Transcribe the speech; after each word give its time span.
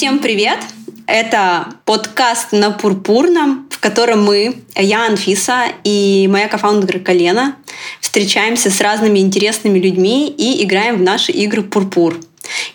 всем 0.00 0.18
привет! 0.18 0.58
Это 1.06 1.74
подкаст 1.84 2.52
на 2.52 2.70
Пурпурном, 2.70 3.68
в 3.70 3.78
котором 3.80 4.24
мы, 4.24 4.54
я 4.74 5.04
Анфиса 5.04 5.64
и 5.84 6.26
моя 6.32 6.48
кофаундерка 6.48 7.12
Лена, 7.12 7.56
встречаемся 8.00 8.70
с 8.70 8.80
разными 8.80 9.18
интересными 9.18 9.78
людьми 9.78 10.30
и 10.30 10.64
играем 10.64 10.96
в 10.96 11.02
наши 11.02 11.32
игры 11.32 11.62
Пурпур. 11.62 12.16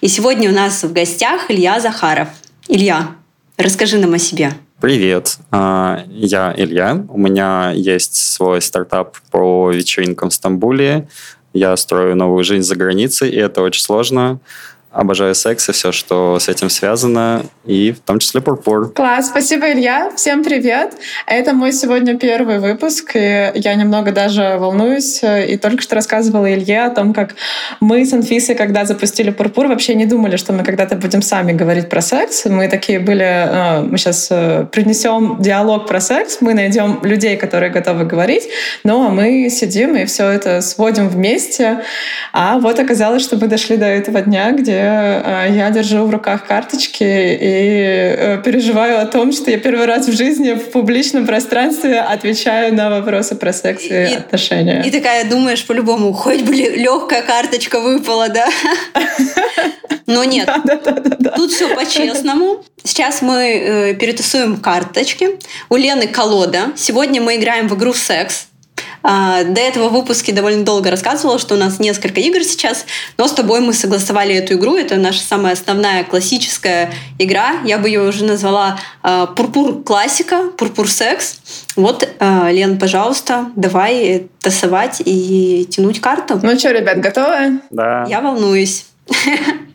И 0.02 0.08
сегодня 0.08 0.52
у 0.52 0.54
нас 0.54 0.84
в 0.84 0.94
гостях 0.94 1.50
Илья 1.50 1.80
Захаров. 1.80 2.28
Илья, 2.68 3.16
расскажи 3.58 3.98
нам 3.98 4.14
о 4.14 4.20
себе. 4.20 4.52
Привет, 4.80 5.40
а, 5.50 6.06
я 6.08 6.54
Илья. 6.56 7.04
У 7.10 7.18
меня 7.18 7.72
есть 7.72 8.14
свой 8.14 8.62
стартап 8.62 9.18
по 9.32 9.72
вечеринкам 9.72 10.30
в 10.30 10.34
Стамбуле. 10.36 11.08
Я 11.54 11.76
строю 11.76 12.16
новую 12.16 12.44
жизнь 12.44 12.68
за 12.68 12.76
границей, 12.76 13.32
и 13.32 13.38
это 13.38 13.64
очень 13.64 13.82
сложно 13.82 14.42
обожаю 14.96 15.36
секс 15.36 15.68
и 15.70 15.72
все, 15.74 15.92
что 15.92 16.40
с 16.40 16.48
этим 16.48 16.70
связано, 16.70 17.44
и 17.66 17.92
в 17.92 18.00
том 18.00 18.20
числе 18.20 18.40
пурпур. 18.40 18.94
Класс, 18.94 19.28
спасибо, 19.28 19.72
Илья. 19.72 20.12
Всем 20.16 20.44
привет. 20.44 20.94
Это 21.28 21.54
мой 21.54 21.74
сегодня 21.74 22.18
первый 22.18 22.60
выпуск, 22.60 23.12
и 23.16 23.52
я 23.56 23.76
немного 23.76 24.12
даже 24.12 24.56
волнуюсь. 24.58 25.22
И 25.22 25.58
только 25.58 25.82
что 25.82 25.96
рассказывала 25.96 26.52
Илье 26.52 26.86
о 26.86 26.90
том, 26.92 27.14
как 27.14 27.36
мы 27.82 28.06
с 28.06 28.14
Анфисой, 28.14 28.56
когда 28.56 28.86
запустили 28.86 29.32
пурпур, 29.32 29.68
вообще 29.68 29.96
не 29.96 30.06
думали, 30.06 30.38
что 30.38 30.54
мы 30.54 30.64
когда-то 30.64 30.96
будем 30.96 31.22
сами 31.22 31.52
говорить 31.52 31.90
про 31.90 32.02
секс. 32.02 32.46
Мы 32.46 32.70
такие 32.70 33.00
были, 33.00 33.26
э, 33.26 33.82
мы 33.82 33.98
сейчас 33.98 34.28
э, 34.32 34.66
принесем 34.72 35.42
диалог 35.42 35.88
про 35.88 36.00
секс, 36.00 36.38
мы 36.40 36.54
найдем 36.54 37.02
людей, 37.04 37.36
которые 37.36 37.70
готовы 37.70 38.06
говорить, 38.06 38.48
но 38.86 39.10
мы 39.10 39.50
сидим 39.50 39.96
и 39.98 40.06
все 40.06 40.30
это 40.30 40.62
сводим 40.62 41.10
вместе. 41.10 41.82
А 42.32 42.60
вот 42.60 42.80
оказалось, 42.80 43.24
что 43.24 43.36
мы 43.36 43.48
дошли 43.48 43.76
до 43.76 43.86
этого 43.86 44.22
дня, 44.22 44.52
где 44.52 44.85
Э, 44.85 44.85
я 44.86 45.70
держу 45.72 46.06
в 46.06 46.10
руках 46.10 46.46
карточки 46.46 47.04
и 47.04 48.16
э, 48.18 48.42
переживаю 48.44 49.02
о 49.02 49.06
том, 49.06 49.32
что 49.32 49.52
я 49.52 49.58
первый 49.58 49.86
раз 49.86 50.08
в 50.08 50.16
жизни 50.16 50.54
в 50.54 50.72
публичном 50.72 51.26
пространстве 51.26 52.00
отвечаю 52.00 52.74
на 52.74 52.90
вопросы 52.90 53.36
про 53.36 53.54
секс 53.54 53.84
и, 53.84 53.88
и 53.88 54.14
отношения. 54.16 54.84
И 54.86 54.92
такая 54.92 55.26
думаешь 55.26 55.66
по-любому, 55.66 56.14
хоть 56.14 56.42
бы 56.42 56.54
легкая 56.54 57.22
карточка 57.22 57.80
выпала, 57.80 58.30
да? 58.30 58.48
Но 60.08 60.24
нет, 60.24 60.50
тут 61.36 61.52
все 61.52 61.74
по-честному. 61.76 62.64
Сейчас 62.84 63.22
мы 63.22 63.44
э, 63.44 63.94
перетасуем 63.96 64.58
карточки. 64.58 65.40
У 65.70 65.76
Лены 65.76 66.08
колода. 66.08 66.72
Сегодня 66.76 67.22
мы 67.22 67.38
играем 67.38 67.68
в 67.68 67.76
игру 67.76 67.94
«Секс». 67.94 68.48
А, 69.08 69.44
до 69.44 69.62
этого 69.62 69.90
в 69.90 69.94
выпуске 69.94 70.34
довольно 70.34 70.66
долго 70.66 70.90
рассказывала, 70.90 71.38
что 71.38 71.54
у 71.54 71.58
нас 71.58 71.80
несколько 71.80 72.20
игр 72.20 72.44
сейчас, 72.44 72.86
но 73.18 73.28
с 73.28 73.34
тобой 73.34 73.60
мы 73.60 73.74
согласовали 73.74 74.34
эту 74.34 74.56
игру. 74.56 74.76
Это 74.76 74.96
наша 74.96 75.22
самая 75.22 75.54
основная 75.54 76.04
классическая 76.04 76.92
игра. 77.20 77.58
Я 77.64 77.78
бы 77.78 77.88
ее 77.88 78.02
уже 78.02 78.26
назвала 78.26 78.80
а, 79.04 79.28
«Пурпур 79.28 79.84
классика», 79.84 80.50
«Пурпур 80.58 80.90
секс». 80.90 81.40
Вот, 81.76 82.10
а, 82.20 82.50
Лен, 82.52 82.80
пожалуйста, 82.80 83.52
давай 83.56 84.28
тасовать 84.42 85.04
и 85.06 85.68
тянуть 85.70 86.02
карту. 86.02 86.40
Ну 86.42 86.58
что, 86.58 86.72
ребят, 86.72 87.00
готовы? 87.00 87.60
Да. 87.70 88.06
Я 88.10 88.22
волнуюсь. 88.22 88.88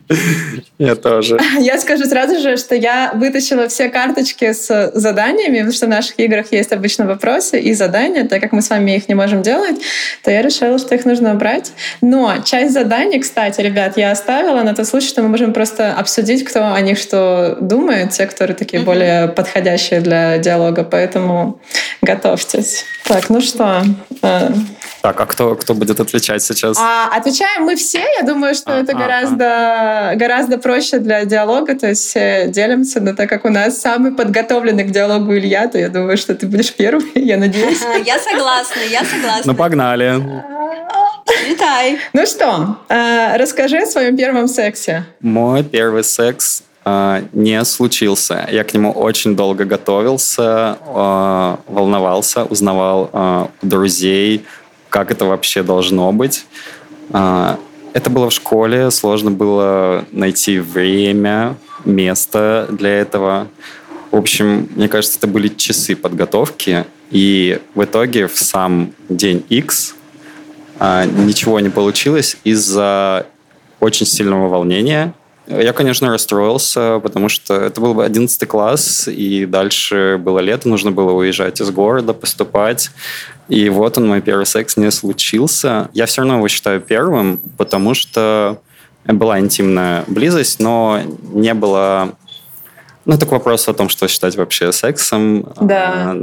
Я 0.77 0.95
тоже. 0.95 1.39
Я 1.59 1.77
скажу 1.79 2.05
сразу 2.05 2.39
же, 2.39 2.57
что 2.57 2.75
я 2.75 3.11
вытащила 3.13 3.67
все 3.67 3.89
карточки 3.89 4.51
с 4.51 4.91
заданиями, 4.95 5.57
потому 5.57 5.73
что 5.73 5.85
в 5.85 5.89
наших 5.89 6.19
играх 6.19 6.51
есть 6.51 6.71
обычно 6.71 7.05
вопросы 7.05 7.59
и 7.59 7.73
задания, 7.73 8.27
так 8.27 8.41
как 8.41 8.51
мы 8.51 8.61
с 8.61 8.69
вами 8.69 8.95
их 8.95 9.07
не 9.07 9.15
можем 9.15 9.41
делать, 9.41 9.77
то 10.23 10.31
я 10.31 10.41
решила, 10.41 10.79
что 10.79 10.95
их 10.95 11.05
нужно 11.05 11.33
убрать. 11.33 11.71
Но 12.01 12.37
часть 12.43 12.73
заданий, 12.73 13.19
кстати, 13.19 13.61
ребят, 13.61 13.97
я 13.97 14.11
оставила 14.11 14.63
на 14.63 14.73
тот 14.73 14.87
случай, 14.87 15.07
что 15.07 15.21
мы 15.21 15.29
можем 15.29 15.53
просто 15.53 15.93
обсудить, 15.93 16.43
кто 16.43 16.73
о 16.73 16.81
них 16.81 16.97
что 16.97 17.57
думает, 17.61 18.11
те, 18.11 18.25
которые 18.25 18.55
такие 18.55 18.81
более 18.81 19.27
подходящие 19.27 20.01
для 20.01 20.37
диалога, 20.39 20.83
поэтому 20.83 21.59
готовьтесь. 22.01 22.85
Так, 23.05 23.29
ну 23.29 23.41
что, 23.41 23.83
э, 24.21 24.49
так, 25.01 25.19
а 25.19 25.25
кто, 25.25 25.55
кто 25.55 25.73
будет 25.73 25.99
отвечать 25.99 26.43
сейчас? 26.43 26.77
А, 26.77 27.09
отвечаем 27.11 27.63
мы 27.63 27.75
все. 27.75 28.03
Я 28.19 28.25
думаю, 28.25 28.53
что 28.53 28.75
а, 28.75 28.81
это 28.81 28.91
а, 28.91 28.95
гораздо, 28.95 29.45
а. 30.11 30.15
гораздо 30.15 30.57
проще 30.59 30.99
для 30.99 31.25
диалога. 31.25 31.75
То 31.75 31.87
есть 31.87 32.07
все 32.07 32.47
делимся. 32.47 33.01
Но 33.01 33.15
так 33.15 33.27
как 33.27 33.45
у 33.45 33.49
нас 33.49 33.81
самый 33.81 34.11
подготовленный 34.11 34.83
к 34.83 34.91
диалогу 34.91 35.35
Илья, 35.35 35.67
то 35.67 35.79
я 35.79 35.89
думаю, 35.89 36.17
что 36.17 36.35
ты 36.35 36.45
будешь 36.45 36.73
первый, 36.73 37.11
я 37.15 37.37
надеюсь. 37.37 37.81
Я 38.05 38.19
согласна, 38.19 38.81
я 38.89 39.03
согласна. 39.03 39.51
Ну, 39.51 39.55
погнали. 39.55 40.21
Витай. 41.47 41.97
Ну 42.13 42.25
что, 42.25 42.77
э, 42.89 43.37
расскажи 43.37 43.79
о 43.79 43.85
своем 43.85 44.15
первом 44.15 44.47
сексе. 44.47 45.05
Мой 45.21 45.63
первый 45.63 46.03
секс 46.03 46.63
э, 46.85 47.23
не 47.33 47.63
случился. 47.65 48.47
Я 48.51 48.63
к 48.63 48.73
нему 48.73 48.91
очень 48.91 49.35
долго 49.35 49.65
готовился, 49.65 50.77
э, 50.85 51.55
волновался, 51.67 52.43
узнавал 52.43 53.49
друзей, 53.61 54.45
как 54.91 55.09
это 55.09 55.25
вообще 55.25 55.63
должно 55.63 56.11
быть. 56.11 56.45
А, 57.11 57.57
это 57.93 58.09
было 58.09 58.29
в 58.29 58.33
школе, 58.33 58.91
сложно 58.91 59.31
было 59.31 60.05
найти 60.11 60.59
время, 60.59 61.55
место 61.85 62.67
для 62.69 62.99
этого. 62.99 63.47
В 64.11 64.17
общем, 64.17 64.69
мне 64.75 64.87
кажется, 64.89 65.17
это 65.17 65.27
были 65.27 65.47
часы 65.47 65.95
подготовки, 65.95 66.85
и 67.09 67.59
в 67.73 67.83
итоге 67.83 68.27
в 68.27 68.37
сам 68.37 68.91
день 69.09 69.43
X 69.49 69.95
а, 70.77 71.05
ничего 71.05 71.59
не 71.61 71.69
получилось 71.69 72.37
из-за 72.43 73.25
очень 73.79 74.05
сильного 74.05 74.49
волнения. 74.49 75.13
Я, 75.47 75.73
конечно, 75.73 76.11
расстроился, 76.11 76.99
потому 76.99 77.27
что 77.27 77.55
это 77.55 77.81
был 77.81 77.93
бы 77.93 78.05
11 78.05 78.47
класс, 78.47 79.07
и 79.07 79.45
дальше 79.45 80.17
было 80.19 80.39
лето, 80.39 80.69
нужно 80.69 80.91
было 80.91 81.11
уезжать 81.11 81.59
из 81.61 81.71
города, 81.71 82.13
поступать. 82.13 82.91
И 83.51 83.67
вот 83.67 83.97
он, 83.97 84.07
мой 84.07 84.21
первый 84.21 84.45
секс 84.45 84.77
не 84.77 84.89
случился. 84.91 85.89
Я 85.91 86.05
все 86.05 86.21
равно 86.21 86.37
его 86.37 86.47
считаю 86.47 86.79
первым, 86.79 87.37
потому 87.57 87.93
что 87.93 88.61
была 89.03 89.41
интимная 89.41 90.05
близость, 90.07 90.61
но 90.61 91.01
не 91.33 91.53
было 91.53 92.13
ну, 93.03 93.17
так 93.17 93.29
вопрос 93.29 93.67
о 93.67 93.73
том, 93.73 93.89
что 93.89 94.07
считать 94.07 94.37
вообще 94.37 94.71
сексом. 94.71 95.51
Да. 95.59 96.15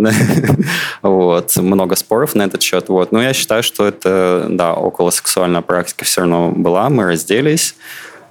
вот. 1.02 1.54
Много 1.56 1.96
споров 1.96 2.34
на 2.34 2.44
этот 2.44 2.62
счет. 2.62 2.88
Вот. 2.88 3.12
Но 3.12 3.20
я 3.20 3.34
считаю, 3.34 3.62
что 3.62 3.86
это, 3.86 4.46
да, 4.48 4.72
около 4.72 5.10
сексуальная 5.10 5.60
практика 5.60 6.06
все 6.06 6.22
равно 6.22 6.50
была. 6.52 6.88
Мы 6.88 7.04
разделись. 7.04 7.74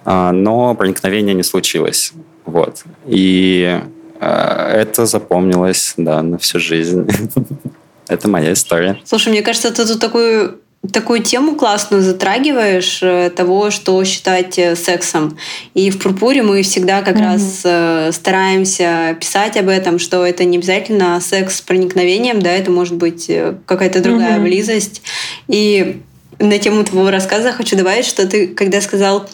А, 0.05 0.31
но 0.31 0.73
проникновения 0.73 1.35
не 1.35 1.43
случилось. 1.43 2.13
Вот. 2.45 2.83
И 3.05 3.79
а, 4.19 4.71
это 4.71 5.05
запомнилось, 5.05 5.93
да, 5.97 6.23
на 6.23 6.39
всю 6.39 6.57
жизнь. 6.57 7.07
это 8.07 8.27
моя 8.27 8.53
история. 8.53 8.99
Слушай, 9.05 9.29
мне 9.29 9.41
кажется, 9.41 9.71
ты 9.71 9.85
тут 9.85 9.99
такую 9.99 10.59
такую 10.91 11.21
тему 11.21 11.55
классную 11.55 12.01
затрагиваешь 12.01 12.99
э, 13.01 13.29
того, 13.29 13.71
что 13.71 14.01
считать 14.05 14.57
э, 14.57 14.75
сексом. 14.75 15.37
И 15.73 15.89
в 15.89 15.99
Пурпуре 15.99 16.43
мы 16.43 16.61
всегда 16.61 17.01
как 17.01 17.17
mm-hmm. 17.17 17.23
раз 17.23 17.61
э, 17.63 18.11
стараемся 18.13 19.17
писать 19.19 19.57
об 19.57 19.69
этом, 19.69 19.99
что 19.99 20.25
это 20.25 20.45
не 20.45 20.57
обязательно 20.57 21.19
секс 21.19 21.57
с 21.57 21.61
проникновением, 21.61 22.41
да, 22.41 22.51
это 22.51 22.71
может 22.71 22.95
быть 22.95 23.29
какая-то 23.65 24.01
другая 24.01 24.37
mm-hmm. 24.37 24.43
близость. 24.43 25.01
И 25.47 26.01
на 26.39 26.59
тему 26.59 26.83
твоего 26.83 27.09
рассказа 27.09 27.51
хочу 27.51 27.75
добавить, 27.75 28.05
что 28.05 28.27
ты, 28.27 28.47
когда 28.47 28.79
сказал, 28.79 29.27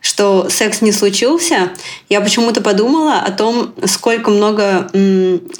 что 0.00 0.48
секс 0.48 0.80
не 0.80 0.92
случился, 0.92 1.70
я 2.08 2.20
почему-то 2.20 2.60
подумала 2.60 3.20
о 3.20 3.30
том, 3.30 3.72
сколько 3.86 4.30
много 4.30 4.90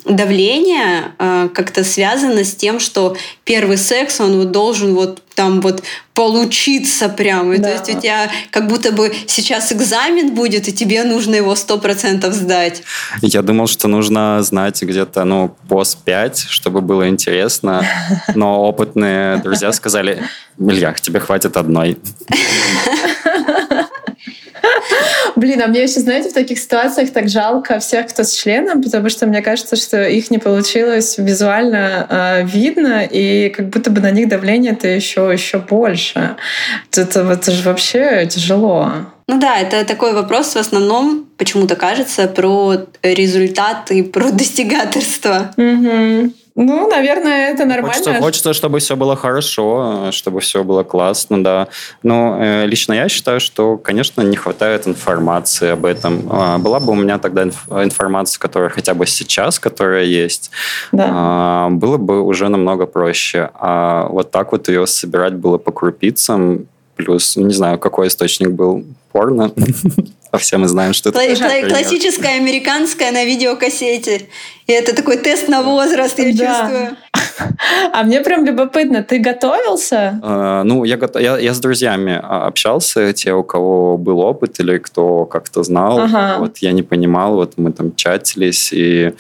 давления 0.05 1.13
э, 1.19 1.49
как-то 1.53 1.85
связано 1.85 2.45
с 2.45 2.55
тем, 2.55 2.81
что 2.81 3.17
первый 3.45 3.77
секс, 3.77 4.21
он 4.21 4.39
вот 4.39 4.51
должен 4.51 4.95
вот 4.95 5.23
там 5.35 5.61
вот 5.61 5.83
получиться 6.15 7.09
прямо. 7.09 7.57
Да. 7.59 7.63
То 7.63 7.71
есть 7.71 7.97
у 7.97 8.01
тебя 8.01 8.29
как 8.51 8.67
будто 8.67 8.91
бы 8.91 9.15
сейчас 9.29 9.73
экзамен 9.73 10.35
будет, 10.35 10.67
и 10.67 10.73
тебе 10.73 11.05
нужно 11.05 11.37
его 11.37 11.55
сто 11.55 11.79
процентов 11.79 12.35
сдать. 12.35 12.83
Я 13.23 13.43
думал, 13.43 13.69
что 13.69 13.87
нужно 13.87 14.43
знать 14.43 14.83
где-то, 14.83 15.23
ну, 15.23 15.55
пост 15.69 15.99
5, 16.05 16.47
чтобы 16.49 16.81
было 16.81 17.09
интересно. 17.09 17.87
Но 18.35 18.63
опытные 18.63 19.37
друзья 19.37 19.73
сказали, 19.73 20.25
Илья, 20.59 20.93
тебе 20.95 21.21
хватит 21.21 21.57
одной. 21.57 21.99
Блин, 25.39 25.63
а 25.63 25.69
мне 25.69 25.85
еще, 25.85 26.01
знаете, 26.01 26.31
в 26.31 26.33
таких 26.33 26.59
ситуациях 26.59 27.11
так 27.13 27.29
жалко 27.29 27.79
всех, 27.79 28.09
кто 28.09 28.25
с 28.25 28.33
членом, 28.33 28.83
потому 28.83 29.09
что 29.09 29.25
мне 29.25 29.41
кажется, 29.41 29.77
что 29.77 30.05
их 30.05 30.33
не 30.33 30.39
получилось 30.39 31.17
визуально 31.17 32.07
э, 32.11 32.45
видно, 32.45 33.05
и 33.05 33.49
как 33.51 33.69
будто 33.69 33.91
бы 33.91 34.01
на 34.01 34.11
них 34.11 34.29
давление-то 34.29 34.89
еще, 34.89 35.31
еще 35.33 35.59
больше. 35.59 36.35
Это, 36.91 37.21
это 37.21 37.53
же 37.53 37.63
вообще 37.63 38.27
тяжело. 38.27 38.91
Ну 39.29 39.39
да, 39.39 39.59
это 39.59 39.85
такой 39.85 40.13
вопрос 40.13 40.55
в 40.55 40.59
основном, 40.59 41.29
почему-то 41.37 41.77
кажется, 41.77 42.27
про 42.27 42.75
результат 43.05 43.93
и 43.93 44.03
про 44.03 44.31
достигаторство. 44.33 45.53
Угу. 45.57 46.33
Ну, 46.61 46.89
наверное, 46.89 47.53
это 47.53 47.65
нормально. 47.65 47.95
Хочется, 47.95 48.15
хочется, 48.15 48.53
чтобы 48.53 48.81
все 48.81 48.97
было 48.97 49.15
хорошо, 49.15 50.11
чтобы 50.11 50.41
все 50.41 50.65
было 50.65 50.83
классно, 50.83 51.45
да. 51.45 51.69
Но 52.03 52.37
э, 52.41 52.67
лично 52.67 52.95
я 52.95 53.09
считаю, 53.09 53.39
что, 53.39 53.77
конечно, 53.77 54.23
не 54.23 54.37
хватает 54.37 54.89
информации 54.89 55.69
об 55.71 55.85
этом. 55.85 56.29
А, 56.29 56.59
была 56.59 56.81
бы 56.81 56.91
у 56.91 56.97
меня 56.97 57.19
тогда 57.19 57.45
инф- 57.45 57.85
информация, 57.85 58.41
которая 58.41 58.71
хотя 58.71 58.95
бы 58.95 59.07
сейчас, 59.07 59.61
которая 59.61 60.03
есть, 60.03 60.51
да. 60.91 61.09
а, 61.09 61.69
было 61.71 61.97
бы 61.97 62.23
уже 62.23 62.49
намного 62.49 62.87
проще. 62.87 63.51
А 63.55 64.09
вот 64.09 64.33
так 64.33 64.51
вот 64.51 64.67
ее 64.67 64.89
собирать 64.89 65.35
было 65.35 65.59
по 65.59 65.71
крупицам, 65.71 66.67
плюс, 66.99 67.37
не 67.37 67.55
знаю, 67.55 67.79
какой 67.79 68.09
источник 68.09 68.51
был, 68.51 68.85
порно. 69.13 69.53
А 70.31 70.37
все 70.37 70.59
мы 70.59 70.69
знаем, 70.69 70.93
что 70.93 71.09
это 71.09 71.19
Кла- 71.19 71.69
Классическая 71.71 72.37
американская 72.37 73.13
на 73.13 73.25
видеокассете. 73.25 74.27
И 74.67 74.73
это 74.73 74.95
такой 74.95 75.17
тест 75.17 75.49
на 75.49 75.63
возраст, 75.63 76.19
я 76.19 76.31
чувствую. 76.33 76.97
А 77.93 78.03
мне 78.03 78.21
прям 78.21 78.45
любопытно, 78.45 79.03
ты 79.03 79.21
готовился? 79.21 80.21
Uh, 80.23 80.65
ну, 80.65 80.85
я, 80.85 80.99
я, 81.15 81.39
я 81.39 81.55
с 81.55 81.61
друзьями 81.61 82.21
а, 82.23 82.47
общался, 82.47 83.13
те, 83.15 83.33
у 83.33 83.43
кого 83.43 83.97
был 83.97 84.21
опыт 84.21 84.61
или 84.61 84.79
кто 84.79 85.25
как-то 85.25 85.63
знал. 85.63 85.99
Ага. 86.01 86.37
Вот 86.41 86.59
я 86.59 86.73
не 86.73 86.83
понимал, 86.83 87.37
вот 87.37 87.55
мы 87.57 87.73
там 87.73 87.95
чатились, 87.95 88.73
и 88.73 89.15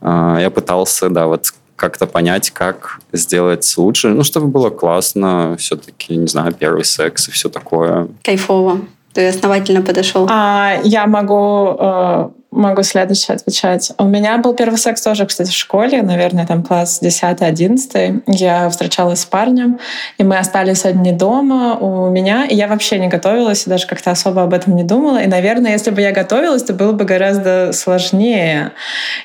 uh, 0.00 0.40
я 0.40 0.50
пытался, 0.50 1.10
да, 1.10 1.26
вот 1.26 1.52
как-то 1.78 2.06
понять, 2.06 2.50
как 2.50 2.98
сделать 3.12 3.72
лучше, 3.76 4.08
ну, 4.08 4.24
чтобы 4.24 4.48
было 4.48 4.68
классно, 4.68 5.56
все-таки, 5.58 6.16
не 6.16 6.26
знаю, 6.26 6.52
первый 6.52 6.84
секс 6.84 7.28
и 7.28 7.30
все 7.30 7.48
такое. 7.48 8.08
Кайфово. 8.24 8.80
Ты 9.14 9.28
основательно 9.28 9.80
подошел. 9.82 10.26
А, 10.28 10.80
я 10.84 11.06
могу 11.06 11.76
э, 11.78 12.28
Могу 12.50 12.82
следующее 12.82 13.34
отвечать. 13.34 13.92
У 13.98 14.04
меня 14.04 14.38
был 14.38 14.54
первый 14.54 14.78
секс 14.78 15.02
тоже, 15.02 15.26
кстати, 15.26 15.50
в 15.50 15.54
школе, 15.54 16.00
наверное, 16.00 16.46
там 16.46 16.62
класс 16.62 16.98
10-11. 17.02 18.22
Я 18.26 18.70
встречалась 18.70 19.20
с 19.20 19.26
парнем, 19.26 19.78
и 20.16 20.24
мы 20.24 20.38
остались 20.38 20.86
одни 20.86 21.12
дома 21.12 21.76
у 21.76 22.08
меня, 22.08 22.46
и 22.46 22.54
я 22.54 22.66
вообще 22.66 22.98
не 22.98 23.08
готовилась, 23.08 23.66
и 23.66 23.70
даже 23.70 23.86
как-то 23.86 24.12
особо 24.12 24.44
об 24.44 24.54
этом 24.54 24.76
не 24.76 24.82
думала. 24.82 25.22
И, 25.22 25.26
наверное, 25.26 25.72
если 25.72 25.90
бы 25.90 26.00
я 26.00 26.10
готовилась, 26.10 26.62
то 26.62 26.72
было 26.72 26.92
бы 26.92 27.04
гораздо 27.04 27.74
сложнее. 27.74 28.72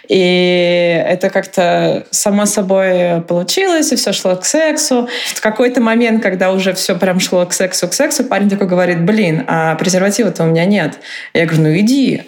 И 0.10 1.02
это 1.08 1.30
как-то 1.30 2.06
само 2.12 2.46
собой 2.46 3.22
получилось, 3.22 3.94
и 3.94 3.96
все 3.96 4.12
шло 4.12 4.36
к 4.36 4.44
сексу. 4.44 5.08
В 5.34 5.40
какой-то 5.40 5.80
момент, 5.80 6.22
когда 6.22 6.52
уже 6.52 6.74
все 6.74 6.94
прям 6.96 7.22
шло 7.22 7.46
к 7.46 7.54
сексу, 7.54 7.88
к 7.88 7.94
сексу, 7.94 8.26
парень 8.26 8.50
такой 8.50 8.68
говорит, 8.68 9.06
блин, 9.06 9.46
а 9.48 9.76
презерватива-то 9.76 10.44
у 10.44 10.48
меня 10.48 10.66
нет. 10.66 11.00
Я 11.34 11.46
говорю, 11.46 11.64
ну 11.64 11.78
иди. 11.78 12.24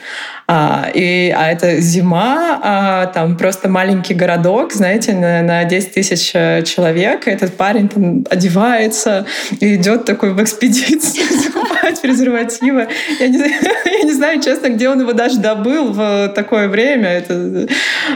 А, 0.47 0.89
и, 0.93 1.33
а 1.35 1.51
это 1.51 1.81
зима, 1.81 2.59
а, 2.61 3.05
там 3.07 3.35
просто 3.35 3.67
маленький 3.67 4.13
городок, 4.13 4.73
знаете, 4.73 5.13
на, 5.13 5.41
на 5.41 5.63
10 5.63 5.93
тысяч 5.93 6.31
э, 6.35 6.61
человек. 6.63 7.27
И 7.27 7.31
этот 7.31 7.57
парень 7.57 7.89
там 7.89 8.25
одевается 8.29 9.25
и 9.59 9.75
идет 9.75 10.05
такой 10.05 10.33
в 10.33 10.43
экспедицию 10.43 11.25
закупать 12.05 12.25
презервативы. 12.45 12.87
Я 13.19 13.27
не, 13.27 13.37
я 13.85 14.03
не 14.03 14.13
знаю, 14.13 14.41
честно, 14.41 14.69
где 14.69 14.89
он 14.89 14.99
его 14.99 15.13
даже 15.13 15.39
добыл 15.39 15.91
в 15.91 16.31
такое 16.35 16.67
время. 16.67 17.09
Это, 17.09 17.67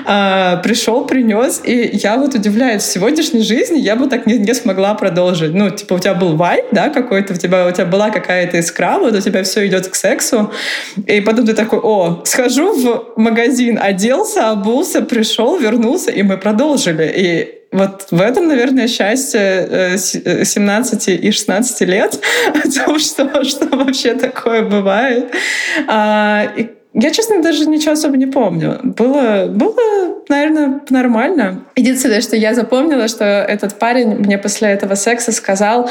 а, 0.06 0.58
пришел, 0.58 1.06
принес. 1.06 1.62
И 1.64 1.90
я 1.94 2.18
вот 2.18 2.36
удивляюсь, 2.36 2.84
в 2.84 2.92
сегодняшней 2.92 3.42
жизни 3.42 3.80
я 3.80 3.96
бы 3.96 4.08
так 4.08 4.26
не, 4.26 4.38
не 4.38 4.54
смогла 4.54 4.94
продолжить. 4.94 5.54
Ну, 5.54 5.70
типа, 5.70 5.96
у 5.96 6.00
тебя 6.00 6.14
был 6.14 6.36
вайп, 6.36 6.66
да, 6.72 6.90
какой-то, 6.90 7.34
у 7.34 7.38
тебя, 7.38 7.68
у 7.68 7.72
тебя 7.72 7.86
была 7.86 8.10
какая-то 8.10 8.60
искра, 8.60 8.98
вот 9.00 9.14
у 9.14 9.22
тебя 9.22 9.44
все 9.44 9.68
идет 9.68 9.88
к 9.88 9.96
сексу. 9.96 10.52
И 11.08 11.22
потом 11.22 11.46
ты 11.46 11.54
такой, 11.54 11.80
о, 11.80 12.22
схожу 12.26 12.74
в 12.74 13.20
магазин, 13.20 13.80
оделся, 13.82 14.50
обулся, 14.50 15.02
пришел, 15.02 15.58
вернулся, 15.58 16.12
и 16.12 16.24
мы 16.24 16.38
продолжили. 16.38 17.12
И 17.16 17.59
вот 17.72 18.08
в 18.10 18.20
этом, 18.20 18.48
наверное, 18.48 18.88
счастье 18.88 19.96
17 19.98 21.08
э, 21.08 21.16
и 21.16 21.32
16 21.32 21.82
лет, 21.82 22.20
о 22.48 22.86
том, 22.86 23.00
что, 23.00 23.44
что 23.44 23.68
вообще 23.68 24.16
такое 24.16 24.64
бывает. 24.64 25.32
А, 25.88 26.52
и 26.58 26.70
я, 26.94 27.12
честно, 27.12 27.44
даже 27.44 27.68
ничего 27.68 27.92
особо 27.92 28.18
не 28.18 28.26
помню. 28.26 28.80
Было, 28.84 29.46
было, 29.48 30.24
наверное, 30.28 30.82
нормально. 30.90 31.66
Единственное, 31.76 32.22
что 32.22 32.36
я 32.36 32.56
запомнила, 32.56 33.08
что 33.08 33.24
этот 33.24 33.78
парень 33.78 34.16
мне 34.16 34.40
после 34.40 34.70
этого 34.70 34.96
секса 34.96 35.32
сказал, 35.32 35.88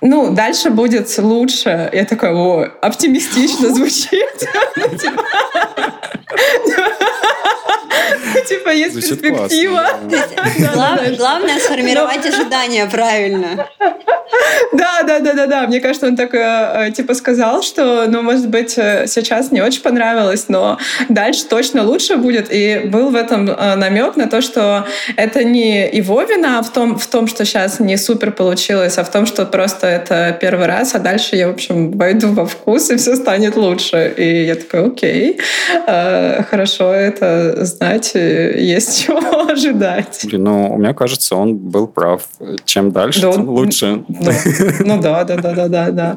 ну, 0.00 0.34
дальше 0.34 0.70
будет 0.70 1.16
лучше. 1.18 1.88
Я 1.92 2.04
такой, 2.04 2.30
о, 2.30 2.68
оптимистично 2.82 3.68
звучит. 3.74 4.48
Типа 8.48 8.70
есть 8.70 8.94
перспектива. 8.94 9.86
Главное 11.16 11.58
сформировать 11.60 12.26
ожидания 12.26 12.86
правильно. 12.86 13.66
Да, 14.72 15.02
да, 15.06 15.20
да, 15.20 15.32
да, 15.34 15.46
да. 15.46 15.66
Мне 15.66 15.80
кажется, 15.80 16.06
он 16.06 16.16
так 16.16 16.34
э, 16.34 16.92
типа 16.94 17.14
сказал, 17.14 17.62
что, 17.62 18.06
ну, 18.08 18.22
может 18.22 18.48
быть, 18.48 18.74
э, 18.78 19.06
сейчас 19.06 19.50
не 19.50 19.60
очень 19.60 19.82
понравилось, 19.82 20.46
но 20.48 20.78
дальше 21.08 21.44
точно 21.46 21.82
лучше 21.82 22.16
будет. 22.16 22.48
И 22.50 22.82
был 22.84 23.10
в 23.10 23.16
этом 23.16 23.48
э, 23.48 23.76
намек 23.76 24.16
на 24.16 24.28
то, 24.28 24.40
что 24.40 24.86
это 25.16 25.44
не 25.44 25.88
его 25.90 26.22
вина 26.22 26.62
в 26.62 26.72
том, 26.72 26.98
в 26.98 27.06
том, 27.06 27.26
что 27.26 27.44
сейчас 27.44 27.80
не 27.80 27.96
супер 27.96 28.30
получилось, 28.32 28.98
а 28.98 29.04
в 29.04 29.10
том, 29.10 29.26
что 29.26 29.44
просто 29.44 29.86
это 29.86 30.36
первый 30.40 30.66
раз, 30.66 30.94
а 30.94 30.98
дальше 30.98 31.36
я, 31.36 31.48
в 31.48 31.52
общем, 31.52 31.90
войду 31.92 32.32
во 32.32 32.46
вкус, 32.46 32.90
и 32.90 32.96
все 32.96 33.16
станет 33.16 33.56
лучше. 33.56 34.14
И 34.16 34.44
я 34.44 34.54
такая, 34.54 34.86
окей, 34.86 35.40
хорошо 35.86 36.92
это 36.92 37.64
знать, 37.64 38.12
есть 38.20 39.04
чего 39.04 39.18
ожидать. 39.50 40.20
Блин, 40.24 40.44
ну, 40.44 40.76
мне 40.76 40.94
кажется, 40.94 41.36
он 41.36 41.56
был 41.56 41.86
прав. 41.86 42.22
Чем 42.64 42.92
дальше, 42.92 43.22
да, 43.22 43.32
тем 43.32 43.48
лучше. 43.48 44.04
Ну, 44.08 44.30
ну 44.80 45.00
да, 45.00 45.24
да, 45.24 45.36
да, 45.36 45.54
да, 45.54 45.68
да, 45.68 45.90
да. 45.90 46.16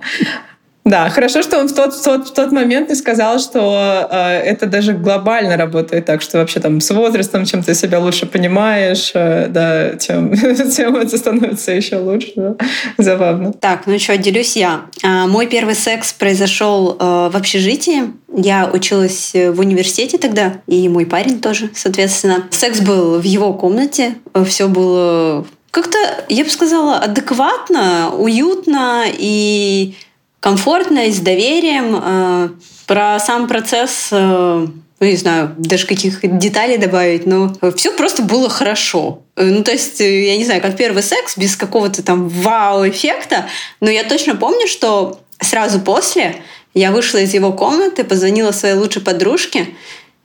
Да, 0.85 1.09
хорошо, 1.09 1.41
что 1.41 1.59
он 1.59 1.69
в 1.69 1.73
тот, 1.73 1.93
в 1.93 2.03
тот, 2.03 2.27
в 2.27 2.33
тот 2.33 2.51
момент 2.51 2.89
не 2.89 2.95
сказал, 2.95 3.39
что 3.39 4.07
э, 4.11 4.39
это 4.39 4.65
даже 4.65 4.91
глобально 4.93 5.55
работает 5.55 6.05
так, 6.05 6.21
что 6.21 6.39
вообще 6.39 6.59
там 6.59 6.81
с 6.81 6.91
возрастом, 6.91 7.45
чем 7.45 7.63
ты 7.63 7.73
себя 7.73 7.99
лучше 7.99 8.25
понимаешь, 8.25 9.11
э, 9.13 9.47
да, 9.47 9.95
тем, 9.95 10.35
тем 10.71 10.97
это 10.97 11.17
становится 11.17 11.71
еще 11.71 11.97
лучше. 11.97 12.33
Да? 12.35 12.55
Забавно. 12.97 13.53
Так, 13.53 13.87
ну 13.87 13.97
что, 13.97 14.17
делюсь 14.17 14.57
я. 14.57 14.81
А, 15.03 15.27
мой 15.27 15.47
первый 15.47 15.75
секс 15.75 16.11
произошел 16.11 16.97
э, 16.99 17.29
в 17.31 17.37
общежитии. 17.37 18.03
Я 18.35 18.69
училась 18.71 19.31
в 19.33 19.59
университете 19.59 20.17
тогда, 20.17 20.55
и 20.67 20.89
мой 20.89 21.05
парень 21.05 21.39
тоже, 21.39 21.69
соответственно. 21.73 22.43
Секс 22.49 22.81
был 22.81 23.19
в 23.19 23.23
его 23.23 23.53
комнате, 23.53 24.15
все 24.45 24.67
было 24.67 25.45
как-то, 25.71 25.97
я 26.29 26.43
бы 26.43 26.49
сказала, 26.49 26.97
адекватно, 26.97 28.11
уютно 28.15 29.05
и 29.07 29.95
комфортно 30.43 31.07
и 31.07 31.11
с 31.11 31.19
доверием. 31.19 32.01
Э, 32.03 32.49
про 32.85 33.17
сам 33.19 33.47
процесс 33.47 34.09
э, 34.11 34.67
ну, 34.99 35.07
не 35.07 35.15
знаю, 35.15 35.55
даже 35.57 35.87
каких 35.87 36.19
деталей 36.21 36.77
добавить, 36.77 37.25
но 37.25 37.53
все 37.77 37.93
просто 37.93 38.23
было 38.23 38.49
хорошо. 38.49 39.21
Э, 39.37 39.45
ну, 39.45 39.63
то 39.63 39.71
есть, 39.71 40.01
я 40.01 40.35
не 40.35 40.43
знаю, 40.43 40.61
как 40.61 40.75
первый 40.75 41.01
секс, 41.01 41.37
без 41.37 41.55
какого-то 41.55 42.03
там 42.03 42.27
вау-эффекта, 42.27 43.45
но 43.79 43.89
я 43.89 44.03
точно 44.03 44.35
помню, 44.35 44.67
что 44.67 45.21
сразу 45.39 45.79
после 45.79 46.35
я 46.73 46.91
вышла 46.91 47.19
из 47.19 47.33
его 47.33 47.53
комнаты, 47.53 48.03
позвонила 48.03 48.51
своей 48.51 48.75
лучшей 48.75 49.01
подружке, 49.01 49.69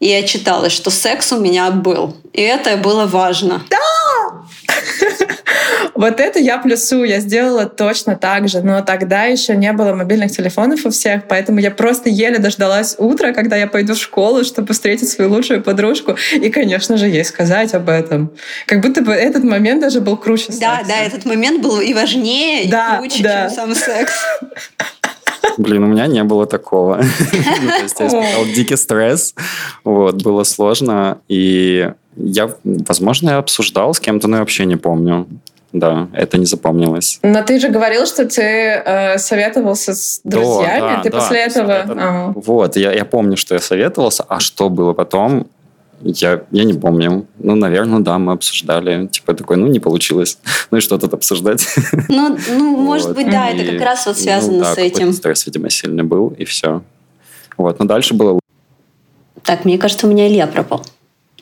и 0.00 0.12
отчиталась, 0.12 0.72
что 0.72 0.90
секс 0.90 1.32
у 1.32 1.38
меня 1.38 1.70
был. 1.70 2.16
И 2.32 2.40
это 2.40 2.76
было 2.76 3.06
важно. 3.06 3.62
Да! 3.70 3.78
Вот 5.98 6.20
это 6.20 6.38
я 6.38 6.58
плюсую, 6.58 7.08
я 7.08 7.18
сделала 7.18 7.66
точно 7.66 8.14
так 8.14 8.48
же, 8.48 8.62
но 8.62 8.82
тогда 8.82 9.24
еще 9.24 9.56
не 9.56 9.72
было 9.72 9.94
мобильных 9.94 10.30
телефонов 10.30 10.86
у 10.86 10.90
всех, 10.90 11.26
поэтому 11.26 11.58
я 11.58 11.72
просто 11.72 12.08
еле 12.08 12.38
дождалась 12.38 12.94
утра, 12.98 13.32
когда 13.32 13.56
я 13.56 13.66
пойду 13.66 13.94
в 13.94 13.98
школу, 13.98 14.44
чтобы 14.44 14.74
встретить 14.74 15.08
свою 15.08 15.28
лучшую 15.28 15.60
подружку, 15.60 16.14
и, 16.32 16.50
конечно 16.50 16.96
же, 16.98 17.08
ей 17.08 17.24
сказать 17.24 17.74
об 17.74 17.88
этом. 17.88 18.30
Как 18.66 18.80
будто 18.80 19.02
бы 19.02 19.12
этот 19.12 19.42
момент 19.42 19.80
даже 19.80 20.00
был 20.00 20.16
круче 20.16 20.52
Да, 20.60 20.76
секса. 20.76 20.84
да, 20.86 21.00
этот 21.04 21.24
момент 21.24 21.62
был 21.62 21.80
и 21.80 21.92
важнее, 21.92 22.70
да, 22.70 22.94
и 22.94 22.98
круче, 22.98 23.24
да. 23.24 23.48
чем 23.48 23.56
сам 23.56 23.74
секс. 23.74 24.12
Блин, 25.56 25.82
у 25.82 25.86
меня 25.88 26.06
не 26.06 26.22
было 26.22 26.46
такого. 26.46 27.02
Ну, 27.60 27.68
то 27.70 27.82
есть 27.82 27.98
я 27.98 28.06
испытал 28.06 28.44
дикий 28.54 28.76
стресс, 28.76 29.34
вот, 29.82 30.22
было 30.22 30.44
сложно, 30.44 31.18
и 31.26 31.90
я, 32.14 32.50
возможно, 32.62 33.30
я 33.30 33.38
обсуждал 33.38 33.94
с 33.94 33.98
кем-то, 33.98 34.28
но 34.28 34.36
я 34.36 34.40
вообще 34.42 34.64
не 34.64 34.76
помню. 34.76 35.26
Да, 35.72 36.08
это 36.14 36.38
не 36.38 36.46
запомнилось. 36.46 37.18
Но 37.22 37.42
ты 37.42 37.60
же 37.60 37.68
говорил, 37.68 38.06
что 38.06 38.24
ты 38.24 38.42
э, 38.42 39.18
советовался 39.18 39.94
с 39.94 40.20
друзьями. 40.24 40.80
Да, 40.80 40.96
да, 40.96 41.02
ты 41.02 41.10
да, 41.10 41.18
после 41.18 41.38
этого. 41.40 41.70
Это... 41.72 41.92
Ага. 41.92 42.32
Вот, 42.36 42.76
я, 42.76 42.92
я 42.92 43.04
помню, 43.04 43.36
что 43.36 43.54
я 43.54 43.60
советовался, 43.60 44.24
а 44.28 44.40
что 44.40 44.70
было 44.70 44.94
потом, 44.94 45.46
я, 46.00 46.42
я 46.52 46.64
не 46.64 46.74
помню. 46.74 47.26
Ну, 47.38 47.54
наверное, 47.54 48.00
да, 48.00 48.18
мы 48.18 48.32
обсуждали. 48.32 49.08
Типа 49.08 49.34
такой, 49.34 49.56
ну, 49.56 49.66
не 49.66 49.80
получилось. 49.80 50.38
Ну 50.70 50.78
и 50.78 50.80
что 50.80 50.98
тут 50.98 51.14
обсуждать? 51.14 51.66
Ну, 52.08 52.36
ну 52.50 52.76
может 52.84 53.08
вот. 53.08 53.16
быть, 53.16 53.30
да, 53.30 53.48
и, 53.48 53.58
это 53.58 53.72
как 53.72 53.82
раз 53.82 54.06
вот 54.06 54.16
ну 54.16 54.22
связано 54.22 54.58
ну, 54.58 54.62
да, 54.62 54.74
с 54.74 54.78
этим. 54.78 55.12
стресс, 55.12 55.46
видимо, 55.46 55.70
сильный 55.70 56.04
был, 56.04 56.28
и 56.28 56.44
все. 56.44 56.82
Вот, 57.56 57.78
но 57.78 57.84
дальше 57.86 58.14
было... 58.14 58.38
Так, 59.42 59.64
мне 59.64 59.78
кажется, 59.78 60.06
у 60.06 60.10
меня 60.10 60.28
Илья 60.28 60.46
пропал. 60.46 60.84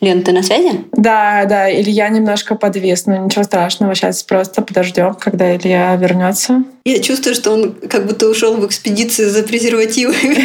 Лен, 0.01 0.23
ты 0.23 0.33
на 0.33 0.43
связи? 0.43 0.85
Да, 0.93 1.47
да, 1.47 1.73
Илья 1.73 2.09
немножко 2.11 2.55
подвис, 2.55 3.07
но 3.07 3.17
ничего 3.17 3.45
страшного, 3.45 3.95
сейчас 3.95 4.23
просто 4.23 4.61
подождем, 4.61 5.15
когда 5.15 5.57
Илья 5.57 5.97
вернется. 5.97 6.65
Я 6.85 7.01
чувствую, 7.01 7.35
что 7.35 7.53
он 7.53 7.73
как 7.73 8.07
будто 8.07 8.29
ушел 8.29 8.57
в 8.57 8.67
экспедицию 8.67 9.31
за 9.31 9.43
презервативами. 9.43 10.37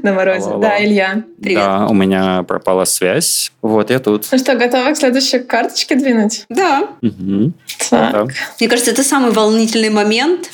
На 0.02 0.12
морозе. 0.12 0.50
Да, 0.60 0.82
Илья. 0.82 1.24
Привет. 1.42 1.58
Да, 1.58 1.86
у 1.88 1.94
меня 1.94 2.44
пропала 2.44 2.84
связь. 2.84 3.52
Вот, 3.62 3.90
я 3.90 3.98
тут. 3.98 4.26
Ну 4.30 4.38
что, 4.38 4.54
готова 4.54 4.92
к 4.92 4.96
следующей 4.96 5.40
карточке 5.40 5.96
двинуть? 5.96 6.44
Да. 6.48 6.88
Так. 7.90 8.32
Мне 8.60 8.68
кажется, 8.68 8.92
это 8.92 9.02
самый 9.02 9.32
волнительный 9.32 9.90
момент 9.90 10.48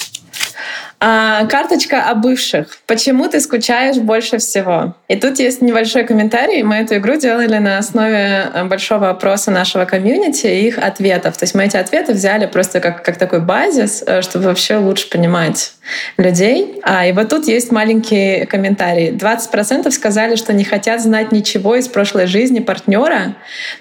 а, 1.03 1.47
карточка 1.47 2.11
о 2.11 2.15
бывших. 2.15 2.77
Почему 2.87 3.27
ты 3.27 3.41
скучаешь 3.41 3.97
больше 3.97 4.37
всего? 4.37 4.95
И 5.09 5.17
тут 5.17 5.39
есть 5.39 5.63
небольшой 5.63 6.05
комментарий. 6.05 6.63
Мы 6.63 6.77
эту 6.77 6.97
игру 6.97 7.17
делали 7.17 7.57
на 7.57 7.79
основе 7.79 8.51
э, 8.53 8.65
большого 8.65 9.09
опроса 9.09 9.51
нашего 9.51 9.87
комьюнити 9.87 10.47
и 10.47 10.67
их 10.67 10.77
ответов. 10.77 11.39
То 11.39 11.45
есть 11.45 11.55
мы 11.55 11.65
эти 11.65 11.79
ответы 11.79 12.13
взяли 12.13 12.45
просто 12.45 12.81
как, 12.81 13.03
как 13.03 13.17
такой 13.17 13.41
базис, 13.41 14.05
э, 14.07 14.21
чтобы 14.21 14.45
вообще 14.45 14.77
лучше 14.77 15.09
понимать 15.09 15.73
людей. 16.19 16.81
А, 16.83 17.07
и 17.07 17.13
вот 17.13 17.31
тут 17.31 17.49
есть 17.49 17.73
маленький 17.73 18.45
комментарий. 18.45 19.11
20% 19.11 19.91
сказали, 19.93 20.37
что 20.37 20.53
не 20.53 20.65
хотят 20.65 21.01
знать 21.01 21.33
ничего 21.33 21.77
из 21.77 21.89
прошлой 21.89 22.27
жизни 22.27 22.61
партнера. 22.61 23.37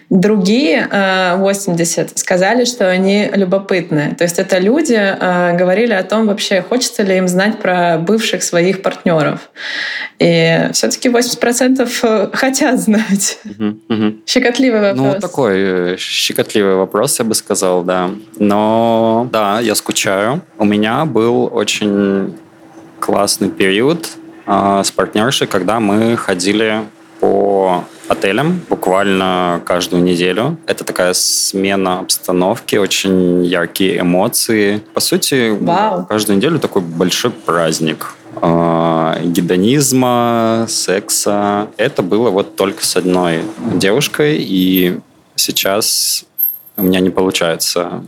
Другие, 0.09 0.88
80, 1.35 2.07
э, 2.07 2.11
сказали, 2.15 2.63
что 2.63 2.89
они 2.89 3.29
любопытны. 3.33 4.15
То 4.17 4.23
есть 4.23 4.39
это 4.39 4.57
люди 4.57 4.95
говорили 5.57 5.91
о 5.91 6.03
том, 6.03 6.27
вообще 6.27 6.61
хочется 6.61 7.03
ли 7.03 7.08
им 7.17 7.27
знать 7.27 7.59
про 7.59 7.97
бывших 7.97 8.43
своих 8.43 8.81
партнеров. 8.81 9.49
И 10.19 10.69
все-таки 10.73 11.09
80% 11.09 11.89
э, 12.03 12.29
хотят 12.33 12.79
знать. 12.79 13.39
Угу, 13.45 13.79
угу. 13.89 14.15
Щекотливый 14.25 14.93
ну, 14.93 15.03
вопрос. 15.03 15.15
Ну, 15.15 15.19
такой 15.19 15.55
э, 15.57 15.97
щекотливый 15.97 16.75
вопрос, 16.75 17.19
я 17.19 17.25
бы 17.25 17.35
сказал, 17.35 17.83
да. 17.83 18.09
Но 18.37 19.27
да, 19.31 19.59
я 19.59 19.75
скучаю. 19.75 20.41
У 20.57 20.65
меня 20.65 21.05
был 21.05 21.49
очень 21.51 22.35
классный 22.99 23.49
период 23.49 24.09
э, 24.45 24.81
с 24.83 24.91
партнершей, 24.91 25.47
когда 25.47 25.79
мы 25.79 26.17
ходили 26.17 26.83
по 28.09 28.15
отелям 28.15 28.59
буквально 28.67 29.61
каждую 29.65 30.01
неделю. 30.01 30.57
Это 30.65 30.83
такая 30.83 31.13
смена 31.13 31.99
обстановки, 31.99 32.75
очень 32.75 33.45
яркие 33.45 33.99
эмоции. 34.01 34.81
По 34.95 34.99
сути, 34.99 35.51
Вау. 35.51 36.07
каждую 36.07 36.37
неделю 36.37 36.57
такой 36.57 36.81
большой 36.81 37.29
праздник 37.29 38.15
э, 38.41 39.21
гедонизма, 39.25 40.65
секса. 40.67 41.67
Это 41.77 42.01
было 42.01 42.31
вот 42.31 42.55
только 42.55 42.83
с 42.83 42.95
одной 42.95 43.43
девушкой, 43.75 44.37
и 44.39 44.99
сейчас 45.35 46.25
у 46.77 46.81
меня 46.81 47.01
не 47.01 47.11
получается 47.11 48.03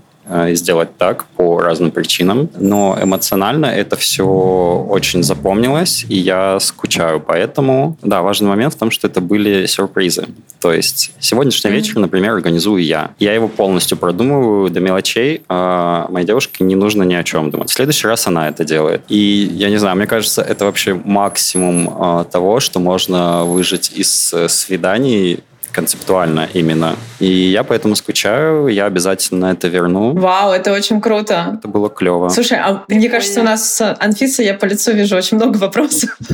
сделать 0.52 0.98
так 0.98 1.26
по 1.36 1.60
разным 1.60 1.92
причинам. 1.92 2.50
Но 2.58 2.98
эмоционально 3.02 3.66
это 3.66 3.96
все 3.96 4.26
очень 4.26 5.24
запомнилось, 5.24 6.06
и 6.08 6.18
я 6.18 6.60
скучаю. 6.60 7.20
Поэтому, 7.20 7.98
да, 8.02 8.22
важный 8.22 8.48
момент 8.48 8.74
в 8.74 8.78
том, 8.78 8.92
что 8.92 9.08
это 9.08 9.22
были 9.22 9.66
сюрпризы. 9.66 10.28
То 10.60 10.72
есть 10.72 11.12
сегодняшний 11.20 11.70
mm-hmm. 11.70 11.74
вечер, 11.74 12.00
например, 12.00 12.34
организую 12.34 12.84
я. 12.84 13.12
Я 13.20 13.34
его 13.34 13.48
полностью 13.48 13.98
продумываю 13.98 14.70
до 14.70 14.80
мелочей. 14.80 15.44
А 15.50 16.08
моей 16.10 16.26
девушке 16.26 16.64
не 16.64 16.76
нужно 16.76 17.04
ни 17.04 17.14
о 17.16 17.24
чем 17.24 17.52
думать. 17.52 17.70
В 17.70 17.74
следующий 17.74 18.08
раз 18.08 18.28
она 18.28 18.50
это 18.50 18.64
делает. 18.64 19.02
И 19.10 19.50
я 19.54 19.70
не 19.70 19.78
знаю, 19.78 19.98
мне 19.98 20.08
кажется, 20.08 20.42
это 20.42 20.66
вообще 20.66 20.94
максимум 20.94 21.90
а, 21.98 22.24
того, 22.24 22.60
что 22.60 22.80
можно 22.80 23.44
выжить 23.46 23.92
из 23.96 24.34
э, 24.34 24.48
свиданий 24.48 25.40
концептуально 25.72 26.48
именно. 26.54 26.96
И 27.20 27.28
я 27.28 27.64
поэтому 27.64 27.96
скучаю, 27.96 28.68
я 28.68 28.86
обязательно 28.86 29.48
это 29.48 29.68
верну. 29.68 30.14
Вау, 30.14 30.52
это 30.52 30.74
очень 30.74 31.02
круто. 31.02 31.58
Это 31.58 31.68
было 31.68 31.90
клево. 31.90 32.30
Слушай, 32.30 32.60
а 32.60 32.84
мне 32.88 33.10
кажется, 33.10 33.42
у 33.42 33.44
нас 33.44 33.74
с 33.74 33.96
Анфисой, 34.00 34.46
я 34.46 34.54
по 34.54 34.66
лицу 34.66 34.92
вижу 34.94 35.16
очень 35.16 35.38
много 35.38 35.58
вопросов. 35.58 36.18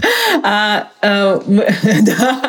А, 0.44 0.89
а, 1.01 1.41
да. 1.48 2.39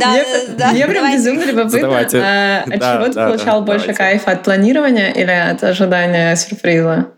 Да, 0.00 0.10
мне, 0.10 0.24
да, 0.56 0.72
мне 0.72 0.86
прям 0.86 1.12
безумно 1.12 1.44
любопытно. 1.44 1.98
А, 1.98 2.62
от 2.62 2.78
да, 2.78 2.94
чего 2.96 3.06
ты 3.06 3.12
да, 3.12 3.26
получал 3.26 3.60
да, 3.60 3.66
больше 3.66 3.86
давайте. 3.86 3.98
кайфа? 3.98 4.30
От 4.32 4.42
планирования 4.42 5.10
или 5.10 5.30
от 5.30 5.62
ожидания 5.62 6.34
сюрприза? 6.36 7.08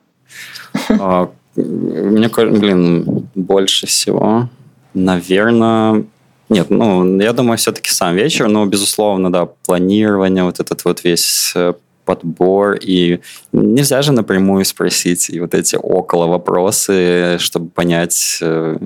А, 0.88 1.30
мне, 1.56 2.28
блин, 2.28 3.28
больше 3.34 3.86
всего, 3.86 4.48
наверное, 4.94 6.04
нет, 6.52 6.70
ну, 6.70 7.20
я 7.20 7.32
думаю, 7.32 7.56
все-таки 7.56 7.90
сам 7.90 8.14
вечер, 8.14 8.48
но, 8.48 8.66
безусловно, 8.66 9.32
да, 9.32 9.46
планирование, 9.46 10.44
вот 10.44 10.60
этот 10.60 10.84
вот 10.84 11.04
весь 11.04 11.52
э, 11.54 11.72
подбор, 12.04 12.74
и 12.74 13.20
нельзя 13.52 14.02
же 14.02 14.12
напрямую 14.12 14.64
спросить 14.64 15.30
и 15.30 15.40
вот 15.40 15.54
эти 15.54 15.76
около 15.76 16.26
вопросы, 16.26 17.38
чтобы 17.38 17.70
понять, 17.70 18.38
э, 18.42 18.76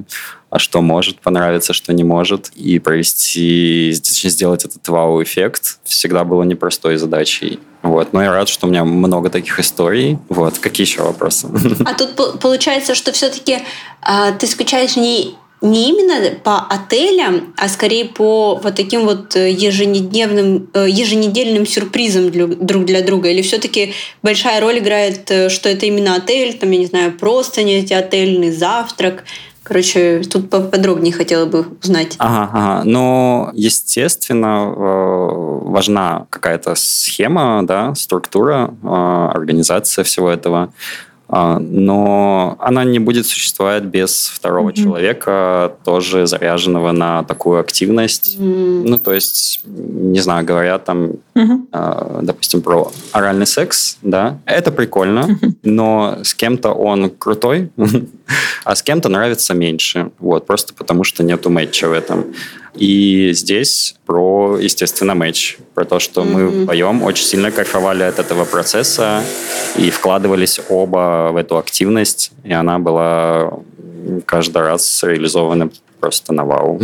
а 0.50 0.58
что 0.58 0.80
может 0.80 1.20
понравиться, 1.20 1.72
что 1.72 1.92
не 1.92 2.04
может, 2.04 2.50
и 2.54 2.78
провести, 2.78 3.92
сделать 3.92 4.64
этот 4.64 4.86
вау-эффект 4.88 5.78
всегда 5.84 6.24
было 6.24 6.44
непростой 6.44 6.96
задачей. 6.96 7.58
Вот. 7.82 8.12
Но 8.12 8.22
я 8.22 8.32
рад, 8.32 8.48
что 8.48 8.66
у 8.66 8.70
меня 8.70 8.84
много 8.84 9.28
таких 9.30 9.58
историй. 9.60 10.18
Вот. 10.28 10.58
Какие 10.58 10.86
еще 10.86 11.02
вопросы? 11.02 11.48
А 11.84 11.94
тут 11.94 12.40
получается, 12.40 12.94
что 12.94 13.12
все-таки 13.12 13.58
а, 14.02 14.32
ты 14.32 14.46
скучаешь 14.46 14.96
не 14.96 15.36
не 15.62 15.90
именно 15.90 16.36
по 16.42 16.58
отелям, 16.58 17.54
а 17.56 17.68
скорее 17.68 18.04
по 18.04 18.60
вот 18.62 18.74
таким 18.74 19.04
вот 19.04 19.36
э, 19.36 19.50
еженедневным, 19.50 20.68
э, 20.74 20.86
еженедельным 20.88 21.66
сюрпризам 21.66 22.30
друг 22.30 22.84
для 22.84 23.02
друга? 23.02 23.30
Или 23.30 23.42
все-таки 23.42 23.94
большая 24.22 24.60
роль 24.60 24.78
играет, 24.78 25.30
э, 25.30 25.48
что 25.48 25.68
это 25.68 25.86
именно 25.86 26.16
отель, 26.16 26.58
там, 26.58 26.70
я 26.70 26.78
не 26.78 26.86
знаю, 26.86 27.12
просто 27.12 27.62
не 27.62 27.78
эти 27.78 27.94
отельный 27.94 28.50
завтрак? 28.50 29.24
Короче, 29.62 30.22
тут 30.30 30.48
поподробнее 30.48 31.12
хотела 31.12 31.44
бы 31.44 31.66
узнать. 31.82 32.14
Ага, 32.18 32.50
ага. 32.52 32.82
Ну, 32.84 33.50
естественно, 33.52 34.66
важна 34.68 36.28
какая-то 36.30 36.76
схема, 36.76 37.66
да, 37.66 37.92
структура, 37.96 38.72
организация 38.84 40.04
всего 40.04 40.30
этого. 40.30 40.72
А, 41.28 41.58
но 41.58 42.56
она 42.60 42.84
не 42.84 43.00
будет 43.00 43.26
существовать 43.26 43.82
без 43.82 44.30
второго 44.32 44.70
mm-hmm. 44.70 44.82
человека, 44.82 45.72
тоже 45.84 46.26
заряженного 46.26 46.92
на 46.92 47.24
такую 47.24 47.58
активность. 47.58 48.36
Mm-hmm. 48.38 48.82
Ну, 48.86 48.98
то 48.98 49.12
есть, 49.12 49.60
не 49.64 50.20
знаю, 50.20 50.46
говорят 50.46 50.84
там, 50.84 51.14
mm-hmm. 51.34 52.22
допустим, 52.22 52.62
про 52.62 52.92
оральный 53.10 53.46
секс, 53.46 53.98
да, 54.02 54.38
это 54.44 54.70
прикольно, 54.70 55.26
mm-hmm. 55.28 55.54
но 55.64 56.18
с 56.22 56.32
кем-то 56.34 56.70
он 56.70 57.10
крутой, 57.10 57.70
а 58.64 58.76
с 58.76 58.82
кем-то 58.82 59.08
нравится 59.08 59.52
меньше, 59.52 60.10
вот, 60.20 60.46
просто 60.46 60.74
потому 60.74 61.02
что 61.02 61.24
нету 61.24 61.50
мэтча 61.50 61.88
в 61.88 61.92
этом. 61.92 62.26
И 62.76 63.32
здесь 63.32 63.96
про, 64.06 64.58
естественно, 64.58 65.14
матч, 65.14 65.58
про 65.74 65.84
то, 65.84 65.98
что 65.98 66.22
mm-hmm. 66.22 66.32
мы 66.32 66.48
вдвоем 66.48 67.02
очень 67.02 67.24
сильно 67.24 67.50
кайфовали 67.50 68.02
от 68.02 68.18
этого 68.18 68.44
процесса 68.44 69.22
и 69.76 69.90
вкладывались 69.90 70.60
оба 70.68 71.30
в 71.32 71.36
эту 71.36 71.56
активность, 71.56 72.32
и 72.44 72.52
она 72.52 72.78
была 72.78 73.52
каждый 74.26 74.62
раз 74.62 75.02
реализована 75.02 75.70
просто 76.00 76.32
на 76.32 76.44
вау. 76.44 76.80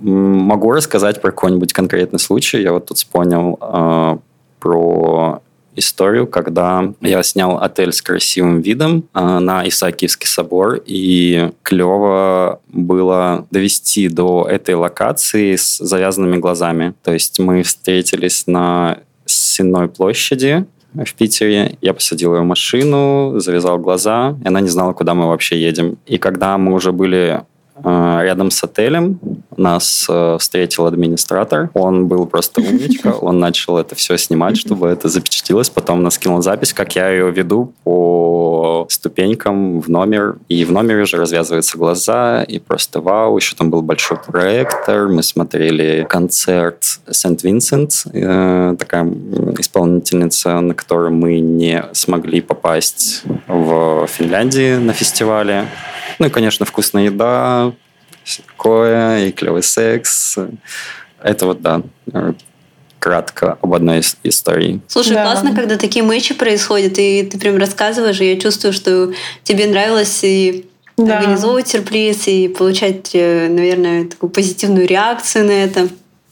Могу 0.00 0.72
рассказать 0.72 1.20
про 1.20 1.30
какой-нибудь 1.30 1.72
конкретный 1.72 2.18
случай. 2.18 2.60
Я 2.60 2.72
вот 2.72 2.86
тут 2.86 2.98
вспомнил 2.98 3.58
э, 3.60 4.18
про 4.60 5.42
историю, 5.78 6.26
когда 6.26 6.92
я 7.00 7.22
снял 7.22 7.58
отель 7.58 7.92
с 7.92 8.02
красивым 8.02 8.60
видом 8.60 9.04
э, 9.14 9.38
на 9.38 9.66
Исаакиевский 9.68 10.26
собор, 10.26 10.82
и 10.84 11.50
клево 11.62 12.60
было 12.68 13.46
довести 13.50 14.08
до 14.08 14.46
этой 14.48 14.74
локации 14.74 15.56
с 15.56 15.78
завязанными 15.78 16.36
глазами. 16.36 16.94
То 17.02 17.12
есть 17.12 17.38
мы 17.38 17.62
встретились 17.62 18.46
на 18.46 18.98
Сенной 19.26 19.88
площади, 19.88 20.66
в 20.94 21.14
Питере. 21.14 21.76
Я 21.80 21.94
посадил 21.94 22.34
ее 22.34 22.40
в 22.40 22.44
машину, 22.44 23.34
завязал 23.38 23.78
глаза, 23.78 24.36
и 24.42 24.48
она 24.48 24.60
не 24.60 24.68
знала, 24.68 24.92
куда 24.92 25.14
мы 25.14 25.28
вообще 25.28 25.60
едем. 25.60 25.98
И 26.06 26.18
когда 26.18 26.58
мы 26.58 26.72
уже 26.72 26.92
были 26.92 27.42
рядом 27.84 28.50
с 28.50 28.62
отелем 28.64 29.20
нас 29.58 30.06
э, 30.08 30.36
встретил 30.38 30.86
администратор. 30.86 31.70
Он 31.74 32.06
был 32.06 32.26
просто 32.26 32.60
умничка. 32.60 33.10
Он 33.10 33.38
начал 33.38 33.76
это 33.76 33.94
все 33.94 34.16
снимать, 34.16 34.56
чтобы 34.56 34.88
это 34.88 35.08
запечатлилось. 35.08 35.68
Потом 35.68 36.02
нас 36.02 36.14
скинул 36.14 36.40
запись, 36.42 36.72
как 36.72 36.94
я 36.94 37.10
ее 37.10 37.30
веду 37.30 37.72
по 37.84 38.86
ступенькам 38.88 39.80
в 39.80 39.88
номер. 39.88 40.36
И 40.48 40.64
в 40.64 40.72
номере 40.72 41.02
уже 41.02 41.16
развязываются 41.16 41.76
глаза. 41.76 42.42
И 42.44 42.58
просто 42.58 43.00
вау. 43.00 43.36
Еще 43.36 43.56
там 43.56 43.70
был 43.70 43.82
большой 43.82 44.18
проектор. 44.18 45.08
Мы 45.08 45.22
смотрели 45.22 46.06
концерт 46.08 47.00
Сент-Винсент. 47.10 48.04
Э, 48.12 48.76
такая 48.78 49.04
исполнительница, 49.58 50.60
на 50.60 50.74
которую 50.74 51.12
мы 51.12 51.40
не 51.40 51.84
смогли 51.92 52.40
попасть 52.40 53.22
в 53.48 54.06
Финляндии 54.06 54.76
на 54.76 54.92
фестивале. 54.92 55.66
Ну 56.18 56.26
и, 56.26 56.30
конечно, 56.30 56.66
вкусная 56.66 57.04
еда, 57.04 57.72
такое, 58.46 59.26
и 59.26 59.32
клевый 59.32 59.62
секс. 59.62 60.36
это 61.22 61.46
вот, 61.46 61.62
да, 61.62 61.82
кратко 62.98 63.58
об 63.62 63.74
одной 63.74 64.00
из 64.00 64.16
истории. 64.22 64.80
Слушай, 64.88 65.14
да. 65.14 65.24
классно, 65.24 65.54
когда 65.54 65.76
такие 65.76 66.04
матчи 66.04 66.34
происходят, 66.34 66.98
и 66.98 67.22
ты 67.22 67.38
прям 67.38 67.56
рассказываешь, 67.56 68.20
и 68.20 68.32
я 68.32 68.40
чувствую, 68.40 68.72
что 68.72 69.12
тебе 69.44 69.66
нравилось 69.66 70.20
и 70.22 70.68
да. 70.96 71.18
организовывать 71.18 71.68
сюрприз, 71.68 72.26
и 72.26 72.48
получать, 72.48 73.10
э, 73.14 73.48
наверное, 73.48 74.06
такую 74.06 74.30
позитивную 74.30 74.86
реакцию 74.86 75.46
на 75.46 75.52
это. 75.52 75.88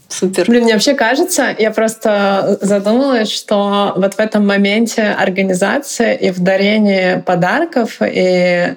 Супер. 0.09 0.45
Блин, 0.47 0.63
мне 0.63 0.75
вообще 0.75 0.95
кажется, 0.95 1.55
я 1.59 1.73
просто 1.73 2.59
задумалась, 2.61 3.31
что 3.31 3.93
вот 3.97 4.15
в 4.15 4.21
этом 4.21 4.47
моменте 4.47 5.03
организации 5.03 6.17
и 6.17 6.31
в 6.31 6.39
дарении 6.39 7.21
подарков 7.23 7.97
и 8.01 8.77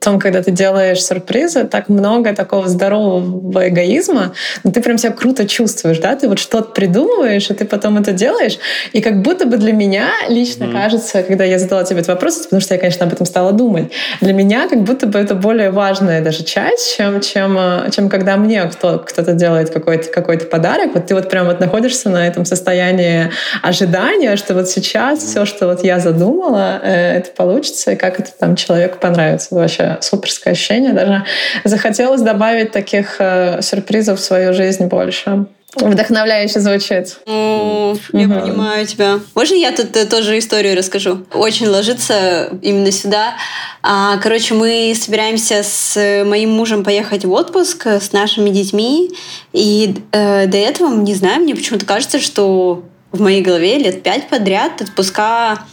том, 0.00 0.18
когда 0.18 0.42
ты 0.42 0.50
делаешь 0.50 1.02
сюрпризы, 1.02 1.64
так 1.64 1.88
много 1.88 2.34
такого 2.34 2.68
здорового 2.68 3.68
эгоизма, 3.68 4.32
но 4.64 4.70
ты 4.70 4.80
прям 4.80 4.98
себя 4.98 5.12
круто 5.12 5.46
чувствуешь, 5.46 5.98
да, 5.98 6.14
ты 6.16 6.28
вот 6.28 6.38
что-то 6.38 6.72
придумываешь, 6.72 7.50
и 7.50 7.54
ты 7.54 7.64
потом 7.64 7.98
это 7.98 8.12
делаешь, 8.12 8.58
и 8.92 9.00
как 9.00 9.22
будто 9.22 9.46
бы 9.46 9.56
для 9.56 9.72
меня 9.72 10.08
лично 10.28 10.64
mm. 10.64 10.72
кажется, 10.72 11.22
когда 11.22 11.44
я 11.44 11.58
задала 11.58 11.84
тебе 11.84 12.00
этот 12.00 12.08
вопрос, 12.08 12.38
потому 12.38 12.60
что 12.60 12.74
я, 12.74 12.80
конечно, 12.80 13.06
об 13.06 13.12
этом 13.12 13.26
стала 13.26 13.52
думать, 13.52 13.90
для 14.20 14.32
меня 14.32 14.68
как 14.68 14.82
будто 14.82 15.06
бы 15.06 15.18
это 15.18 15.34
более 15.34 15.70
важная 15.70 16.22
даже 16.22 16.44
часть, 16.44 16.96
чем, 16.96 17.20
чем, 17.20 17.56
э, 17.58 17.90
чем 17.90 18.08
когда 18.08 18.36
мне 18.36 18.62
кто, 18.64 18.98
кто-то 18.98 19.32
делает 19.32 19.70
какой-то 19.70 20.10
какой 20.10 20.38
подарок, 20.38 20.94
вот 20.94 21.06
ты 21.06 21.14
вот 21.14 21.28
прям 21.28 21.46
вот 21.46 21.60
находишься 21.60 22.08
на 22.08 22.26
этом 22.26 22.44
состоянии 22.44 23.30
ожидания, 23.62 24.36
что 24.36 24.54
вот 24.54 24.68
сейчас 24.68 25.20
все, 25.20 25.44
что 25.44 25.66
вот 25.66 25.82
я 25.84 25.98
задумала, 25.98 26.80
э, 26.82 27.18
это 27.18 27.30
получится, 27.30 27.92
и 27.92 27.96
как 27.96 28.20
это 28.20 28.30
там 28.38 28.56
человеку 28.56 28.98
понравится. 29.00 29.48
Вообще 29.50 29.87
суперское 30.00 30.52
ощущение. 30.52 30.92
Даже 30.92 31.24
захотелось 31.64 32.20
добавить 32.20 32.72
таких 32.72 33.16
э, 33.18 33.60
сюрпризов 33.62 34.18
в 34.18 34.22
свою 34.22 34.52
жизнь 34.52 34.86
больше. 34.86 35.46
Вдохновляюще 35.76 36.60
звучит. 36.60 37.18
О, 37.26 37.94
я 38.12 38.26
угу. 38.26 38.40
понимаю 38.40 38.86
тебя. 38.86 39.20
Можно 39.34 39.54
я 39.54 39.70
тут 39.70 39.94
э, 39.96 40.06
тоже 40.06 40.38
историю 40.38 40.76
расскажу? 40.76 41.26
Очень 41.34 41.68
ложится 41.68 42.50
именно 42.62 42.90
сюда. 42.90 43.34
А, 43.82 44.16
короче, 44.16 44.54
мы 44.54 44.94
собираемся 44.98 45.62
с 45.62 46.24
моим 46.24 46.50
мужем 46.50 46.84
поехать 46.84 47.26
в 47.26 47.32
отпуск 47.32 47.86
с 47.86 48.12
нашими 48.12 48.48
детьми. 48.48 49.10
И 49.52 49.94
э, 50.12 50.46
до 50.46 50.56
этого, 50.56 50.94
не 50.94 51.14
знаю, 51.14 51.42
мне 51.42 51.54
почему-то 51.54 51.84
кажется, 51.84 52.18
что 52.18 52.82
в 53.12 53.20
моей 53.20 53.42
голове 53.42 53.78
лет 53.78 54.02
пять 54.02 54.28
подряд 54.28 54.80
отпуска 54.80 55.64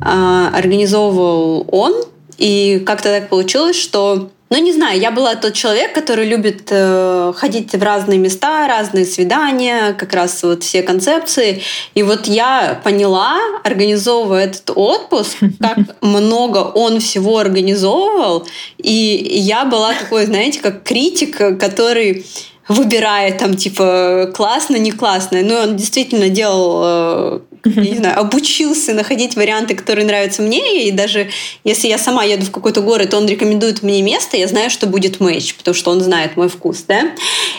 э, 0.00 0.48
организовывал 0.54 1.66
он. 1.70 1.94
И 2.38 2.82
как-то 2.84 3.10
так 3.10 3.28
получилось, 3.28 3.76
что 3.76 4.30
ну, 4.50 4.58
не 4.58 4.72
знаю, 4.72 5.00
я 5.00 5.10
была 5.10 5.34
тот 5.34 5.54
человек, 5.54 5.94
который 5.94 6.26
любит 6.26 6.68
э, 6.70 7.32
ходить 7.34 7.72
в 7.72 7.82
разные 7.82 8.18
места, 8.20 8.68
разные 8.68 9.04
свидания, 9.04 9.94
как 9.94 10.12
раз 10.12 10.42
вот 10.44 10.62
все 10.62 10.82
концепции. 10.82 11.62
И 11.94 12.04
вот 12.04 12.28
я 12.28 12.80
поняла, 12.84 13.36
организовывая 13.64 14.44
этот 14.44 14.70
отпуск, 14.76 15.38
как 15.60 15.78
много 16.02 16.58
он 16.58 17.00
всего 17.00 17.38
организовывал. 17.38 18.46
И 18.78 19.40
я 19.40 19.64
была 19.64 19.92
такой, 19.94 20.26
знаете, 20.26 20.60
как 20.60 20.84
критик, 20.84 21.58
который 21.58 22.24
выбирает 22.68 23.38
там 23.38 23.56
типа 23.56 24.30
классно, 24.34 24.76
не 24.76 24.92
классно. 24.92 25.42
Но 25.42 25.62
он 25.62 25.76
действительно 25.76 26.28
делал 26.28 26.82
э, 26.84 27.40
не 27.64 27.96
знаю, 27.96 28.18
обучился 28.18 28.92
находить 28.92 29.36
варианты, 29.36 29.74
которые 29.74 30.06
нравятся 30.06 30.42
мне, 30.42 30.86
и 30.86 30.90
даже 30.90 31.30
если 31.64 31.88
я 31.88 31.98
сама 31.98 32.24
еду 32.24 32.46
в 32.46 32.50
какой-то 32.50 32.80
город, 32.80 33.14
он 33.14 33.26
рекомендует 33.26 33.82
мне 33.82 34.02
место, 34.02 34.36
я 34.36 34.46
знаю, 34.46 34.70
что 34.70 34.86
будет 34.86 35.20
матч, 35.20 35.54
потому 35.54 35.74
что 35.74 35.90
он 35.90 36.00
знает 36.00 36.36
мой 36.36 36.48
вкус, 36.48 36.84
да. 36.86 37.12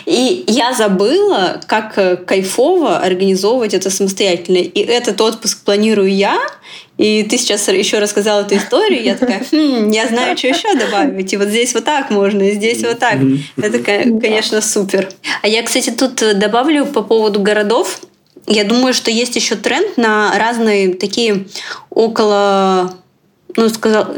И 0.04 0.44
я 0.46 0.72
забыла, 0.72 1.60
как 1.66 1.98
э, 1.98 2.16
кайфово 2.16 2.98
организовывать 2.98 3.74
это 3.74 3.90
самостоятельно. 3.90 4.58
И 4.58 4.80
этот 4.80 5.20
отпуск 5.20 5.64
планирую 5.64 6.14
я, 6.14 6.38
и 6.98 7.24
ты 7.24 7.36
сейчас 7.36 7.68
еще 7.68 7.98
рассказала 7.98 8.42
эту 8.42 8.56
историю, 8.56 9.02
я 9.02 9.16
такая, 9.16 9.44
хм, 9.50 9.90
я 9.90 10.06
знаю, 10.08 10.36
что 10.36 10.48
еще 10.48 10.74
добавить. 10.74 11.32
И 11.32 11.36
вот 11.36 11.48
здесь 11.48 11.74
вот 11.74 11.84
так 11.84 12.10
можно, 12.10 12.42
и 12.42 12.52
здесь 12.52 12.82
вот 12.82 12.98
так. 12.98 13.18
Это, 13.56 13.78
конечно, 13.80 14.60
супер. 14.60 15.08
А 15.42 15.48
я, 15.48 15.62
кстати, 15.62 15.90
тут 15.90 16.14
добавлю 16.38 16.86
по 16.86 17.02
поводу 17.02 17.40
городов. 17.40 18.00
Я 18.46 18.64
думаю, 18.64 18.94
что 18.94 19.10
есть 19.10 19.36
еще 19.36 19.56
тренд 19.56 19.96
на 19.96 20.38
разные 20.38 20.94
такие 20.94 21.46
около 21.90 22.96
ну, 23.56 23.68
сказал, 23.70 24.08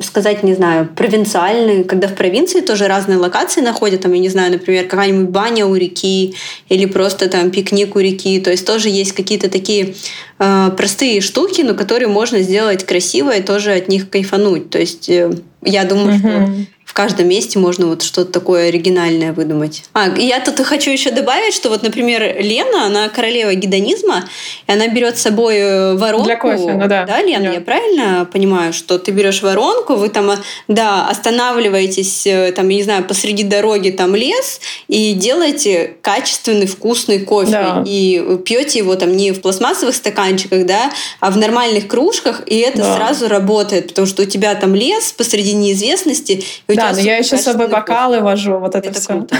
сказать, 0.00 0.42
не 0.42 0.54
знаю, 0.54 0.88
провинциальные, 0.96 1.84
когда 1.84 2.08
в 2.08 2.14
провинции 2.14 2.60
тоже 2.60 2.88
разные 2.88 3.18
локации 3.18 3.60
находят, 3.60 4.00
там, 4.00 4.12
я 4.14 4.20
не 4.20 4.28
знаю, 4.28 4.52
например, 4.52 4.86
какая-нибудь 4.86 5.28
баня 5.28 5.66
у 5.66 5.74
реки 5.74 6.34
или 6.68 6.86
просто 6.86 7.28
там 7.28 7.50
пикник 7.50 7.94
у 7.94 7.98
реки, 7.98 8.40
то 8.40 8.50
есть 8.50 8.66
тоже 8.66 8.88
есть 8.88 9.12
какие-то 9.12 9.50
такие 9.50 9.94
э, 10.38 10.70
простые 10.76 11.20
штуки, 11.20 11.60
но 11.60 11.74
которые 11.74 12.08
можно 12.08 12.40
сделать 12.40 12.84
красиво 12.84 13.36
и 13.36 13.42
тоже 13.42 13.72
от 13.72 13.88
них 13.88 14.08
кайфануть, 14.08 14.70
то 14.70 14.78
есть 14.78 15.10
э, 15.10 15.30
я 15.62 15.84
думаю, 15.84 16.18
mm-hmm. 16.18 16.20
что 16.20 16.64
в 16.90 16.92
каждом 16.92 17.28
месте 17.28 17.56
можно 17.56 17.86
вот 17.86 18.02
что-то 18.02 18.32
такое 18.32 18.66
оригинальное 18.66 19.32
выдумать. 19.32 19.84
А, 19.92 20.08
я 20.18 20.40
тут 20.40 20.58
хочу 20.66 20.90
еще 20.90 21.12
добавить, 21.12 21.54
что 21.54 21.68
вот, 21.68 21.84
например, 21.84 22.42
Лена, 22.42 22.86
она 22.86 23.08
королева 23.08 23.54
гедонизма, 23.54 24.28
и 24.66 24.72
она 24.72 24.88
берет 24.88 25.16
с 25.16 25.22
собой 25.22 25.54
э, 25.58 25.94
воронку. 25.94 26.26
Для 26.26 26.34
кофе, 26.34 26.72
ну 26.72 26.88
да. 26.88 27.04
Да, 27.06 27.22
Лена, 27.22 27.44
yeah. 27.44 27.54
я 27.54 27.60
правильно 27.60 28.28
понимаю, 28.32 28.72
что 28.72 28.98
ты 28.98 29.12
берешь 29.12 29.40
воронку, 29.40 29.94
вы 29.94 30.08
там, 30.08 30.32
да, 30.66 31.06
останавливаетесь, 31.08 32.26
э, 32.26 32.50
там, 32.50 32.68
я 32.68 32.76
не 32.78 32.82
знаю, 32.82 33.04
посреди 33.04 33.44
дороги, 33.44 33.90
там 33.90 34.16
лес, 34.16 34.60
и 34.88 35.12
делаете 35.12 35.94
качественный, 36.02 36.66
вкусный 36.66 37.20
кофе. 37.20 37.52
Да. 37.52 37.84
И 37.86 38.38
пьете 38.44 38.80
его 38.80 38.96
там 38.96 39.16
не 39.16 39.30
в 39.30 39.40
пластмассовых 39.42 39.94
стаканчиках, 39.94 40.66
да, 40.66 40.90
а 41.20 41.30
в 41.30 41.36
нормальных 41.36 41.86
кружках, 41.86 42.42
и 42.46 42.56
это 42.56 42.78
да. 42.78 42.96
сразу 42.96 43.28
работает, 43.28 43.90
потому 43.90 44.08
что 44.08 44.22
у 44.22 44.26
тебя 44.26 44.56
там 44.56 44.74
лес 44.74 45.14
посреди 45.16 45.52
неизвестности, 45.52 46.42
и 46.66 46.79
да, 46.80 46.92
но 46.92 47.00
я 47.00 47.18
еще 47.18 47.36
с 47.36 47.42
собой 47.42 47.68
бокалы 47.68 48.20
вожу, 48.20 48.58
вот 48.58 48.74
это, 48.74 48.88
это 48.88 49.00
все. 49.00 49.08
Круто. 49.08 49.36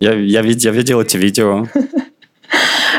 Я, 0.00 0.14
я, 0.14 0.40
я 0.40 0.70
видел 0.70 1.00
эти 1.00 1.16
видео. 1.16 1.66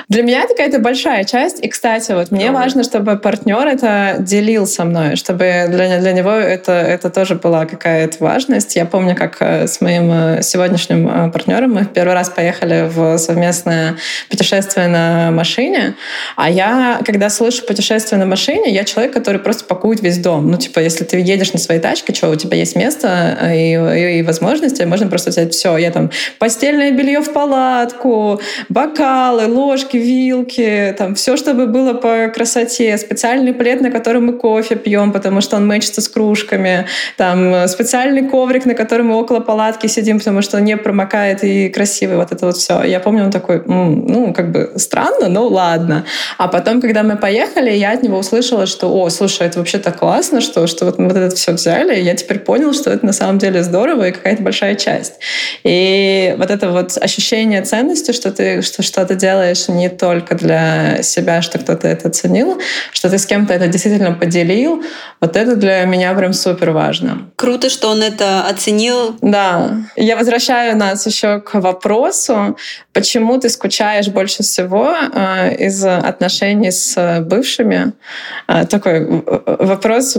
Для 0.09 0.23
меня 0.23 0.43
это 0.43 0.49
какая-то 0.49 0.79
большая 0.79 1.23
часть. 1.25 1.63
И, 1.63 1.67
кстати, 1.67 2.13
вот 2.13 2.31
мне 2.31 2.51
важно, 2.51 2.83
чтобы 2.83 3.17
партнер 3.17 3.67
это 3.67 4.15
делил 4.19 4.65
со 4.65 4.85
мной, 4.85 5.15
чтобы 5.15 5.65
для, 5.69 5.99
для 5.99 6.11
него 6.13 6.31
это, 6.31 6.71
это 6.71 7.09
тоже 7.09 7.35
была 7.35 7.65
какая-то 7.65 8.17
важность. 8.19 8.75
Я 8.75 8.85
помню, 8.85 9.15
как 9.15 9.37
э, 9.41 9.67
с 9.67 9.81
моим 9.81 10.11
э, 10.11 10.41
сегодняшним 10.43 11.07
э, 11.09 11.31
партнером 11.31 11.73
мы 11.73 11.81
в 11.81 11.89
первый 11.89 12.13
раз 12.13 12.29
поехали 12.29 12.89
в 12.89 13.17
совместное 13.17 13.97
путешествие 14.29 14.87
на 14.87 15.31
машине. 15.31 15.95
А 16.35 16.49
я, 16.49 17.01
когда 17.05 17.29
слышу 17.29 17.65
путешествие 17.65 18.19
на 18.19 18.25
машине, 18.25 18.71
я 18.71 18.83
человек, 18.85 19.13
который 19.13 19.39
просто 19.39 19.65
пакует 19.65 20.01
весь 20.01 20.19
дом. 20.19 20.49
Ну, 20.49 20.57
типа, 20.57 20.79
если 20.79 21.03
ты 21.03 21.19
едешь 21.19 21.53
на 21.53 21.59
своей 21.59 21.81
тачке, 21.81 22.13
что, 22.13 22.29
у 22.29 22.35
тебя 22.35 22.57
есть 22.57 22.75
место 22.75 23.37
и, 23.53 23.73
и, 23.73 24.19
и 24.19 24.23
возможности, 24.23 24.83
можно 24.83 25.07
просто 25.07 25.31
взять 25.31 25.53
все. 25.53 25.75
Я 25.77 25.91
там 25.91 26.11
постельное 26.39 26.91
белье 26.91 27.21
в 27.21 27.33
палатку, 27.33 28.39
бокалы, 28.69 29.46
ложки, 29.47 29.97
вилки, 29.97 30.95
там 30.97 31.15
все, 31.15 31.37
чтобы 31.37 31.67
было 31.67 31.93
по 31.93 32.29
красоте, 32.33 32.97
специальный 32.97 33.53
плед, 33.53 33.81
на 33.81 33.91
котором 33.91 34.27
мы 34.27 34.33
кофе 34.33 34.75
пьем, 34.75 35.11
потому 35.11 35.41
что 35.41 35.55
он 35.55 35.67
мэчится 35.67 36.01
с 36.01 36.09
кружками, 36.09 36.85
там 37.17 37.67
специальный 37.67 38.27
коврик, 38.27 38.65
на 38.65 38.73
котором 38.73 39.07
мы 39.07 39.15
около 39.15 39.39
палатки 39.39 39.87
сидим, 39.87 40.19
потому 40.19 40.41
что 40.41 40.57
он 40.57 40.63
не 40.63 40.77
промокает 40.77 41.43
и 41.43 41.69
красивый, 41.69 42.17
вот 42.17 42.31
это 42.31 42.45
вот 42.45 42.57
все. 42.57 42.83
Я 42.83 42.99
помню, 42.99 43.25
он 43.25 43.31
такой, 43.31 43.63
ну, 43.65 44.33
как 44.33 44.51
бы 44.51 44.73
странно, 44.75 45.27
но 45.29 45.47
ладно. 45.47 46.05
А 46.37 46.47
потом, 46.47 46.81
когда 46.81 47.03
мы 47.03 47.15
поехали, 47.15 47.71
я 47.71 47.91
от 47.91 48.03
него 48.03 48.17
услышала, 48.17 48.65
что, 48.65 48.93
о, 48.93 49.09
слушай, 49.09 49.47
это 49.47 49.59
вообще 49.59 49.77
так 49.77 49.97
классно, 49.97 50.41
что, 50.41 50.67
что 50.67 50.85
вот 50.85 50.99
мы 50.99 51.07
вот 51.07 51.17
это 51.17 51.35
все 51.35 51.53
взяли, 51.53 51.99
и 51.99 52.03
я 52.03 52.15
теперь 52.15 52.39
понял, 52.39 52.73
что 52.73 52.89
это 52.89 53.05
на 53.05 53.13
самом 53.13 53.37
деле 53.39 53.63
здорово 53.63 54.09
и 54.09 54.11
какая-то 54.11 54.43
большая 54.43 54.75
часть. 54.75 55.13
И 55.63 56.35
вот 56.37 56.51
это 56.51 56.69
вот 56.69 56.97
ощущение 56.97 57.61
ценности, 57.61 58.11
что 58.11 58.31
ты 58.31 58.61
что, 58.61 58.83
что-то 58.83 59.15
делаешь 59.15 59.36
не 59.69 59.89
только 59.89 60.35
для 60.35 61.01
себя, 61.03 61.41
что 61.41 61.59
кто-то 61.59 61.87
это 61.87 62.09
ценил, 62.09 62.59
что 62.91 63.09
ты 63.09 63.17
с 63.17 63.25
кем-то 63.25 63.53
это 63.53 63.67
действительно 63.67 64.13
поделил, 64.13 64.83
вот 65.19 65.35
это 65.35 65.55
для 65.55 65.83
меня 65.85 66.13
прям 66.13 66.33
супер 66.33 66.71
важно. 66.71 67.29
Круто, 67.35 67.69
что 67.69 67.89
он 67.89 68.03
это 68.03 68.43
оценил. 68.43 69.17
Да. 69.21 69.77
Я 69.95 70.15
возвращаю 70.15 70.77
нас 70.77 71.05
еще 71.07 71.39
к 71.39 71.55
вопросу, 71.59 72.57
почему 72.93 73.39
ты 73.39 73.49
скучаешь 73.49 74.07
больше 74.07 74.43
всего 74.43 74.93
э, 74.93 75.55
из 75.55 75.83
отношений 75.83 76.71
с 76.71 77.19
бывшими. 77.21 77.93
Э, 78.47 78.65
такой 78.65 79.23
вопрос, 79.45 80.17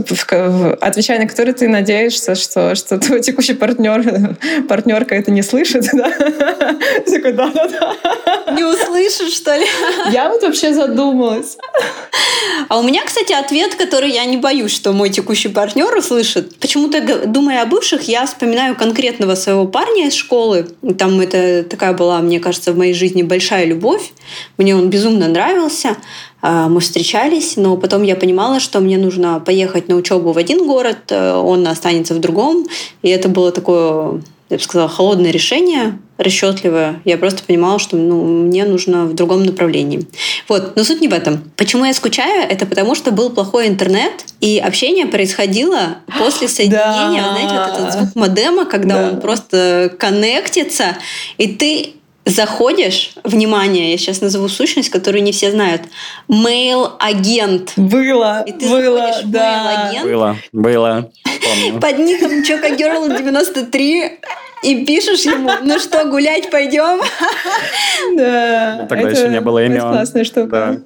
отвечая 0.81 1.19
на 1.19 1.27
который 1.29 1.53
ты 1.53 1.69
надеешься, 1.69 2.35
что, 2.35 2.75
что 2.75 2.99
твой 2.99 3.21
текущий 3.21 3.55
партнер, 3.55 4.35
партнерка 4.69 5.15
это 5.15 5.31
не 5.31 5.43
слышит, 5.43 5.89
да? 5.93 6.11
Такой, 7.07 7.33
да-да-да. 7.33 8.53
Не 8.53 8.65
услышит, 8.65 8.89
что 9.09 9.57
ли? 9.57 9.67
Я 10.13 10.29
вот 10.29 10.43
вообще 10.43 10.73
задумалась. 10.73 11.57
А 12.69 12.79
у 12.79 12.83
меня, 12.83 13.05
кстати, 13.05 13.33
ответ, 13.33 13.75
который 13.77 14.11
я 14.11 14.25
не 14.25 14.37
боюсь, 14.37 14.75
что 14.75 14.93
мой 14.93 15.11
текущий 15.11 15.49
партнер 15.49 15.95
услышит. 15.97 16.59
почему-то, 16.59 17.27
думая 17.27 17.63
о 17.63 17.67
бывших, 17.67 18.09
я 18.09 18.27
вспоминаю 18.27 18.77
конкретного 18.77 19.35
своего 19.35 19.67
парня 19.67 20.07
из 20.09 20.15
школы. 20.15 20.67
Там 20.99 21.21
это 21.21 21.63
такая 21.63 21.93
была, 21.93 22.19
мне 22.19 22.41
кажется, 22.41 22.73
в 22.73 22.77
моей 22.77 22.95
жизни 22.95 23.23
большая 23.23 23.65
любовь. 23.65 24.13
Мне 24.57 24.75
он 24.75 24.91
безумно 24.91 25.29
нравился. 25.29 25.97
А, 26.41 26.69
мы 26.69 26.81
встречались, 26.81 27.57
но 27.57 27.77
потом 27.77 28.03
я 28.03 28.17
понимала, 28.17 28.61
что 28.61 28.81
мне 28.81 28.99
нужно 28.99 29.41
поехать 29.41 29.89
на 29.89 29.97
учебу 29.97 30.33
в 30.33 30.39
один 30.39 30.67
город, 30.67 30.99
э, 31.09 31.33
он 31.35 31.67
останется 31.67 32.15
в 32.15 32.21
другом. 32.21 32.67
И 33.03 33.09
это 33.09 33.29
было 33.29 33.51
такое 33.51 34.23
я 34.51 34.57
бы 34.57 34.63
сказала, 34.63 34.89
холодное 34.89 35.31
решение, 35.31 35.99
расчетливое. 36.17 37.01
Я 37.05 37.19
просто 37.19 37.45
понимала, 37.45 37.79
что 37.79 37.97
ну, 37.97 38.25
мне 38.25 38.65
нужно 38.65 39.05
в 39.05 39.15
другом 39.15 39.45
направлении. 39.45 40.07
Вот, 40.49 40.75
но 40.75 40.85
суть 40.85 41.01
не 41.01 41.09
в 41.09 41.13
этом. 41.13 41.51
Почему 41.57 41.85
я 41.85 41.93
скучаю? 41.93 42.49
Это 42.49 42.65
потому, 42.65 42.95
что 42.95 43.11
был 43.11 43.31
плохой 43.31 43.69
интернет, 43.69 44.13
и 44.41 44.59
общение 44.59 45.07
происходило 45.07 45.99
после 46.19 46.49
соединения. 46.49 47.23
Да. 47.23 47.33
Знаете, 47.33 47.55
вот 47.55 47.81
этот 47.81 47.93
звук 47.93 48.17
модема, 48.17 48.65
когда 48.65 48.95
да. 48.95 49.09
он 49.11 49.21
просто 49.21 49.95
коннектится, 49.99 50.97
и 51.37 51.49
ты 51.49 51.98
заходишь, 52.29 53.13
внимание, 53.25 53.93
я 53.93 53.99
сейчас 53.99 54.21
назову 54.21 54.49
сущность, 54.49 54.91
которую 54.91 55.23
не 55.23 55.33
все 55.33 55.51
знают, 55.51 55.83
Mail-агент. 56.29 57.73
Было, 57.77 58.43
и 58.43 58.53
ты 58.53 58.69
было, 58.69 59.11
да. 59.25 59.93
Mail-агент. 59.93 60.05
Было, 60.05 60.37
было. 60.53 61.11
Помню. 61.25 61.81
Под 61.81 61.99
ником 61.99 62.43
Choco 62.45 62.71
Girl 62.71 63.09
93 63.09 64.21
и 64.63 64.85
пишешь 64.85 65.23
ему, 65.23 65.51
ну 65.63 65.79
что, 65.79 66.05
гулять 66.05 66.51
пойдем? 66.51 67.01
Да. 68.17 68.87
Тогда 68.89 69.11
еще 69.11 69.29
не 69.29 69.41
было 69.41 69.65
имен. 69.65 69.81
классная 69.81 70.25
штука. 70.25 70.83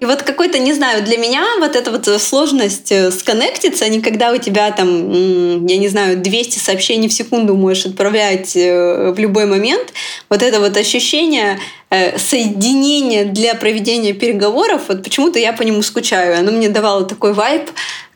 И 0.00 0.04
вот 0.04 0.22
какой-то, 0.22 0.58
не 0.58 0.72
знаю, 0.72 1.04
для 1.04 1.16
меня 1.16 1.44
вот 1.58 1.76
эта 1.76 1.90
вот 1.90 2.06
сложность 2.20 2.92
э, 2.92 3.10
сконнектиться, 3.10 3.88
не 3.88 4.00
когда 4.00 4.32
у 4.32 4.36
тебя 4.36 4.70
там, 4.70 5.66
я 5.66 5.78
не 5.78 5.88
знаю, 5.88 6.18
200 6.18 6.58
сообщений 6.58 7.08
в 7.08 7.12
секунду 7.12 7.54
можешь 7.54 7.86
отправлять 7.86 8.56
э, 8.56 9.12
в 9.12 9.18
любой 9.18 9.46
момент, 9.46 9.92
вот 10.28 10.42
это 10.42 10.60
вот 10.60 10.76
ощущение 10.76 11.58
э, 11.90 12.18
соединения 12.18 13.24
для 13.24 13.54
проведения 13.54 14.12
переговоров, 14.12 14.82
вот 14.88 15.02
почему-то 15.02 15.38
я 15.38 15.52
по 15.52 15.62
нему 15.62 15.82
скучаю. 15.82 16.38
Оно 16.38 16.52
мне 16.52 16.68
давало 16.68 17.04
такой 17.04 17.32
вайб, 17.32 17.70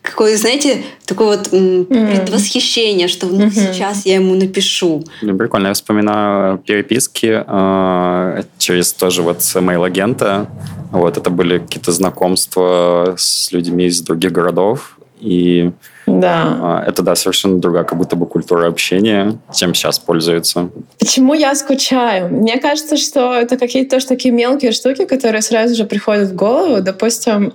какое, 0.07 0.37
знаете, 0.37 0.85
такое 1.05 1.37
вот 1.37 1.51
предвосхищение, 1.51 3.09
что 3.09 3.27
ну, 3.27 3.51
сейчас 3.51 4.07
я 4.07 4.15
ему 4.15 4.35
напишу. 4.35 5.05
Ну, 5.23 5.37
прикольно. 5.37 5.69
Я 5.69 5.75
вспоминаю 5.75 6.59
переписки 6.59 7.45
э, 7.47 8.43
через 8.59 8.93
тоже 8.93 9.23
вот 9.23 9.43
мейл-агента. 9.55 10.49
Вот 10.93 11.19
это 11.19 11.31
были 11.31 11.59
какие-то 11.59 11.93
знакомства 11.93 13.15
с 13.19 13.53
людьми 13.53 13.87
из 13.87 14.01
других 14.01 14.33
городов. 14.33 14.99
И 15.21 15.71
да. 16.07 16.59
А, 16.61 16.85
это, 16.87 17.03
да, 17.03 17.15
совершенно 17.17 17.59
другая 17.59 17.85
как 17.85 17.99
будто 17.99 18.17
бы 18.17 18.27
культура 18.27 18.69
общения, 18.69 19.39
чем 19.53 19.75
сейчас 19.75 19.99
пользуются. 19.99 20.71
Почему 20.99 21.35
я 21.35 21.55
скучаю? 21.55 22.29
Мне 22.29 22.59
кажется, 22.59 22.97
что 22.97 23.35
это 23.35 23.57
какие-то 23.57 23.97
тоже 23.97 24.07
такие 24.07 24.33
мелкие 24.33 24.73
штуки, 24.73 25.05
которые 25.05 25.43
сразу 25.43 25.75
же 25.75 25.85
приходят 25.85 26.29
в 26.29 26.35
голову. 26.35 26.81
Допустим, 26.81 27.53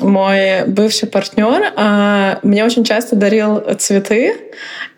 мой 0.00 0.66
бывший 0.66 1.08
партнер 1.08 1.72
а, 1.76 2.40
мне 2.42 2.64
очень 2.64 2.84
часто 2.84 3.16
дарил 3.16 3.62
цветы, 3.78 4.34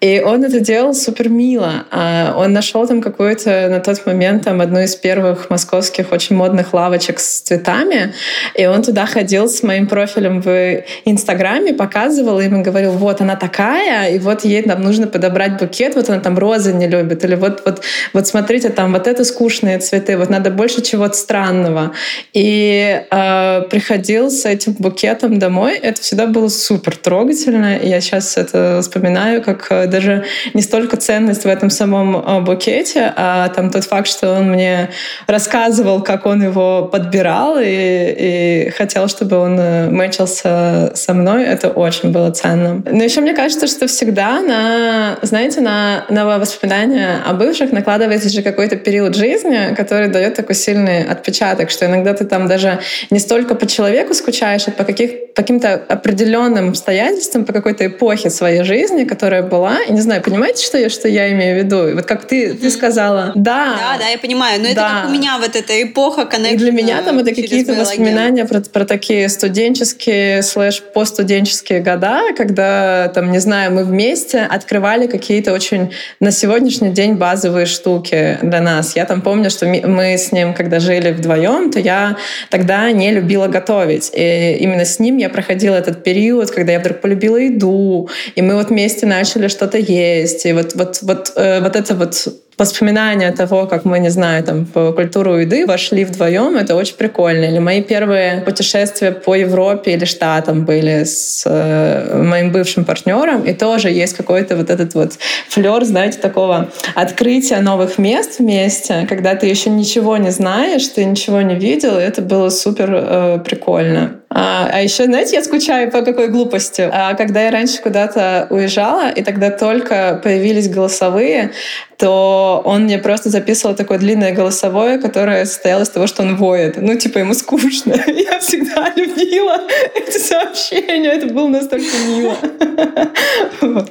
и 0.00 0.20
он 0.20 0.44
это 0.44 0.60
делал 0.60 0.94
супер 0.94 1.28
мило. 1.28 1.86
А, 1.90 2.34
он 2.36 2.52
нашел 2.52 2.86
там 2.86 3.02
какую-то 3.02 3.68
на 3.68 3.80
тот 3.80 4.04
момент 4.06 4.44
там 4.44 4.60
одну 4.60 4.80
из 4.80 4.96
первых 4.96 5.50
московских 5.50 6.12
очень 6.12 6.36
модных 6.36 6.72
лавочек 6.72 7.18
с 7.18 7.40
цветами, 7.40 8.14
и 8.54 8.66
он 8.66 8.82
туда 8.82 9.06
ходил 9.06 9.48
с 9.48 9.62
моим 9.62 9.86
профилем 9.86 10.40
в 10.40 10.82
Инстаграме, 11.04 11.74
показывал 11.74 12.40
им 12.40 12.60
и 12.60 12.64
говорил, 12.64 12.85
говорил, 12.86 12.92
вот 12.98 13.20
она 13.20 13.36
такая, 13.36 14.10
и 14.10 14.18
вот 14.18 14.44
ей 14.44 14.62
нам 14.64 14.82
нужно 14.82 15.06
подобрать 15.06 15.58
букет, 15.58 15.94
вот 15.94 16.08
она 16.08 16.20
там 16.20 16.38
розы 16.38 16.72
не 16.72 16.86
любит, 16.86 17.24
или 17.24 17.34
вот, 17.34 17.62
вот, 17.64 17.82
вот 18.12 18.26
смотрите, 18.26 18.68
там 18.68 18.92
вот 18.92 19.06
это 19.06 19.24
скучные 19.24 19.78
цветы, 19.78 20.16
вот 20.16 20.30
надо 20.30 20.50
больше 20.50 20.82
чего-то 20.82 21.14
странного. 21.14 21.92
И 22.32 23.02
э, 23.10 23.62
приходил 23.70 24.30
с 24.30 24.46
этим 24.46 24.74
букетом 24.78 25.38
домой, 25.38 25.78
это 25.82 26.00
всегда 26.00 26.26
было 26.26 26.48
супер 26.48 26.96
трогательно, 26.96 27.78
я 27.78 28.00
сейчас 28.00 28.36
это 28.36 28.80
вспоминаю, 28.82 29.42
как 29.42 29.66
э, 29.70 29.86
даже 29.86 30.24
не 30.54 30.62
столько 30.62 30.96
ценность 30.96 31.44
в 31.44 31.48
этом 31.48 31.70
самом 31.70 32.16
э, 32.16 32.40
букете, 32.40 33.12
а 33.16 33.48
там 33.48 33.70
тот 33.70 33.84
факт, 33.84 34.08
что 34.08 34.32
он 34.32 34.50
мне 34.50 34.90
рассказывал, 35.26 36.02
как 36.02 36.26
он 36.26 36.42
его 36.42 36.88
подбирал, 36.92 37.56
и, 37.58 38.66
и 38.66 38.70
хотел, 38.70 39.08
чтобы 39.08 39.36
он 39.36 39.58
э, 39.58 39.90
мэчился 39.90 40.92
со 40.94 41.14
мной, 41.14 41.44
это 41.44 41.68
очень 41.68 42.12
было 42.12 42.30
ценно. 42.30 42.75
Но 42.84 43.02
еще 43.02 43.20
мне 43.20 43.32
кажется, 43.32 43.66
что 43.66 43.86
всегда 43.86 44.40
на, 44.40 45.18
знаете, 45.22 45.60
на, 45.60 46.04
на 46.08 46.38
воспоминания 46.38 47.22
о 47.24 47.32
бывших 47.32 47.72
накладывается 47.72 48.28
же 48.28 48.42
какой-то 48.42 48.76
период 48.76 49.14
жизни, 49.14 49.74
который 49.74 50.08
дает 50.08 50.34
такой 50.34 50.54
сильный 50.54 51.04
отпечаток, 51.04 51.70
что 51.70 51.86
иногда 51.86 52.14
ты 52.14 52.24
там 52.24 52.48
даже 52.48 52.80
не 53.10 53.18
столько 53.18 53.54
по 53.54 53.66
человеку 53.66 54.14
скучаешь, 54.14 54.68
а 54.68 54.70
по 54.70 54.84
каких, 54.84 55.32
по 55.34 55.42
каким-то 55.42 55.74
определенным 55.74 56.70
обстоятельствам, 56.70 57.44
по 57.44 57.52
какой-то 57.52 57.86
эпохе 57.86 58.30
своей 58.30 58.64
жизни, 58.64 59.04
которая 59.04 59.42
была. 59.42 59.78
И 59.88 59.92
не 59.92 60.00
знаю, 60.00 60.22
понимаете, 60.22 60.64
что 60.64 60.78
я, 60.78 60.90
что 60.90 61.08
я 61.08 61.32
имею 61.32 61.60
в 61.60 61.64
виду? 61.64 61.94
Вот 61.94 62.06
как 62.06 62.26
ты, 62.26 62.54
ты 62.54 62.70
сказала, 62.70 63.32
да. 63.34 63.76
Да, 63.76 63.98
да, 63.98 64.08
я 64.08 64.18
понимаю. 64.18 64.60
Но 64.60 64.66
да. 64.66 64.70
это 64.70 64.80
как 64.80 65.10
у 65.10 65.12
меня 65.12 65.38
вот 65.38 65.56
эта 65.56 65.82
эпоха 65.82 66.22
И 66.22 66.56
для 66.56 66.72
меня 66.72 67.02
там 67.02 67.18
это 67.18 67.30
какие-то 67.30 67.74
воспоминания 67.74 68.44
про, 68.44 68.60
про 68.60 68.84
такие 68.84 69.28
студенческие 69.28 70.42
слэш 70.42 70.82
постстуденческие 70.82 71.80
года, 71.80 72.20
когда 72.36 72.65
там, 73.14 73.32
не 73.32 73.38
знаю, 73.38 73.72
мы 73.72 73.84
вместе 73.84 74.40
открывали 74.40 75.06
какие-то 75.06 75.52
очень 75.52 75.92
на 76.20 76.30
сегодняшний 76.30 76.90
день 76.90 77.14
базовые 77.14 77.66
штуки 77.66 78.38
для 78.42 78.60
нас. 78.60 78.96
Я 78.96 79.04
там 79.04 79.22
помню, 79.22 79.50
что 79.50 79.66
мы 79.66 80.14
с 80.14 80.32
ним, 80.32 80.54
когда 80.54 80.80
жили 80.80 81.12
вдвоем, 81.12 81.70
то 81.70 81.78
я 81.78 82.16
тогда 82.50 82.90
не 82.92 83.10
любила 83.12 83.48
готовить. 83.48 84.10
И 84.14 84.56
именно 84.60 84.84
с 84.84 84.98
ним 84.98 85.16
я 85.18 85.28
проходила 85.28 85.74
этот 85.74 86.02
период, 86.04 86.50
когда 86.50 86.72
я 86.72 86.80
вдруг 86.80 87.00
полюбила 87.00 87.36
еду, 87.36 88.08
и 88.34 88.42
мы 88.42 88.54
вот 88.54 88.70
вместе 88.70 89.06
начали 89.06 89.48
что-то 89.48 89.78
есть. 89.78 90.46
И 90.46 90.52
вот, 90.52 90.74
вот, 90.74 90.98
вот, 91.02 91.32
э, 91.36 91.60
вот 91.60 91.76
это 91.76 91.94
вот 91.94 92.28
воспоминания 92.58 93.30
того, 93.32 93.66
как 93.66 93.84
мы, 93.84 93.98
не 93.98 94.08
знаю, 94.08 94.42
там, 94.42 94.64
по 94.64 94.92
культуру 94.92 95.38
еды 95.38 95.66
вошли 95.66 96.04
вдвоем, 96.04 96.56
это 96.56 96.74
очень 96.74 96.96
прикольно. 96.96 97.44
Или 97.44 97.58
мои 97.58 97.82
первые 97.82 98.40
путешествия 98.40 99.12
по 99.12 99.34
Европе 99.34 99.92
или 99.92 100.04
Штатам 100.04 100.64
были 100.64 101.04
с 101.04 101.42
э, 101.44 102.22
моим 102.22 102.52
бывшим 102.52 102.84
партнером, 102.84 103.42
и 103.42 103.52
тоже 103.52 103.90
есть 103.90 104.16
какой-то 104.16 104.56
вот 104.56 104.70
этот 104.70 104.94
вот 104.94 105.18
флер, 105.48 105.84
знаете, 105.84 106.18
такого 106.18 106.70
открытия 106.94 107.60
новых 107.60 107.98
мест 107.98 108.38
вместе, 108.38 109.06
когда 109.08 109.34
ты 109.34 109.46
еще 109.46 109.70
ничего 109.70 110.16
не 110.16 110.30
знаешь, 110.30 110.86
ты 110.88 111.04
ничего 111.04 111.42
не 111.42 111.54
видел, 111.54 111.98
и 111.98 112.02
это 112.02 112.22
было 112.22 112.48
супер 112.48 112.90
э, 112.90 113.38
прикольно. 113.44 114.20
А, 114.38 114.68
а 114.70 114.82
еще, 114.82 115.06
знаете, 115.06 115.36
я 115.36 115.42
скучаю 115.42 115.90
по 115.90 116.02
какой 116.02 116.28
глупости. 116.28 116.86
А, 116.92 117.14
когда 117.14 117.44
я 117.44 117.50
раньше 117.50 117.80
куда-то 117.80 118.46
уезжала, 118.50 119.08
и 119.08 119.22
тогда 119.22 119.50
только 119.50 120.20
появились 120.22 120.68
голосовые, 120.68 121.52
то 121.96 122.60
он 122.66 122.82
мне 122.82 122.98
просто 122.98 123.30
записывал 123.30 123.74
такое 123.74 123.96
длинное 123.96 124.34
голосовое, 124.34 124.98
которое 124.98 125.46
состояло 125.46 125.84
из 125.84 125.88
того, 125.88 126.06
что 126.06 126.22
он 126.22 126.36
воет. 126.36 126.76
Ну, 126.76 126.98
типа, 126.98 127.16
ему 127.16 127.32
скучно. 127.32 127.94
Я 128.06 128.38
всегда 128.40 128.92
любила 128.94 129.62
эти 129.94 130.18
сообщения. 130.18 131.12
Это 131.12 131.32
было 131.32 131.48
настолько 131.48 131.96
мило. 132.06 132.36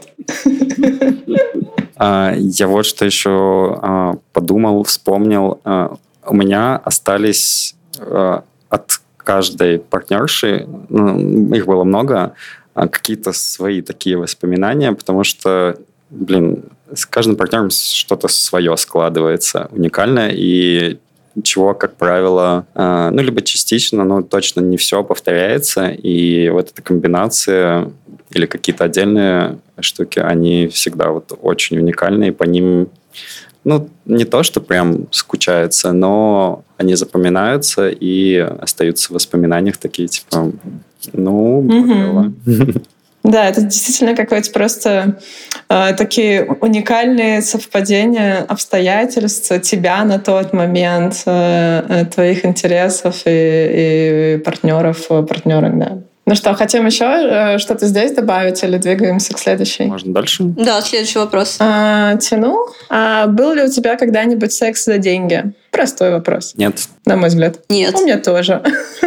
А, 1.97 2.34
я 2.36 2.67
вот 2.67 2.86
что 2.86 3.05
еще 3.05 4.19
подумал, 4.34 4.84
вспомнил. 4.84 5.62
У 6.27 6.36
меня 6.36 6.75
остались 6.84 7.73
от 8.69 8.99
каждой 9.25 9.79
партнерши, 9.79 10.65
ну, 10.89 11.53
их 11.53 11.65
было 11.65 11.83
много, 11.83 12.33
а 12.73 12.88
какие-то 12.88 13.33
свои 13.33 13.81
такие 13.81 14.17
воспоминания, 14.17 14.93
потому 14.93 15.23
что, 15.23 15.77
блин, 16.09 16.63
с 16.93 17.05
каждым 17.05 17.35
партнером 17.35 17.69
что-то 17.71 18.27
свое 18.27 18.77
складывается 18.77 19.67
уникальное, 19.71 20.31
и 20.33 20.99
чего, 21.43 21.73
как 21.73 21.95
правило, 21.95 22.65
э, 22.75 23.09
ну, 23.11 23.21
либо 23.21 23.41
частично, 23.41 24.03
но 24.03 24.21
точно 24.21 24.61
не 24.61 24.77
все 24.77 25.03
повторяется, 25.03 25.89
и 25.89 26.49
вот 26.49 26.71
эта 26.71 26.81
комбинация 26.81 27.91
или 28.29 28.45
какие-то 28.45 28.85
отдельные 28.85 29.57
штуки, 29.79 30.19
они 30.19 30.67
всегда 30.67 31.09
вот 31.09 31.38
очень 31.41 31.77
уникальные, 31.77 32.31
по 32.31 32.43
ним 32.43 32.89
ну, 33.65 33.89
не 34.06 34.25
то, 34.25 34.43
что 34.43 34.62
прям 34.62 35.08
скучается, 35.12 35.91
но 35.91 36.63
они 36.78 36.95
запоминаются 36.95 37.89
и 37.89 38.38
остаются 38.38 39.10
в 39.10 39.15
воспоминаниях 39.15 39.78
такие, 39.78 40.08
типа, 40.08 40.51
ну, 41.12 41.62
было. 41.62 42.32
Да, 43.23 43.49
это 43.49 43.62
действительно 43.62 44.15
какое-то 44.15 44.51
просто 44.51 45.17
э, 45.67 45.95
такие 45.97 46.43
уникальные 46.62 47.41
совпадения 47.41 48.45
обстоятельств 48.47 49.51
тебя 49.62 50.06
на 50.06 50.19
тот 50.19 50.54
момент, 50.54 51.23
э, 51.25 51.86
э 51.89 52.06
твоих 52.06 52.45
интересов 52.45 53.23
и, 53.25 54.36
и 54.36 54.38
партнеров, 54.45 55.08
партнерок, 55.08 55.80
да. 55.80 55.97
Ну 56.27 56.33
что, 56.33 56.55
хотим 56.55 56.88
еще 56.88 57.05
э, 57.05 57.57
что-то 57.59 57.85
здесь 57.85 58.11
добавить 58.11 58.63
или 58.63 58.77
двигаемся 58.77 59.33
к 59.33 59.39
следующей? 59.39 59.85
Можно 59.85 60.11
дальше? 60.11 60.43
Да, 60.43 60.81
следующий 60.81 61.19
вопрос. 61.19 61.57
А, 61.59 62.15
тяну. 62.15 62.67
А 62.89 63.27
был 63.27 63.53
ли 63.53 63.61
у 63.63 63.69
тебя 63.69 63.95
когда-нибудь 63.95 64.51
секс 64.51 64.85
за 64.85 64.97
деньги? 64.97 65.53
Простой 65.69 66.11
вопрос. 66.11 66.53
Нет. 66.55 66.79
На 67.05 67.15
мой 67.15 67.29
взгляд. 67.29 67.59
Нет. 67.69 67.95
У 67.95 68.03
меня 68.03 68.17
тоже. 68.17 68.61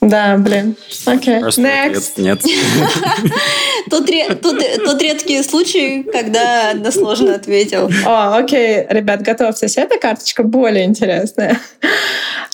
Да, 0.00 0.36
блин. 0.38 0.76
Окей. 1.06 1.40
Просто 1.40 1.60
Next. 1.60 2.12
ответ 2.12 2.18
нет. 2.18 2.40
Тут, 3.90 4.06
тут, 4.40 4.60
тут 4.84 5.02
редкие 5.02 5.42
случаи, 5.42 6.02
когда 6.02 6.70
односложно 6.70 7.34
ответил. 7.36 7.90
О, 8.06 8.36
окей, 8.36 8.86
ребят, 8.88 9.22
готовьтесь. 9.22 9.76
Эта 9.76 9.98
карточка 9.98 10.44
более 10.44 10.84
интересная. 10.84 11.58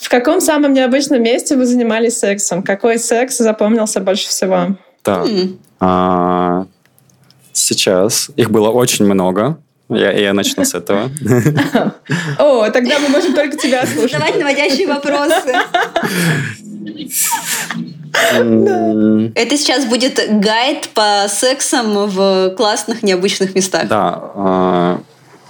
В 0.05 0.11
каком 0.11 0.43
самом 0.43 0.75
необычном 0.75 1.23
месте 1.23 1.57
вы 1.57 1.65
занимались 1.65 2.19
сексом? 2.19 2.63
Какой 2.63 2.99
секс 2.99 3.39
запомнился 3.39 4.01
больше 4.01 4.29
всего? 4.29 4.77
Так. 5.03 5.27
М. 5.27 5.59
а, 5.81 6.67
Сейчас. 7.55 8.31
Их 8.37 8.51
было 8.51 8.69
очень 8.69 9.07
много. 9.07 9.57
Я, 9.89 10.13
я 10.13 10.35
начну 10.35 10.63
с 10.67 10.75
этого. 10.75 11.11
О, 12.39 12.69
тогда 12.69 12.99
мы 12.99 13.09
можем 13.09 13.33
только 13.33 13.57
тебя 13.57 13.87
слушать. 13.87 14.13
Задавать 14.13 14.39
наводящие 14.39 14.89
вопросы. 14.89 15.55
Это 19.35 19.57
сейчас 19.57 19.87
будет 19.87 20.21
гайд 20.41 20.91
по 20.91 21.25
сексам 21.31 22.09
в 22.09 22.51
классных, 22.57 23.03
необычных 23.03 23.55
местах. 23.55 23.89
Да. 23.89 25.01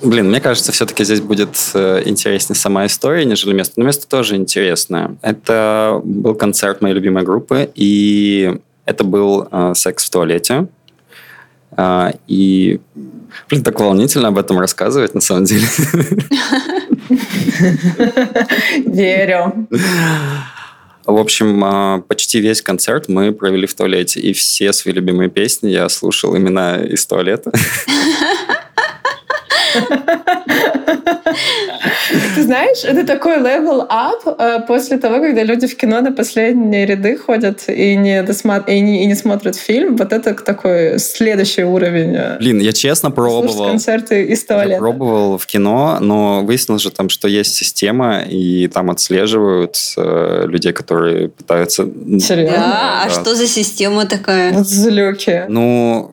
Блин, 0.04 0.28
мне 0.28 0.40
кажется, 0.40 0.70
все-таки 0.70 1.02
здесь 1.02 1.22
будет 1.22 1.56
э, 1.72 2.02
интереснее 2.04 2.56
сама 2.56 2.84
история, 2.84 3.24
нежели 3.24 3.54
место. 3.54 3.74
Но 3.76 3.84
место 3.86 4.06
тоже 4.06 4.36
интересное. 4.36 5.16
Это 5.22 6.00
был 6.04 6.34
концерт 6.34 6.82
моей 6.82 6.94
любимой 6.94 7.24
группы, 7.24 7.70
и 7.74 8.58
это 8.84 9.02
был 9.02 9.48
э, 9.50 9.72
секс 9.74 10.04
в 10.04 10.10
туалете. 10.10 10.66
А, 11.76 12.12
И, 12.28 12.80
блин, 13.48 13.64
так 13.64 13.80
волнительно 13.80 14.28
об 14.28 14.36
этом 14.38 14.60
рассказывать, 14.60 15.14
на 15.14 15.22
самом 15.22 15.44
деле. 15.44 15.66
Верю. 18.86 19.66
В 21.06 21.16
общем, 21.16 21.64
а, 21.64 22.00
почти 22.06 22.40
весь 22.40 22.60
концерт 22.60 23.08
мы 23.08 23.32
провели 23.32 23.66
в 23.66 23.74
туалете, 23.74 24.20
и 24.20 24.34
все 24.34 24.72
свои 24.74 24.92
любимые 24.92 25.30
песни 25.30 25.70
я 25.70 25.88
слушал 25.88 26.34
именно 26.34 26.76
из 26.76 27.06
туалета. 27.06 27.52
Ты 32.34 32.42
знаешь, 32.42 32.84
это 32.84 33.06
такой 33.06 33.38
level 33.38 33.87
up 33.88 34.37
э, 34.38 34.60
после 34.66 34.98
того, 34.98 35.16
когда 35.20 35.42
люди 35.42 35.66
в 35.66 35.76
кино 35.76 36.00
на 36.00 36.12
последние 36.12 36.87
ряды 36.87 37.16
ходят 37.16 37.64
и 37.68 37.96
не, 37.96 38.22
досма- 38.22 38.64
и 38.68 38.80
не, 38.80 39.02
и 39.04 39.06
не 39.06 39.14
смотрят 39.14 39.56
фильм. 39.56 39.96
Вот 39.96 40.12
это 40.12 40.34
такой 40.34 40.98
следующий 40.98 41.64
уровень. 41.64 42.14
э, 42.16 42.38
Блин, 42.38 42.60
я 42.60 42.72
честно 42.72 43.10
слушать 43.10 43.14
пробовал. 43.46 43.68
концерты 43.70 44.24
из 44.24 44.42
Я 44.42 44.46
туалета. 44.54 44.78
пробовал 44.80 45.38
в 45.38 45.46
кино, 45.46 45.98
но 46.00 46.42
выяснилось 46.44 46.82
же 46.82 46.90
там, 46.90 47.08
что 47.08 47.28
есть 47.28 47.54
система, 47.54 48.20
и 48.28 48.68
там 48.68 48.90
отслеживают 48.90 49.76
э, 49.96 50.44
людей, 50.46 50.72
которые 50.72 51.28
пытаются... 51.28 51.84
Серьезно? 51.84 52.56
Да, 52.58 53.02
а 53.02 53.08
Да. 53.08 53.10
что 53.10 53.34
за 53.34 53.46
система 53.46 54.06
такая? 54.06 54.52
Вот 54.52 54.66
злюки. 54.66 55.44
Ну, 55.48 56.12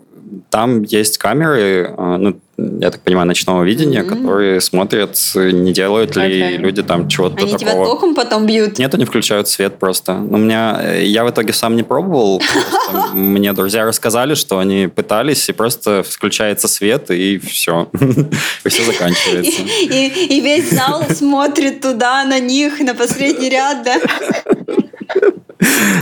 там 0.50 0.84
есть 0.84 1.18
камеры, 1.18 1.94
э, 1.98 2.16
ну, 2.18 2.38
я 2.80 2.92
так 2.92 3.02
понимаю, 3.02 3.28
ночного 3.28 3.64
видения, 3.64 4.04
Мгм. 4.04 4.10
которые 4.18 4.62
смотрят, 4.62 5.18
не 5.36 5.74
делают 5.74 6.16
ли 6.16 6.24
Окей. 6.44 6.58
люди 6.58 6.84
там 6.84 7.08
чего-то 7.08 7.44
Они 7.44 7.56
тебя 7.56 7.72
такого. 7.72 7.86
током 7.86 8.16
потом 8.16 8.46
бьют? 8.46 8.78
Нет, 8.80 8.94
они 8.94 9.06
включают 9.06 9.48
свет 9.48 9.78
просто. 9.80 10.14
Но 10.14 10.38
у 10.38 10.42
меня, 10.42 10.80
э, 10.82 11.04
я 11.06 11.24
в 11.24 11.30
итоге 11.30 11.54
сам 11.54 11.76
не 11.76 11.84
пробовал. 11.84 12.42
Мне 13.14 13.54
друзья 13.54 13.86
рассказали, 13.86 14.36
что 14.36 14.60
они 14.60 14.88
пытались, 14.88 15.50
и 15.50 15.54
просто 15.54 16.04
включается 16.04 16.68
свет, 16.68 17.12
и 17.12 17.38
все. 17.40 17.90
И 18.66 18.70
все 18.70 18.84
заканчивается. 18.84 19.62
и- 19.64 20.40
весь 20.42 20.70
зал 20.72 21.04
смотрит 21.14 21.82
туда, 21.82 22.24
на 22.26 22.40
них, 22.40 22.80
на 22.80 22.94
последний 22.96 23.50
ряд, 23.50 23.84
да? 23.84 23.98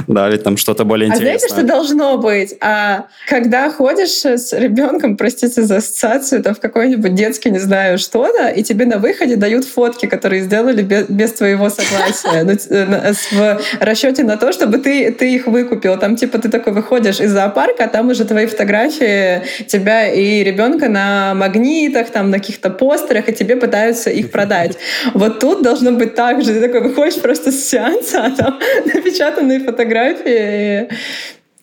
Да, 0.08 0.30
ведь 0.30 0.44
там 0.44 0.58
что-то 0.58 0.86
более 0.86 1.12
А 1.12 1.16
знаете, 1.16 1.48
что 1.48 1.56
интересное. 1.60 1.76
должно 1.76 2.18
быть? 2.18 2.56
А, 2.62 3.08
когда 3.28 3.70
ходишь 3.72 4.24
с 4.26 4.54
ребенком, 4.54 5.18
простите 5.18 5.62
за 5.64 5.78
ассоциацию, 5.78 6.42
там 6.50 6.56
в 6.56 6.60
какой-нибудь 6.60 7.14
детский, 7.14 7.52
не 7.52 7.60
знаю, 7.60 7.98
что-то, 8.00 8.48
и 8.48 8.64
тебе 8.64 8.86
на 8.86 8.98
выходе 8.98 9.36
дают 9.36 9.66
фотки, 9.66 10.08
которые 10.08 10.42
сделали 10.42 10.82
без, 10.82 11.06
без 11.08 11.34
твоего 11.34 11.70
согласия. 11.70 12.44
Ну, 12.44 12.52
э, 12.54 13.14
с- 13.14 13.32
в 13.32 13.60
расчете 13.80 14.24
на 14.24 14.36
то, 14.38 14.52
чтобы 14.52 14.80
ты, 14.80 15.12
ты 15.12 15.36
их 15.36 15.46
выкупил. 15.46 15.98
Там 16.00 16.16
типа 16.16 16.40
ты 16.40 16.50
такой 16.50 16.74
выходишь 16.74 17.20
из 17.20 17.32
зоопарка, 17.32 17.84
а 17.84 17.88
там 17.88 18.10
уже 18.10 18.26
твои 18.26 18.48
фотографии 18.48 19.44
тебя 19.68 20.08
и 20.10 20.44
ребенка 20.44 20.90
на 20.90 21.36
магнитах, 21.36 22.10
там 22.10 22.32
на 22.32 22.40
каких-то 22.40 22.72
постерах, 22.72 23.30
и 23.30 23.34
тебе 23.34 23.56
пытаются 23.56 24.10
их 24.10 24.32
продать. 24.32 24.78
Вот 25.14 25.40
тут 25.40 25.62
должно 25.62 25.92
быть 25.92 26.16
так 26.16 26.42
же. 26.44 26.54
Ты 26.54 26.62
такой 26.62 26.82
выходишь 26.82 27.22
просто 27.22 27.52
с 27.52 27.70
сеанса, 27.70 28.26
а 28.26 28.32
там 28.32 28.60
напечатанные 28.86 29.60
фотографии, 29.60 30.90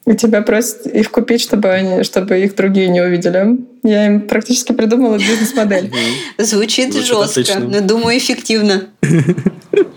и, 0.06 0.14
тебя 0.14 0.42
просят 0.42 0.86
их 0.86 1.10
купить, 1.10 1.42
чтобы, 1.42 1.68
они, 1.70 2.02
чтобы 2.04 2.38
их 2.40 2.54
другие 2.54 2.88
не 2.88 3.00
увидели. 3.00 3.58
Я 3.82 4.06
им 4.06 4.20
практически 4.28 4.72
придумала 4.72 5.18
бизнес-модель. 5.18 5.92
Звучит, 6.38 6.94
жестко, 6.94 7.58
но 7.58 7.80
думаю, 7.80 8.18
эффективно. 8.18 8.88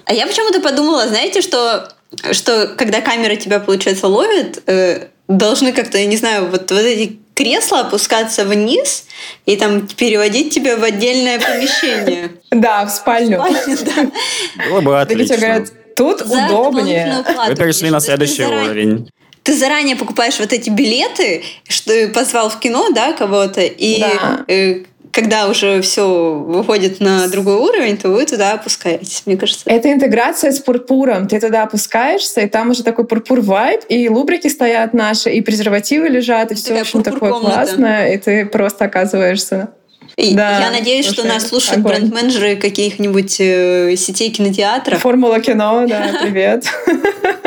А 0.06 0.14
я 0.14 0.26
почему-то 0.26 0.60
подумала, 0.60 1.08
знаете, 1.08 1.42
что, 1.42 1.88
что 2.32 2.74
когда 2.76 3.00
камера 3.00 3.36
тебя, 3.36 3.60
получается, 3.60 4.08
ловит, 4.08 4.62
э, 4.66 5.06
должны 5.28 5.72
как-то, 5.72 6.00
я 6.00 6.08
не 6.08 6.18
знаю, 6.18 6.50
вот, 6.50 6.72
вот 6.72 6.82
эти 6.82 7.20
кресла 7.36 7.82
опускаться 7.82 8.44
вниз 8.44 9.06
и 9.46 9.56
там 9.56 9.88
переводить 9.88 10.54
тебя 10.54 10.76
в 10.76 10.84
отдельное 10.84 11.40
помещение. 11.40 12.32
Да, 12.52 12.88
в 12.88 12.90
спальню. 12.90 13.38
Было 13.38 14.82
бы 14.82 14.92
Или 15.10 15.26
тебе 15.26 15.36
отлично. 15.36 15.38
говорят, 15.38 15.70
тут 15.96 16.22
удобнее. 16.24 17.24
Вы 17.48 17.56
перешли 17.56 17.92
на 17.92 18.00
следующий 18.00 18.44
уровень. 18.44 19.08
Ты 19.50 19.56
заранее 19.56 19.96
покупаешь 19.96 20.38
вот 20.38 20.54
эти 20.54 20.70
билеты, 20.70 21.42
что 21.68 22.08
позвал 22.10 22.52
в 22.52 22.60
кино, 22.60 22.90
да, 22.94 23.14
кого-то, 23.14 23.62
и 23.62 24.00
Да. 24.00 24.46
э, 24.48 24.84
когда 25.12 25.50
уже 25.50 25.82
все 25.82 26.36
выходит 26.36 27.00
на 27.00 27.28
другой 27.30 27.56
уровень, 27.56 27.98
то 27.98 28.10
вы 28.10 28.28
туда 28.28 28.52
опускаетесь. 28.52 29.24
Мне 29.26 29.38
кажется, 29.38 29.64
Это 29.66 29.92
интеграция 29.92 30.52
с 30.52 30.60
пурпуром. 30.60 31.28
Ты 31.28 31.40
туда 31.40 31.64
опускаешься, 31.64 32.42
и 32.42 32.48
там 32.48 32.70
уже 32.70 32.84
такой 32.84 33.08
пурпур 33.08 33.42
вайб, 33.42 33.82
и 33.90 34.08
лубрики 34.08 34.48
стоят 34.50 34.94
наши, 34.94 35.32
и 35.32 35.42
презервативы 35.42 36.10
лежат, 36.10 36.52
и 36.52 36.54
все, 36.54 36.80
общем, 36.80 37.02
такое 37.02 37.34
классное, 37.34 38.14
и 38.14 38.20
ты 38.20 38.46
просто 38.46 38.86
оказываешься. 38.86 39.70
И 40.16 40.36
Да, 40.36 40.60
я 40.60 40.70
надеюсь, 40.70 41.08
что 41.08 41.26
нас 41.26 41.48
слушают 41.48 41.82
бренд-менеджеры 41.82 42.56
каких-нибудь 42.56 43.38
э, 43.40 43.96
сетей 43.98 44.30
кинотеатров. 44.30 45.02
Формула 45.02 45.40
кино, 45.40 45.88
да, 45.88 46.20
привет. 46.22 46.66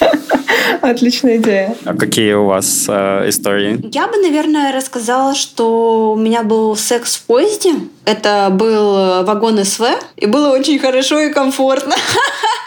Отличная 0.82 1.36
идея. 1.36 1.76
А 1.84 1.94
какие 1.94 2.32
у 2.34 2.46
вас 2.46 2.86
э, 2.88 3.28
истории? 3.28 3.80
Я 3.92 4.06
бы, 4.08 4.16
наверное, 4.18 4.72
рассказала, 4.72 5.34
что 5.34 6.12
у 6.12 6.16
меня 6.16 6.42
был 6.42 6.76
секс 6.76 7.16
в 7.16 7.22
поезде. 7.22 7.74
Это 8.04 8.48
был 8.50 9.24
вагон 9.24 9.64
СВ, 9.64 9.84
и 10.16 10.26
было 10.26 10.50
очень 10.50 10.78
хорошо 10.78 11.20
и 11.20 11.30
комфортно. 11.30 11.94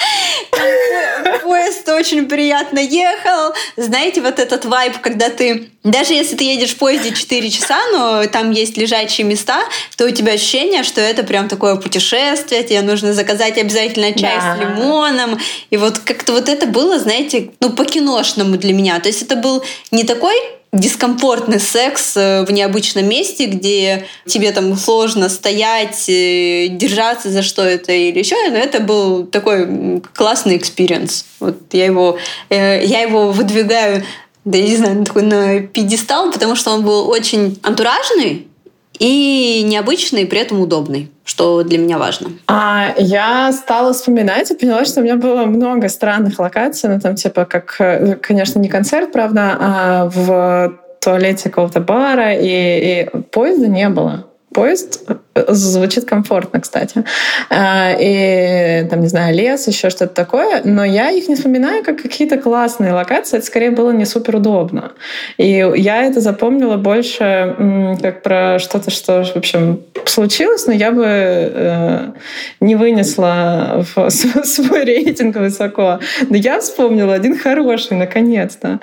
Поезд 1.43 1.87
очень 1.89 2.27
приятно 2.27 2.79
ехал. 2.79 3.53
Знаете, 3.77 4.21
вот 4.21 4.39
этот 4.39 4.65
вайб, 4.65 4.99
когда 4.99 5.29
ты... 5.29 5.69
Даже 5.83 6.13
если 6.13 6.35
ты 6.35 6.43
едешь 6.45 6.71
в 6.71 6.77
поезде 6.77 7.13
4 7.13 7.49
часа, 7.49 7.77
но 7.91 8.25
там 8.27 8.51
есть 8.51 8.77
лежачие 8.77 9.25
места, 9.27 9.59
то 9.97 10.05
у 10.05 10.09
тебя 10.09 10.33
ощущение, 10.33 10.83
что 10.83 11.01
это 11.01 11.23
прям 11.23 11.49
такое 11.49 11.75
путешествие, 11.75 12.63
тебе 12.63 12.81
нужно 12.81 13.13
заказать 13.13 13.57
обязательно 13.57 14.13
чай 14.13 14.37
Да. 14.37 14.55
с 14.55 14.59
лимоном. 14.59 15.39
И 15.69 15.77
вот 15.77 15.99
как-то 15.99 16.33
вот 16.33 16.47
это 16.49 16.65
было, 16.67 16.99
знаете, 16.99 17.51
ну, 17.59 17.71
по-киношному 17.71 18.57
для 18.57 18.73
меня. 18.73 18.99
То 18.99 19.09
есть 19.09 19.21
это 19.21 19.35
был 19.35 19.63
не 19.91 20.03
такой 20.03 20.35
дискомфортный 20.73 21.59
секс 21.59 22.17
э, 22.17 22.43
в 22.43 22.51
необычном 22.51 23.07
месте, 23.07 23.45
где 23.45 24.07
тебе 24.25 24.51
там 24.51 24.75
сложно 24.75 25.29
стоять, 25.29 26.09
э, 26.09 26.67
держаться 26.67 27.29
за 27.29 27.43
что 27.43 27.61
это 27.61 27.91
или 27.91 28.19
еще, 28.19 28.35
но 28.49 28.57
это 28.57 28.79
был 28.79 29.25
такой 29.27 30.01
классный 30.13 30.57
experience. 30.57 31.25
Вот 31.39 31.57
я 31.71 31.85
его, 31.85 32.17
э, 32.49 32.83
я 32.83 33.01
его 33.01 33.31
выдвигаю, 33.31 34.03
да 34.45 34.57
я 34.57 34.67
не 34.67 34.75
знаю, 34.75 34.95
на 34.95 35.05
такой 35.05 35.21
на 35.21 35.59
пьедестал, 35.61 36.31
потому 36.31 36.55
что 36.55 36.71
он 36.71 36.83
был 36.83 37.07
очень 37.07 37.59
антуражный 37.61 38.47
и 38.99 39.63
необычный, 39.65 40.25
при 40.25 40.39
этом 40.39 40.61
удобный, 40.61 41.11
что 41.23 41.63
для 41.63 41.77
меня 41.77 41.97
важно. 41.97 42.29
А 42.47 42.93
я 42.97 43.51
стала 43.51 43.93
вспоминать 43.93 44.51
и 44.51 44.55
поняла, 44.55 44.85
что 44.85 44.99
у 44.99 45.03
меня 45.03 45.15
было 45.15 45.45
много 45.45 45.89
странных 45.89 46.39
локаций, 46.39 46.89
ну 46.89 46.99
там 46.99 47.15
типа 47.15 47.45
как, 47.45 47.75
э, 47.79 48.15
конечно, 48.15 48.59
не 48.59 48.69
концерт, 48.69 49.11
правда, 49.11 49.57
а 49.59 50.09
в 50.13 50.77
туалете 51.01 51.49
какого-то 51.49 51.79
бара, 51.79 52.33
и, 52.33 52.45
и 52.45 53.09
поезда 53.31 53.67
не 53.67 53.89
было. 53.89 54.27
поезд 54.53 55.03
звучит 55.35 56.05
комфортно, 56.05 56.59
кстати. 56.59 57.03
А, 57.49 57.91
и 57.99 58.87
там, 58.89 59.01
не 59.01 59.07
знаю, 59.07 59.35
лес, 59.35 59.67
еще 59.67 59.89
что-то 59.89 60.13
такое. 60.13 60.61
Но 60.63 60.83
я 60.83 61.09
их 61.11 61.27
не 61.27 61.35
вспоминаю 61.35 61.83
как 61.83 62.01
какие-то 62.01 62.37
классные 62.37 62.93
локации. 62.93 63.37
Это 63.37 63.45
скорее 63.45 63.71
было 63.71 63.91
не 63.91 64.05
супер 64.05 64.35
удобно. 64.35 64.91
И 65.37 65.67
я 65.75 66.03
это 66.03 66.21
запомнила 66.21 66.77
больше 66.77 67.95
как 68.01 68.21
про 68.21 68.59
что-то, 68.59 68.91
что, 68.91 69.23
в 69.23 69.35
общем, 69.35 69.81
случилось, 70.05 70.67
но 70.67 70.73
я 70.73 70.91
бы 70.91 71.05
э, 71.05 72.11
не 72.59 72.75
вынесла 72.75 73.85
в 73.95 74.09
свой 74.43 74.83
рейтинг 74.83 75.37
высоко. 75.37 75.99
Но 76.29 76.35
я 76.35 76.59
вспомнила 76.59 77.13
один 77.13 77.37
хороший, 77.37 77.97
наконец-то. 77.97 78.79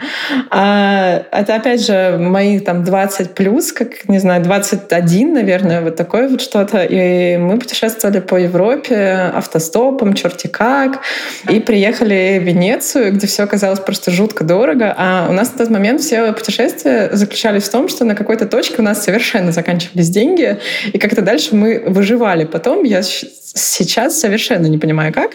А, 0.51 1.23
это, 1.31 1.55
опять 1.55 1.85
же, 1.85 2.17
мои 2.19 2.59
там 2.59 2.85
20 2.85 3.35
плюс, 3.35 3.73
как, 3.73 4.09
не 4.09 4.19
знаю, 4.19 4.43
21, 4.43 5.35
наверное, 5.35 5.81
вот 5.81 5.97
такой 5.97 6.29
вот 6.40 6.42
что-то. 6.42 6.85
И 6.85 7.37
мы 7.37 7.59
путешествовали 7.59 8.20
по 8.20 8.37
Европе 8.37 9.31
автостопом, 9.35 10.14
черти 10.14 10.46
как, 10.46 11.00
и 11.48 11.61
приехали 11.61 12.38
в 12.40 12.44
Венецию, 12.44 13.12
где 13.12 13.26
все 13.26 13.44
оказалось 13.44 13.81
просто 13.81 14.11
жутко 14.11 14.44
дорого. 14.44 14.94
А 14.96 15.26
у 15.29 15.33
нас 15.33 15.53
на 15.53 15.59
тот 15.59 15.70
момент 15.70 16.00
все 16.00 16.33
путешествия 16.33 17.11
заключались 17.12 17.64
в 17.64 17.70
том, 17.70 17.88
что 17.88 18.05
на 18.05 18.14
какой-то 18.14 18.46
точке 18.46 18.76
у 18.79 18.83
нас 18.83 19.05
совершенно 19.05 19.53
заканчивались 19.53 20.09
деньги, 20.09 20.59
и 20.92 20.98
как-то 20.98 21.22
дальше 21.22 21.55
мы 21.55 21.83
выживали. 21.87 22.44
Потом 22.44 22.85
я 22.85 23.03
сейчас 23.03 24.18
совершенно 24.20 24.66
не 24.66 24.79
понимаю, 24.79 25.12
как. 25.12 25.33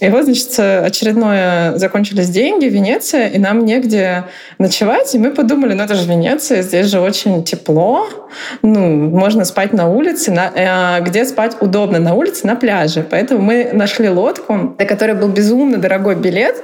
И 0.00 0.08
вот, 0.08 0.24
значит, 0.24 0.58
очередное 0.58 1.76
закончились 1.76 2.28
деньги, 2.28 2.66
Венеция, 2.66 3.28
и 3.28 3.38
нам 3.38 3.64
негде 3.64 4.24
ночевать, 4.58 5.14
и 5.14 5.18
мы 5.18 5.30
подумали, 5.30 5.74
ну 5.74 5.82
это 5.82 5.94
же 5.94 6.08
Венеция, 6.08 6.62
здесь 6.62 6.86
же 6.86 7.00
очень 7.00 7.44
тепло, 7.44 8.08
ну, 8.62 9.10
можно 9.10 9.44
спать 9.44 9.72
на 9.72 9.88
улице, 9.88 10.30
на, 10.38 10.52
э, 10.54 11.02
где 11.02 11.24
спать 11.24 11.56
удобно, 11.60 11.98
на 11.98 12.14
улице, 12.14 12.46
на 12.46 12.54
пляже. 12.54 13.04
Поэтому 13.08 13.42
мы 13.42 13.70
нашли 13.72 14.08
лодку, 14.08 14.74
на 14.78 14.84
которой 14.84 15.14
был 15.14 15.28
безумно 15.28 15.78
дорогой 15.78 16.14
билет, 16.14 16.56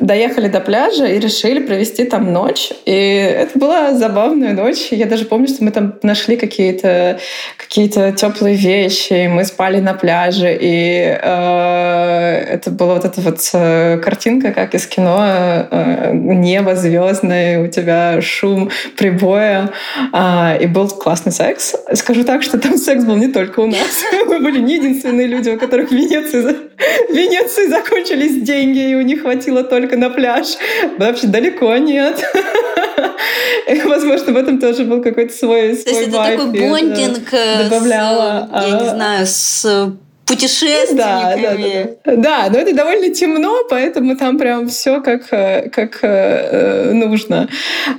доехали 0.00 0.48
до 0.48 0.60
пляжа 0.60 1.06
и 1.06 1.18
решили 1.18 1.60
провести 1.60 2.04
там 2.04 2.32
ночь. 2.32 2.72
И 2.84 2.92
это 2.92 3.58
была 3.58 3.94
забавная 3.94 4.52
ночь. 4.52 4.88
Я 4.90 5.06
даже 5.06 5.24
помню, 5.24 5.48
что 5.48 5.64
мы 5.64 5.70
там 5.70 5.94
нашли 6.02 6.36
какие-то 6.36 7.18
какие 7.56 7.88
теплые 7.88 8.56
вещи, 8.56 9.28
мы 9.28 9.44
спали 9.44 9.80
на 9.80 9.94
пляже, 9.94 10.56
и 10.60 11.18
э, 11.22 12.44
это 12.54 12.70
была 12.70 12.94
вот 12.94 13.04
эта 13.04 13.20
вот 13.20 13.38
э, 13.54 13.98
картинка, 13.98 14.52
как 14.52 14.74
из 14.74 14.86
кино, 14.86 15.66
э, 15.70 16.10
небо 16.12 16.74
звездное, 16.76 17.62
у 17.62 17.68
тебя 17.68 18.20
шум 18.20 18.70
прибоя, 18.98 19.70
э, 20.12 20.62
и 20.62 20.66
был 20.66 20.88
классный 20.88 21.32
секс. 21.32 21.74
Скажу 21.94 22.24
так, 22.24 22.42
что 22.42 22.58
там 22.58 22.76
секс 22.76 23.04
был 23.04 23.16
не 23.22 23.32
только 23.32 23.60
у 23.60 23.66
нас. 23.66 24.04
Мы 24.26 24.40
были 24.40 24.58
не 24.58 24.74
единственные 24.74 25.26
люди, 25.28 25.50
у 25.50 25.58
которых 25.58 25.90
в 25.90 25.92
Венеции, 25.92 26.40
в 26.42 27.14
Венеции 27.14 27.68
закончились 27.68 28.42
деньги, 28.42 28.90
и 28.90 28.94
у 28.94 29.02
них 29.02 29.22
хватило 29.22 29.62
только 29.62 29.96
на 29.96 30.10
пляж. 30.10 30.56
Вообще 30.98 31.28
далеко 31.28 31.76
нет. 31.76 32.20
Возможно, 33.84 34.32
в 34.32 34.36
этом 34.36 34.58
тоже 34.58 34.84
был 34.84 35.02
какой-то 35.02 35.32
свой, 35.32 35.76
свой 35.76 35.84
То 35.84 35.90
есть 35.90 36.08
это 36.08 36.16
такой 36.16 36.46
бондинг 36.46 37.32
э, 37.32 37.64
добавляла. 37.64 38.48
С, 38.52 38.66
я 38.68 38.80
не 38.80 38.88
знаю, 38.88 39.26
с 39.26 39.92
путешественниками. 40.26 41.96
Да, 42.04 42.12
да, 42.12 42.16
да. 42.16 42.16
да, 42.16 42.50
но 42.50 42.58
это 42.58 42.74
довольно 42.74 43.10
темно, 43.10 43.64
поэтому 43.68 44.16
там 44.16 44.38
прям 44.38 44.68
все 44.68 45.00
как, 45.00 45.32
э, 45.32 45.68
как 45.70 45.98
э, 46.02 46.92
нужно. 46.92 47.48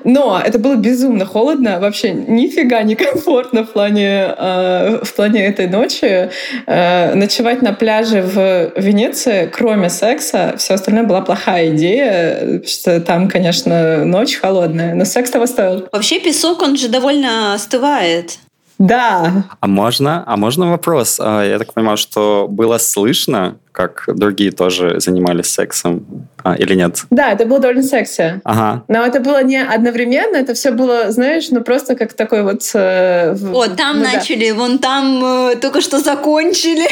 Но 0.04 0.42
это 0.44 0.58
было 0.58 0.76
безумно 0.76 1.26
холодно, 1.26 1.80
вообще 1.80 2.12
нифига 2.12 2.82
не 2.84 2.96
комфортно 2.96 3.64
в 3.64 3.72
плане, 3.72 4.34
э, 4.38 5.00
в 5.04 5.14
плане 5.14 5.46
этой 5.46 5.68
ночи. 5.68 6.30
Э, 6.66 7.14
ночевать 7.14 7.62
на 7.62 7.74
пляже 7.74 8.22
в 8.22 8.72
Венеции, 8.78 9.50
кроме 9.52 9.90
секса, 9.90 10.56
все 10.58 10.76
остальное 10.76 11.04
была 11.04 11.22
плохая 11.22 11.70
идея, 11.76 12.62
что 12.66 13.00
там, 13.02 13.30
конечно, 13.30 14.06
ночь 14.06 14.36
холодная, 14.36 14.96
но 14.96 15.06
секс 15.06 15.30
того 15.30 15.46
стоил. 15.46 15.88
Вообще 15.92 16.20
песок, 16.20 16.62
он 16.62 16.78
же 16.78 16.88
довольно 16.88 17.54
остывает. 17.54 18.38
Да. 18.84 19.46
А 19.62 19.67
можно, 19.67 20.24
а 20.28 20.36
можно 20.36 20.69
вопрос? 20.69 21.17
А, 21.22 21.41
я 21.41 21.58
так 21.58 21.74
понимаю, 21.74 21.96
что 21.96 22.48
было 22.50 22.78
слышно, 22.78 23.56
как 23.72 24.04
другие 24.08 24.52
тоже 24.52 25.00
занимались 25.00 25.48
сексом, 25.48 26.28
а, 26.43 26.56
или 26.56 26.76
нет? 26.76 27.06
Да, 27.10 27.32
это 27.32 27.46
было 27.46 27.60
довольно 27.60 27.84
секси. 27.84 28.41
Ага. 28.43 28.84
Но 28.89 29.06
это 29.06 29.22
было 29.22 29.41
не 29.41 29.63
одновременно, 29.63 30.36
это 30.36 30.54
все 30.54 30.72
было, 30.72 31.12
знаешь, 31.12 31.50
ну 31.50 31.62
просто 31.62 31.96
как 31.96 32.12
такой 32.13 32.43
вот... 32.43 32.69
Э, 32.74 33.36
О, 33.54 33.67
там 33.67 34.00
ну, 34.00 34.04
начали, 34.04 34.52
да. 34.52 34.56
вон 34.58 34.80
там 34.80 35.24
э, 35.24 35.56
только 35.56 35.80
что 35.80 36.00
закончили. 36.00 36.89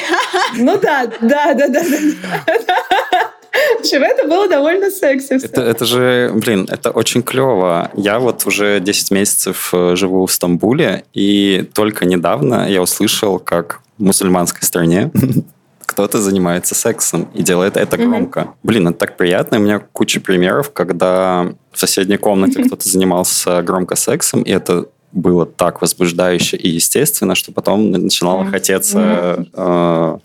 Ну 0.58 0.80
да, 0.82 1.08
да, 1.20 1.54
да, 1.54 1.68
да. 1.68 1.82
да. 1.82 3.32
общем, 3.80 4.04
это 4.04 4.28
было 4.28 4.48
довольно 4.48 4.90
секси. 4.90 5.44
Это, 5.44 5.62
это 5.62 5.86
же, 5.86 6.32
блин, 6.34 6.68
это 6.70 6.92
очень 6.92 7.22
клево. 7.22 7.92
Я 7.96 8.20
вот 8.20 8.46
уже 8.46 8.80
10 8.80 9.12
месяцев 9.12 9.70
э, 9.74 9.96
живу 9.96 10.26
в 10.26 10.32
Стамбуле, 10.32 11.04
и 11.14 11.70
только 11.74 12.06
недавно 12.06 12.70
я 12.70 12.82
услышал, 12.82 13.40
как 13.40 13.82
в 13.98 14.04
мусульманской 14.04 14.64
стране 14.64 15.12
кто-то 15.86 16.20
занимается 16.20 16.76
сексом 16.76 17.30
и 17.34 17.44
делает 17.44 17.76
это 17.76 17.98
громко. 17.98 18.40
Mm-hmm. 18.40 18.54
Блин, 18.64 18.88
это 18.88 18.98
так 18.98 19.18
приятно. 19.18 19.58
У 19.58 19.62
меня 19.62 19.80
куча 19.80 20.22
примеров, 20.22 20.72
когда 20.72 21.54
в 21.72 21.80
соседней 21.80 22.18
комнате 22.18 22.64
кто-то 22.66 22.88
занимался 22.88 23.62
громко 23.62 23.96
сексом, 23.96 24.44
и 24.44 24.52
это 24.52 24.86
было 25.12 25.46
так 25.46 25.82
возбуждающе 25.82 26.58
и 26.58 26.70
естественно, 26.70 27.36
что 27.36 27.52
потом 27.52 27.92
начинало 27.92 28.44
mm-hmm. 28.44 28.52
хотеться 28.52 29.46
э, 29.54 30.18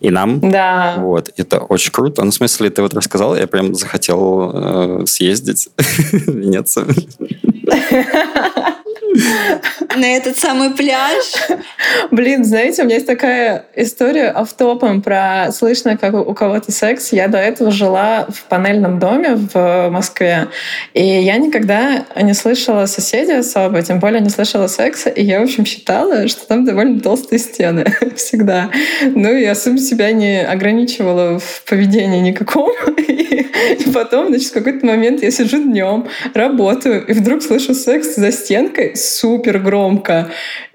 и 0.00 0.10
нам. 0.10 0.40
Да. 0.40 0.96
Вот. 0.98 1.30
Это 1.36 1.60
очень 1.60 1.92
круто. 1.92 2.24
Ну, 2.24 2.30
в 2.30 2.34
смысле, 2.34 2.70
ты 2.70 2.82
вот 2.82 2.94
рассказал, 2.94 3.36
я 3.36 3.46
прям 3.46 3.74
захотел 3.74 4.50
э, 4.54 5.06
съездить 5.06 5.68
в 5.76 6.28
Венецию. 6.28 6.86
на 9.96 10.16
этот 10.16 10.38
самый 10.38 10.70
пляж. 10.70 11.34
Блин, 12.10 12.44
знаете, 12.44 12.82
у 12.82 12.84
меня 12.84 12.96
есть 12.96 13.06
такая 13.06 13.66
история 13.74 14.32
автопом 14.34 15.02
про 15.02 15.50
слышно, 15.52 15.96
как 15.96 16.14
у 16.14 16.34
кого-то 16.34 16.72
секс. 16.72 17.12
Я 17.12 17.28
до 17.28 17.38
этого 17.38 17.70
жила 17.70 18.26
в 18.28 18.44
панельном 18.44 18.98
доме 18.98 19.34
в 19.34 19.88
Москве, 19.90 20.48
и 20.92 21.04
я 21.04 21.36
никогда 21.36 22.04
не 22.20 22.34
слышала 22.34 22.86
соседей 22.86 23.38
особо, 23.38 23.82
тем 23.82 24.00
более 24.00 24.20
не 24.20 24.30
слышала 24.30 24.66
секса, 24.66 25.10
и 25.10 25.22
я, 25.24 25.40
в 25.40 25.44
общем, 25.44 25.64
считала, 25.64 26.28
что 26.28 26.46
там 26.46 26.64
довольно 26.64 27.00
толстые 27.00 27.38
стены 27.38 27.86
всегда. 28.16 28.70
Ну, 29.02 29.32
и 29.32 29.44
особо 29.44 29.78
себя 29.78 30.12
не 30.12 30.44
ограничивала 30.44 31.38
в 31.38 31.64
поведении 31.68 32.20
никаком. 32.20 32.72
И 33.78 33.90
потом, 33.92 34.28
значит, 34.28 34.48
в 34.48 34.52
какой-то 34.52 34.84
момент 34.84 35.22
я 35.22 35.30
сижу 35.30 35.62
днем, 35.62 36.06
работаю, 36.34 37.06
и 37.06 37.12
вдруг 37.12 37.42
слышу 37.42 37.74
секс 37.74 38.16
за 38.16 38.30
стенкой 38.30 38.96
супер 38.96 39.58
громко. 39.58 39.83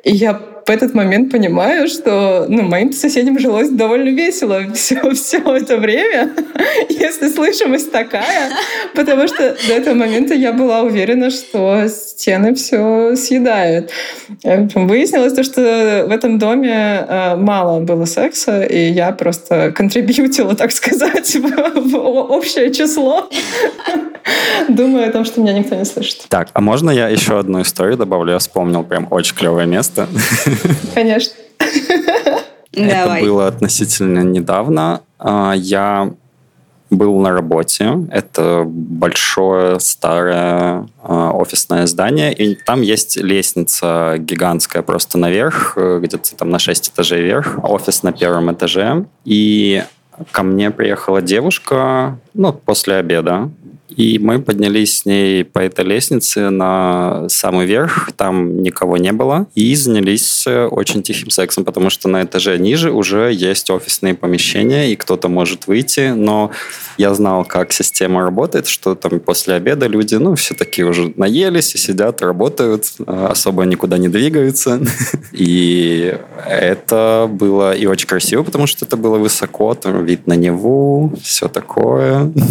И 0.03 0.11
я 0.11 0.33
в 0.69 0.71
этот 0.71 0.93
момент 0.93 1.31
понимаю, 1.31 1.87
что 1.87 2.45
ну, 2.47 2.61
моим 2.61 2.93
соседям 2.93 3.39
жилось 3.39 3.71
довольно 3.71 4.09
весело 4.09 4.61
все, 4.75 5.01
все 5.15 5.39
это 5.39 5.77
время, 5.77 6.29
если 6.89 7.27
слышимость 7.27 7.91
такая, 7.91 8.51
потому 8.95 9.27
что 9.27 9.57
до 9.67 9.73
этого 9.73 9.95
момента 9.95 10.35
я 10.35 10.53
была 10.53 10.81
уверена, 10.81 11.31
что 11.31 11.87
стены 11.87 12.53
все 12.53 13.15
съедают. 13.15 13.89
Выяснилось 14.43 15.33
то, 15.33 15.43
что 15.43 16.05
в 16.07 16.11
этом 16.11 16.37
доме 16.37 17.03
э, 17.07 17.35
мало 17.35 17.79
было 17.79 18.05
секса, 18.05 18.61
и 18.61 18.91
я 18.91 19.11
просто 19.11 19.71
контрибьютила, 19.71 20.55
так 20.55 20.71
сказать, 20.71 21.35
в, 21.35 21.89
в 21.89 21.97
общее 21.97 22.71
число, 22.71 23.27
думая 24.67 25.09
о 25.09 25.11
том, 25.11 25.25
что 25.25 25.41
меня 25.41 25.53
никто 25.53 25.73
не 25.73 25.85
слышит. 25.85 26.25
Так, 26.29 26.49
а 26.53 26.61
можно 26.61 26.91
я 26.91 27.07
еще 27.07 27.39
одну 27.39 27.63
историю 27.63 27.97
добавлю? 27.97 28.33
Я 28.33 28.37
вспомнил 28.37 28.83
прям 28.83 29.07
очень 29.09 29.35
клевое 29.35 29.65
место. 29.65 30.07
Конечно. 30.93 31.33
Это 32.71 33.03
Давай. 33.03 33.21
было 33.21 33.47
относительно 33.47 34.19
недавно. 34.19 35.01
А, 35.17 35.53
я 35.53 36.11
был 36.89 37.19
на 37.19 37.31
работе. 37.31 38.07
Это 38.11 38.63
большое 38.65 39.79
старое 39.79 40.87
а, 41.03 41.31
офисное 41.31 41.85
здание, 41.87 42.33
и 42.33 42.55
там 42.55 42.81
есть 42.81 43.17
лестница 43.17 44.15
гигантская 44.17 44.81
просто 44.81 45.17
наверх, 45.17 45.73
э, 45.75 45.99
где-то 46.01 46.35
там 46.35 46.49
на 46.49 46.59
6 46.59 46.89
этажей 46.89 47.21
вверх, 47.21 47.59
офис 47.63 48.03
на 48.03 48.11
первом 48.11 48.51
этаже. 48.51 49.05
И 49.23 49.83
ко 50.31 50.43
мне 50.43 50.71
приехала 50.71 51.21
девушка, 51.21 52.17
ну, 52.33 52.53
после 52.53 52.95
обеда, 52.95 53.49
И 53.95 54.19
мы 54.19 54.39
поднялись 54.41 54.99
с 54.99 55.05
ней 55.05 55.43
по 55.43 55.59
этой 55.59 55.85
лестнице 55.85 56.49
на 56.49 57.27
самый 57.29 57.65
верх, 57.65 58.11
там 58.15 58.61
никого 58.61 58.97
не 58.97 59.11
было, 59.11 59.47
и 59.55 59.75
занялись 59.75 60.45
очень 60.47 61.01
тихим 61.03 61.29
сексом, 61.29 61.65
потому 61.65 61.89
что 61.89 62.07
на 62.07 62.23
этаже 62.23 62.57
ниже 62.57 62.91
уже 62.91 63.31
есть 63.33 63.69
офисные 63.69 64.13
помещения, 64.13 64.91
и 64.91 64.95
кто-то 64.95 65.27
может 65.27 65.67
выйти, 65.67 66.13
но 66.15 66.51
я 66.97 67.13
знал, 67.13 67.45
как 67.45 67.71
система 67.71 68.21
работает, 68.21 68.67
что 68.67 68.95
там 68.95 69.19
после 69.19 69.55
обеда 69.55 69.87
люди, 69.87 70.15
ну, 70.15 70.35
все-таки 70.35 70.83
уже 70.83 71.13
наелись 71.15 71.75
и 71.75 71.77
сидят, 71.77 72.21
работают, 72.21 72.93
особо 73.05 73.63
никуда 73.63 73.97
не 73.97 74.09
двигаются. 74.09 74.79
И 75.31 76.17
это 76.45 77.29
было 77.31 77.75
и 77.75 77.85
очень 77.85 78.07
красиво, 78.07 78.43
потому 78.43 78.67
что 78.67 78.85
это 78.85 78.97
было 78.97 79.17
высоко, 79.17 79.73
там 79.75 80.03
вид 80.03 80.27
на 80.27 80.33
Неву, 80.33 81.13
все 81.23 81.47
такое. 81.47 82.31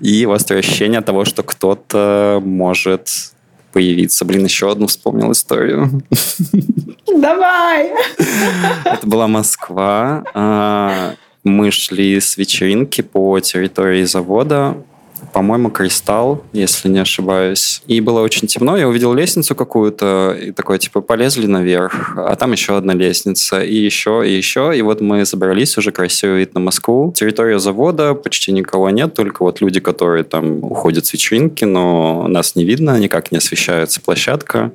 И 0.00 0.24
острое 0.24 0.60
ощущение 0.60 1.00
того, 1.00 1.24
что 1.24 1.42
кто-то 1.42 2.40
может 2.44 3.32
появиться. 3.72 4.24
Блин, 4.24 4.44
еще 4.44 4.70
одну 4.70 4.86
вспомнил 4.86 5.32
историю. 5.32 6.02
Давай! 7.06 7.92
Это 8.84 9.06
была 9.06 9.28
Москва. 9.28 10.24
А, 10.34 11.14
мы 11.44 11.70
шли 11.70 12.18
с 12.20 12.36
вечеринки 12.36 13.00
по 13.02 13.38
территории 13.40 14.04
завода 14.04 14.76
по-моему, 15.32 15.70
кристалл, 15.70 16.44
если 16.52 16.88
не 16.88 16.98
ошибаюсь. 16.98 17.82
И 17.86 18.00
было 18.00 18.20
очень 18.20 18.48
темно, 18.48 18.76
я 18.76 18.88
увидел 18.88 19.14
лестницу 19.14 19.54
какую-то, 19.54 20.36
и 20.40 20.52
такой, 20.52 20.78
типа, 20.78 21.00
полезли 21.00 21.46
наверх, 21.46 22.14
а 22.16 22.34
там 22.36 22.52
еще 22.52 22.76
одна 22.76 22.94
лестница, 22.94 23.62
и 23.62 23.74
еще, 23.74 24.22
и 24.26 24.32
еще, 24.32 24.72
и 24.76 24.82
вот 24.82 25.00
мы 25.00 25.24
забрались, 25.24 25.76
уже 25.78 25.92
красивый 25.92 26.40
вид 26.40 26.54
на 26.54 26.60
Москву. 26.60 27.12
Территория 27.16 27.58
завода, 27.58 28.14
почти 28.14 28.52
никого 28.52 28.90
нет, 28.90 29.14
только 29.14 29.42
вот 29.42 29.60
люди, 29.60 29.80
которые 29.80 30.24
там 30.24 30.64
уходят 30.64 31.06
с 31.06 31.12
вечеринки, 31.12 31.64
но 31.64 32.26
нас 32.28 32.56
не 32.56 32.64
видно, 32.64 32.98
никак 32.98 33.32
не 33.32 33.38
освещается 33.38 34.00
площадка. 34.00 34.72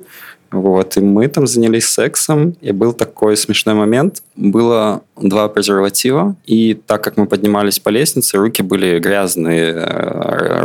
Вот, 0.50 0.96
и 0.96 1.00
мы 1.00 1.28
там 1.28 1.46
занялись 1.46 1.88
сексом, 1.88 2.56
и 2.60 2.72
был 2.72 2.92
такой 2.92 3.36
смешной 3.36 3.74
момент. 3.74 4.22
Было 4.36 5.02
два 5.20 5.48
презерватива, 5.48 6.36
и 6.46 6.74
так 6.74 7.02
как 7.02 7.16
мы 7.16 7.26
поднимались 7.26 7.78
по 7.78 7.88
лестнице, 7.88 8.38
руки 8.38 8.62
были 8.62 8.98
грязные, 8.98 9.72
э, 9.74 10.60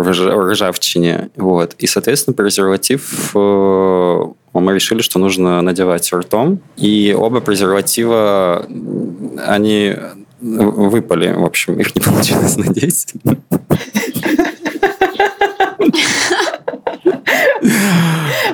ржавчине. 0.52 1.30
Вот. 1.36 1.76
И, 1.80 1.88
соответственно, 1.88 2.36
презерватив 2.36 3.32
э, 3.36 4.24
мы 4.54 4.74
решили, 4.74 5.02
что 5.02 5.20
нужно 5.20 5.62
надевать 5.62 6.12
ртом. 6.14 6.60
И 6.78 7.16
оба 7.18 7.40
презерватива, 7.40 8.66
они 9.46 9.96
выпали. 10.42 11.34
В 11.34 11.46
общем, 11.46 11.80
их 11.80 11.96
не 11.96 12.02
получилось 12.02 12.58
надеть. 12.58 13.14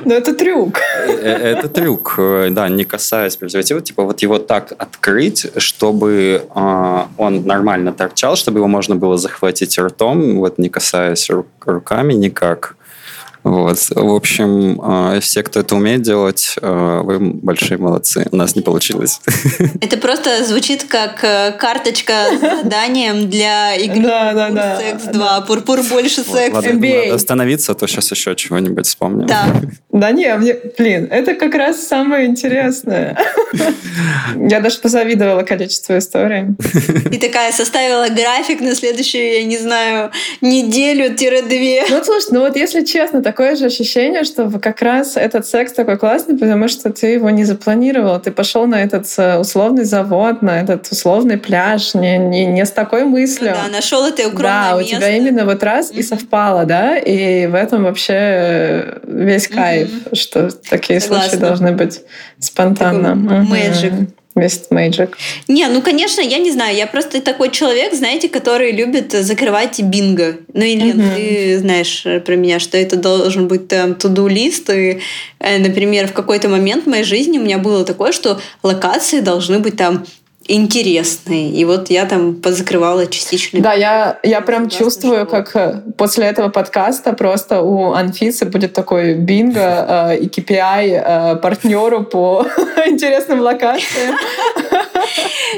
Но 0.04 0.14
это 0.14 0.34
трюк. 0.34 0.80
Э, 1.06 1.12
это 1.12 1.68
трюк, 1.68 2.14
э, 2.18 2.48
да, 2.50 2.68
не 2.68 2.84
касаясь 2.84 3.36
презерватива. 3.36 3.80
Типа 3.80 4.02
вот 4.04 4.22
его 4.22 4.38
так 4.38 4.72
открыть, 4.78 5.46
чтобы 5.56 6.44
а, 6.54 7.08
он 7.16 7.46
нормально 7.46 7.92
торчал, 7.92 8.36
чтобы 8.36 8.58
его 8.58 8.68
можно 8.68 8.96
было 8.96 9.16
захватить 9.16 9.78
ртом, 9.78 10.38
вот 10.38 10.58
не 10.58 10.68
касаясь 10.68 11.30
руками 11.64 12.14
никак. 12.14 12.77
Вот. 13.44 13.78
В 13.90 14.14
общем, 14.14 14.80
а, 14.82 15.20
все, 15.20 15.42
кто 15.42 15.60
это 15.60 15.74
умеет 15.76 16.02
делать, 16.02 16.56
а, 16.60 17.02
вы 17.02 17.18
большие 17.18 17.78
молодцы. 17.78 18.26
У 18.30 18.36
нас 18.36 18.56
не 18.56 18.62
получилось. 18.62 19.20
Это 19.80 19.96
просто 19.96 20.44
звучит 20.44 20.84
как 20.84 21.22
э, 21.22 21.52
карточка 21.52 22.12
с 22.36 22.62
заданием 22.62 23.28
для 23.28 23.74
игры 23.74 24.02
да, 24.02 24.32
да, 24.32 24.50
да, 24.50 24.76
Секс 24.76 25.04
2. 25.04 25.40
Пурпур 25.42 25.82
больше 25.82 26.22
секс. 26.22 26.54
Ладно, 26.54 26.72
надо 26.72 27.14
остановиться, 27.14 27.72
а 27.72 27.74
то 27.74 27.86
сейчас 27.86 28.10
еще 28.10 28.34
чего-нибудь 28.34 28.86
вспомним. 28.86 29.26
Да. 29.26 29.46
Да 29.90 30.10
не, 30.12 30.32
мне, 30.34 30.56
блин, 30.76 31.08
это 31.10 31.34
как 31.34 31.54
раз 31.54 31.86
самое 31.86 32.26
интересное. 32.26 33.18
Я 34.36 34.60
даже 34.60 34.78
позавидовала 34.78 35.42
количеству 35.42 35.96
историй. 35.96 36.56
И 37.10 37.18
такая 37.18 37.52
составила 37.52 38.08
график 38.08 38.60
на 38.60 38.74
следующую, 38.74 39.32
я 39.32 39.44
не 39.44 39.58
знаю, 39.58 40.10
неделю-две. 40.40 41.84
Ну, 41.88 42.04
слушай, 42.04 42.28
ну 42.30 42.40
вот 42.40 42.56
если 42.56 42.84
честно, 42.84 43.22
такое 43.28 43.56
же 43.56 43.66
ощущение, 43.66 44.24
что 44.24 44.50
как 44.58 44.80
раз 44.80 45.18
этот 45.18 45.46
секс 45.46 45.74
такой 45.74 45.98
классный, 45.98 46.38
потому 46.38 46.66
что 46.66 46.90
ты 46.90 47.08
его 47.08 47.28
не 47.28 47.44
запланировал. 47.44 48.18
Ты 48.18 48.30
пошел 48.30 48.66
на 48.66 48.82
этот 48.82 49.04
э, 49.18 49.36
условный 49.36 49.84
завод, 49.84 50.40
на 50.40 50.62
этот 50.62 50.90
условный 50.90 51.36
пляж, 51.36 51.92
не, 51.92 52.16
не, 52.16 52.46
не 52.46 52.64
с 52.64 52.70
такой 52.70 53.04
мыслью. 53.04 53.50
Ну, 53.54 53.70
да, 53.70 53.76
нашел 53.76 54.06
это 54.06 54.22
укромное 54.22 54.70
Да, 54.70 54.78
место. 54.78 54.96
у 54.96 54.98
тебя 54.98 55.10
именно 55.10 55.44
вот 55.44 55.62
раз 55.62 55.92
mm-hmm. 55.92 55.98
и 55.98 56.02
совпало, 56.02 56.64
да, 56.64 56.96
и 56.96 57.46
в 57.48 57.54
этом 57.54 57.84
вообще 57.84 58.14
э, 58.16 58.98
весь 59.02 59.46
кайф, 59.46 59.90
mm-hmm. 59.90 60.14
что 60.14 60.50
такие 60.50 60.98
Согласна. 60.98 61.28
случаи 61.28 61.40
должны 61.40 61.72
быть 61.72 62.00
спонтанно. 62.40 63.14
Мэджик. 63.14 63.92
Mm-hmm. 63.92 64.08
Весь 64.38 64.62
Magic. 64.70 65.10
Не, 65.48 65.66
ну, 65.68 65.82
конечно, 65.82 66.20
я 66.20 66.38
не 66.38 66.50
знаю. 66.50 66.76
Я 66.76 66.86
просто 66.86 67.20
такой 67.20 67.50
человек, 67.50 67.94
знаете, 67.94 68.28
который 68.28 68.72
любит 68.72 69.12
закрывать 69.12 69.80
бинго. 69.80 70.36
Ну, 70.52 70.62
и, 70.62 70.76
Лен, 70.76 71.00
mm-hmm. 71.00 71.16
ты 71.16 71.58
знаешь 71.58 72.06
про 72.24 72.36
меня, 72.36 72.58
что 72.58 72.78
это 72.78 72.96
должен 72.96 73.48
быть 73.48 73.68
там 73.68 73.94
туду-лист. 73.94 74.70
И, 74.70 75.00
э, 75.38 75.58
например, 75.58 76.08
в 76.08 76.12
какой-то 76.12 76.48
момент 76.48 76.84
в 76.84 76.88
моей 76.88 77.04
жизни 77.04 77.38
у 77.38 77.42
меня 77.42 77.58
было 77.58 77.84
такое, 77.84 78.12
что 78.12 78.40
локации 78.62 79.20
должны 79.20 79.58
быть 79.58 79.76
там 79.76 80.04
интересные. 80.48 81.50
И 81.50 81.64
вот 81.64 81.90
я 81.90 82.06
там 82.06 82.36
позакрывала 82.36 83.06
частично. 83.06 83.60
Да, 83.60 83.74
я, 83.74 84.18
я 84.22 84.40
прям 84.40 84.68
чувствую, 84.68 85.20
шоу. 85.20 85.26
как 85.26 85.54
э, 85.54 85.82
после 85.96 86.24
этого 86.24 86.48
подкаста 86.48 87.12
просто 87.12 87.60
у 87.60 87.92
Анфисы 87.92 88.46
будет 88.46 88.72
такой 88.72 89.14
бинго 89.14 89.60
э, 90.10 90.18
и 90.18 90.28
KPI 90.28 91.02
э, 91.04 91.36
партнеру 91.36 92.04
по 92.04 92.46
интересным 92.86 93.40
локациям. 93.40 94.16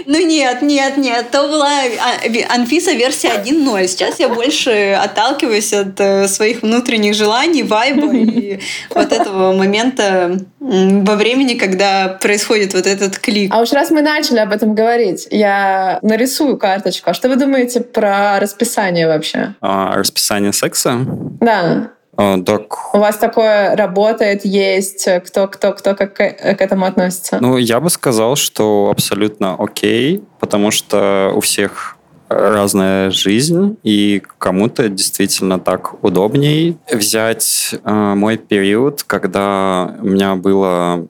Ну 0.07 0.27
нет, 0.27 0.63
нет, 0.63 0.97
нет. 0.97 1.31
То 1.31 1.49
была 1.49 1.71
а, 1.71 2.55
Анфиса 2.55 2.93
версия 2.93 3.31
1.0. 3.31 3.87
Сейчас 3.87 4.19
я 4.19 4.29
больше 4.29 4.99
отталкиваюсь 5.01 5.73
от 5.73 6.01
э, 6.01 6.29
своих 6.29 6.63
внутренних 6.63 7.15
желаний, 7.15 7.63
вайба 7.63 8.13
и 8.15 8.61
вот 8.91 9.13
этого 9.13 9.53
момента 9.53 10.39
во 10.59 11.17
времени, 11.17 11.55
когда 11.55 12.19
происходит 12.21 12.75
вот 12.75 12.87
этот 12.87 13.19
клик. 13.19 13.53
А 13.55 13.61
уж 13.61 13.73
раз 13.73 13.91
мы 13.91 14.03
начали 14.03 14.39
об 14.39 14.53
этом 14.53 14.75
говорить, 14.81 15.29
я 15.31 15.99
нарисую 16.03 16.57
карточку. 16.57 17.11
А 17.11 17.15
что 17.15 17.29
вы 17.29 17.37
думаете 17.37 17.81
про 17.81 18.41
расписание 18.41 19.07
вообще? 19.07 19.55
А, 19.61 19.97
расписание 19.97 20.53
секса? 20.53 21.01
Да. 21.41 21.91
А, 22.17 22.41
так... 22.41 22.95
У 22.95 22.99
вас 22.99 23.17
такое 23.17 23.77
работает, 23.77 24.45
есть, 24.45 25.09
кто, 25.27 25.49
кто, 25.49 25.73
кто 25.73 25.95
как 25.95 26.15
к 26.15 26.21
этому 26.21 26.87
относится? 26.87 27.39
Ну, 27.41 27.57
я 27.59 27.81
бы 27.81 27.91
сказал, 27.91 28.37
что 28.37 28.89
абсолютно 28.91 29.55
окей, 29.59 30.23
потому 30.39 30.71
что 30.71 31.33
у 31.35 31.41
всех 31.41 31.97
разная 32.29 33.11
жизнь, 33.11 33.77
и 33.83 34.23
кому-то 34.39 34.89
действительно 34.89 35.59
так 35.59 36.03
удобней 36.05 36.79
взять 36.91 37.75
э, 37.85 38.15
мой 38.15 38.39
период, 38.39 39.03
когда 39.03 39.97
у 40.01 40.07
меня 40.07 40.37
было 40.37 41.09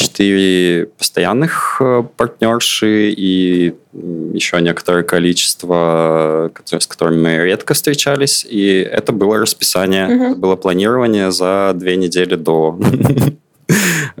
четыре 0.00 0.86
постоянных 0.86 1.76
э, 1.80 2.02
партнерши 2.16 3.10
и 3.10 3.74
еще 4.32 4.60
некоторое 4.60 5.02
количество, 5.02 6.50
с 6.64 6.86
которыми 6.86 7.20
мы 7.20 7.36
редко 7.44 7.74
встречались. 7.74 8.46
И 8.48 8.78
это 8.78 9.12
было 9.12 9.38
расписание, 9.38 10.08
угу. 10.08 10.36
было 10.36 10.56
планирование 10.56 11.30
за 11.30 11.72
две 11.74 11.96
недели 11.96 12.34
до. 12.34 12.78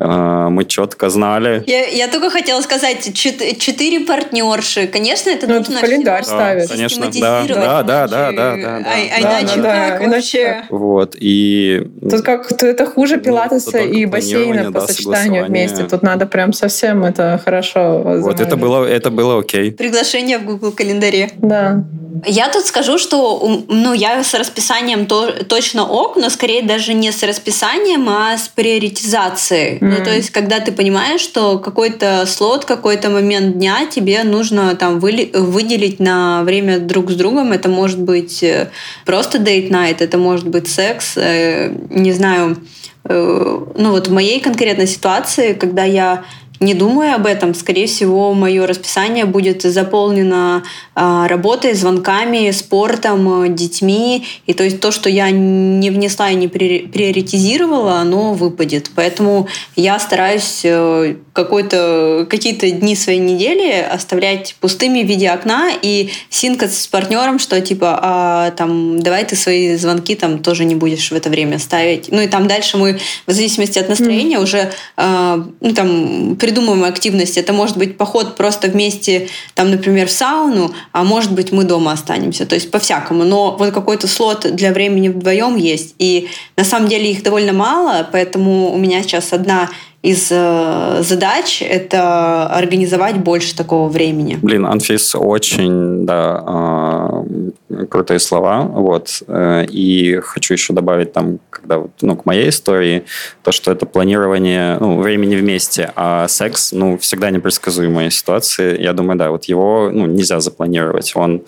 А, 0.02 0.48
мы 0.48 0.64
четко 0.64 1.10
знали. 1.10 1.62
Я, 1.66 1.86
я 1.86 2.08
только 2.08 2.30
хотела 2.30 2.62
сказать, 2.62 3.12
четыре 3.14 4.00
партнерши. 4.00 4.86
Конечно, 4.86 5.28
это 5.28 5.46
ну, 5.46 5.58
нужно 5.58 5.76
в 5.78 5.80
календарь 5.80 6.24
ставить. 6.24 6.68
Да, 6.68 6.74
конечно, 6.74 7.10
да, 7.12 7.44
да, 7.46 7.82
да, 7.82 8.06
да, 8.06 8.32
да, 8.32 8.56
да, 8.56 8.76
А, 8.78 8.94
а 9.16 9.20
иначе 9.20 9.60
да, 9.60 9.90
как 9.90 10.04
да, 10.04 10.16
вообще? 10.16 10.62
Вот, 10.70 11.16
и... 11.20 11.86
Тут 12.00 12.22
как 12.22 12.48
то 12.56 12.66
это 12.66 12.86
хуже 12.86 13.16
ну, 13.16 13.22
пилатеса 13.22 13.78
и 13.78 14.06
бассейна 14.06 14.72
по 14.72 14.80
сочетанию 14.86 15.44
вместе. 15.44 15.84
Тут 15.84 16.02
надо 16.02 16.24
прям 16.26 16.54
совсем 16.54 17.04
это 17.04 17.38
хорошо 17.44 18.00
Вот 18.20 18.40
это 18.40 18.56
было, 18.56 18.86
это 18.86 19.10
было 19.10 19.40
окей. 19.40 19.70
Приглашение 19.72 20.38
в 20.38 20.46
Google 20.46 20.72
календаре. 20.72 21.30
Да. 21.36 21.84
Я 22.26 22.48
тут 22.48 22.64
скажу, 22.64 22.98
что 22.98 23.62
ну, 23.68 23.92
я 23.92 24.22
с 24.22 24.34
расписанием 24.34 25.06
то, 25.06 25.32
точно 25.44 25.86
ок, 25.86 26.16
но 26.16 26.28
скорее 26.28 26.62
даже 26.62 26.92
не 26.92 27.12
с 27.12 27.22
расписанием, 27.22 28.08
а 28.08 28.36
с 28.36 28.48
приоритизацией. 28.48 29.78
Mm-hmm. 29.78 29.89
Ну, 29.90 30.04
то 30.04 30.14
есть, 30.14 30.30
когда 30.30 30.60
ты 30.60 30.72
понимаешь, 30.72 31.20
что 31.20 31.58
какой-то 31.58 32.24
слот, 32.26 32.64
какой-то 32.64 33.10
момент 33.10 33.58
дня 33.58 33.86
тебе 33.86 34.22
нужно 34.24 34.74
там 34.76 35.00
вы, 35.00 35.30
выделить 35.34 36.00
на 36.00 36.42
время 36.44 36.78
друг 36.78 37.10
с 37.10 37.14
другом. 37.14 37.52
Это 37.52 37.68
может 37.68 38.00
быть 38.00 38.42
э, 38.42 38.70
просто 39.04 39.38
night, 39.38 39.96
это 39.98 40.18
может 40.18 40.48
быть 40.48 40.68
секс, 40.68 41.16
э, 41.16 41.72
не 41.90 42.12
знаю. 42.12 42.56
Э, 43.04 43.60
ну, 43.76 43.90
вот 43.90 44.08
в 44.08 44.12
моей 44.12 44.40
конкретной 44.40 44.86
ситуации, 44.86 45.54
когда 45.54 45.84
я 45.84 46.24
не 46.60 46.74
думаю 46.74 47.14
об 47.14 47.26
этом. 47.26 47.54
Скорее 47.54 47.86
всего, 47.86 48.34
мое 48.34 48.66
расписание 48.66 49.24
будет 49.24 49.62
заполнено 49.62 50.62
э, 50.94 51.26
работой, 51.26 51.72
звонками, 51.72 52.50
спортом, 52.50 53.54
детьми. 53.54 54.26
И 54.46 54.52
то 54.52 54.62
есть 54.62 54.80
то, 54.80 54.92
что 54.92 55.08
я 55.08 55.30
не 55.30 55.90
внесла 55.90 56.30
и 56.30 56.34
не 56.34 56.48
приоритизировала, 56.48 57.94
оно 57.94 58.34
выпадет. 58.34 58.90
Поэтому 58.94 59.48
я 59.74 59.98
стараюсь 59.98 60.60
э, 60.64 61.14
какие-то 61.32 62.70
дни 62.70 62.94
своей 62.94 63.20
недели 63.20 63.80
оставлять 63.80 64.54
пустыми 64.60 65.02
в 65.02 65.06
виде 65.06 65.30
окна 65.30 65.70
и 65.80 66.10
синкаться 66.28 66.82
с 66.82 66.86
партнером, 66.86 67.38
что 67.38 67.58
типа, 67.60 67.98
а, 68.02 68.50
там, 68.50 69.00
давай 69.02 69.24
ты 69.24 69.34
свои 69.36 69.76
звонки 69.76 70.14
там 70.14 70.40
тоже 70.40 70.64
не 70.64 70.74
будешь 70.74 71.10
в 71.10 71.14
это 71.14 71.30
время 71.30 71.58
ставить. 71.58 72.10
Ну 72.10 72.20
и 72.20 72.26
там 72.26 72.46
дальше 72.46 72.76
мы, 72.76 72.98
в 73.26 73.32
зависимости 73.32 73.78
от 73.78 73.88
настроения, 73.88 74.36
mm. 74.36 74.42
уже 74.42 74.72
э, 74.96 75.42
ну, 75.60 75.74
там, 75.74 76.36
придумываем 76.50 76.84
активность. 76.84 77.38
Это 77.38 77.52
может 77.52 77.76
быть 77.76 77.96
поход 77.96 78.34
просто 78.36 78.66
вместе, 78.66 79.28
там, 79.54 79.70
например, 79.70 80.08
в 80.08 80.10
сауну, 80.10 80.74
а 80.90 81.04
может 81.04 81.32
быть 81.32 81.52
мы 81.52 81.62
дома 81.62 81.92
останемся. 81.92 82.44
То 82.44 82.56
есть 82.56 82.72
по-всякому. 82.72 83.22
Но 83.22 83.56
вот 83.56 83.72
какой-то 83.72 84.08
слот 84.08 84.46
для 84.52 84.72
времени 84.72 85.08
вдвоем 85.08 85.56
есть. 85.56 85.94
И 85.98 86.28
на 86.56 86.64
самом 86.64 86.88
деле 86.88 87.10
их 87.10 87.22
довольно 87.22 87.52
мало, 87.52 88.08
поэтому 88.10 88.72
у 88.72 88.78
меня 88.78 89.02
сейчас 89.02 89.32
одна 89.32 89.70
из 90.02 90.28
э, 90.30 91.02
задач 91.02 91.60
это 91.60 92.46
организовать 92.46 93.18
больше 93.18 93.54
такого 93.54 93.88
времени. 93.88 94.38
Блин, 94.40 94.64
Анфис, 94.64 95.14
очень, 95.14 96.06
да, 96.06 97.24
э, 97.68 97.84
крутые 97.90 98.18
слова, 98.18 98.62
вот, 98.62 99.22
э, 99.26 99.66
и 99.66 100.16
хочу 100.22 100.54
еще 100.54 100.72
добавить 100.72 101.12
там, 101.12 101.38
когда, 101.50 101.82
ну, 102.00 102.16
к 102.16 102.24
моей 102.24 102.48
истории, 102.48 103.04
то, 103.42 103.52
что 103.52 103.72
это 103.72 103.84
планирование, 103.84 104.78
ну, 104.80 105.00
времени 105.00 105.36
вместе, 105.36 105.92
а 105.96 106.28
секс, 106.28 106.72
ну, 106.72 106.96
всегда 106.96 107.30
непредсказуемая 107.30 108.08
ситуация, 108.08 108.80
я 108.80 108.94
думаю, 108.94 109.18
да, 109.18 109.30
вот 109.30 109.44
его, 109.44 109.90
ну, 109.92 110.06
нельзя 110.06 110.40
запланировать, 110.40 111.12
он 111.14 111.42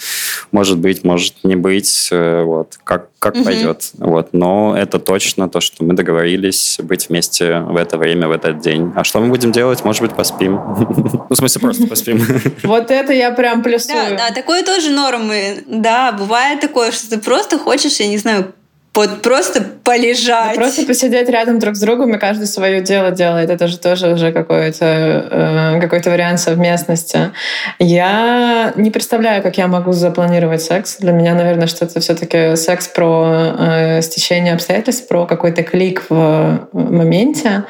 может 0.50 0.78
быть, 0.78 1.04
может 1.04 1.42
не 1.42 1.56
быть, 1.56 2.08
э, 2.12 2.42
вот, 2.42 2.78
как, 2.84 3.08
как 3.22 3.36
угу. 3.36 3.44
пойдет, 3.44 3.92
вот, 3.98 4.30
но 4.32 4.74
это 4.76 4.98
точно 4.98 5.48
то, 5.48 5.60
что 5.60 5.84
мы 5.84 5.94
договорились 5.94 6.78
быть 6.82 7.08
вместе 7.08 7.60
в 7.60 7.76
это 7.76 7.96
время, 7.96 8.26
в 8.26 8.32
этот 8.32 8.58
день. 8.58 8.92
А 8.96 9.04
что 9.04 9.20
мы 9.20 9.28
будем 9.28 9.52
делать? 9.52 9.84
Может 9.84 10.02
быть, 10.02 10.12
поспим. 10.12 10.60
Ну, 11.32 11.34
в 11.34 11.36
смысле, 11.36 11.60
просто 11.60 11.86
поспим. 11.86 12.20
Вот 12.64 12.90
это 12.90 13.12
я 13.12 13.30
прям 13.30 13.62
плюсую. 13.62 14.10
Да, 14.10 14.28
да, 14.28 14.34
такое 14.34 14.64
тоже 14.64 14.90
нормы. 14.90 15.62
Да, 15.66 16.12
бывает 16.12 16.60
такое, 16.60 16.90
что 16.90 17.10
ты 17.10 17.18
просто 17.18 17.58
хочешь, 17.58 18.00
я 18.00 18.08
не 18.08 18.18
знаю, 18.18 18.52
вот 18.94 19.22
просто 19.22 19.62
полежать. 19.84 20.54
Да 20.54 20.60
просто 20.60 20.84
посидеть 20.84 21.28
рядом 21.30 21.58
друг 21.58 21.76
с 21.76 21.80
другом 21.80 22.14
и 22.14 22.18
каждый 22.18 22.46
свое 22.46 22.82
дело 22.82 23.10
делает. 23.10 23.48
Это 23.48 23.66
же 23.66 23.78
тоже 23.78 24.12
уже 24.12 24.32
какой-то 24.32 24.84
э, 24.84 25.80
какой 25.80 26.00
вариант 26.12 26.40
совместности. 26.40 27.32
Я 27.78 28.72
не 28.76 28.90
представляю, 28.90 29.42
как 29.42 29.56
я 29.56 29.66
могу 29.66 29.92
запланировать 29.92 30.62
секс. 30.62 30.98
Для 30.98 31.12
меня, 31.12 31.34
наверное, 31.34 31.68
что 31.68 31.86
это 31.86 32.00
все-таки 32.00 32.54
секс 32.56 32.86
про 32.88 33.54
э, 33.58 34.02
стечение 34.02 34.52
обстоятельств, 34.52 35.08
про 35.08 35.24
какой-то 35.24 35.62
клик 35.62 36.04
в 36.10 36.68
моменте. 36.72 37.64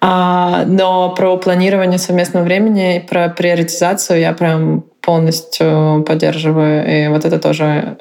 А, 0.00 0.64
но 0.66 1.10
про 1.10 1.36
планирование 1.38 1.98
совместного 1.98 2.44
времени 2.44 2.96
и 2.96 3.00
про 3.00 3.28
приоритизацию 3.28 4.20
я 4.20 4.32
прям 4.32 4.84
полностью 5.00 6.04
поддерживаю. 6.06 7.06
И 7.06 7.08
вот 7.08 7.24
это 7.24 7.40
тоже 7.40 7.96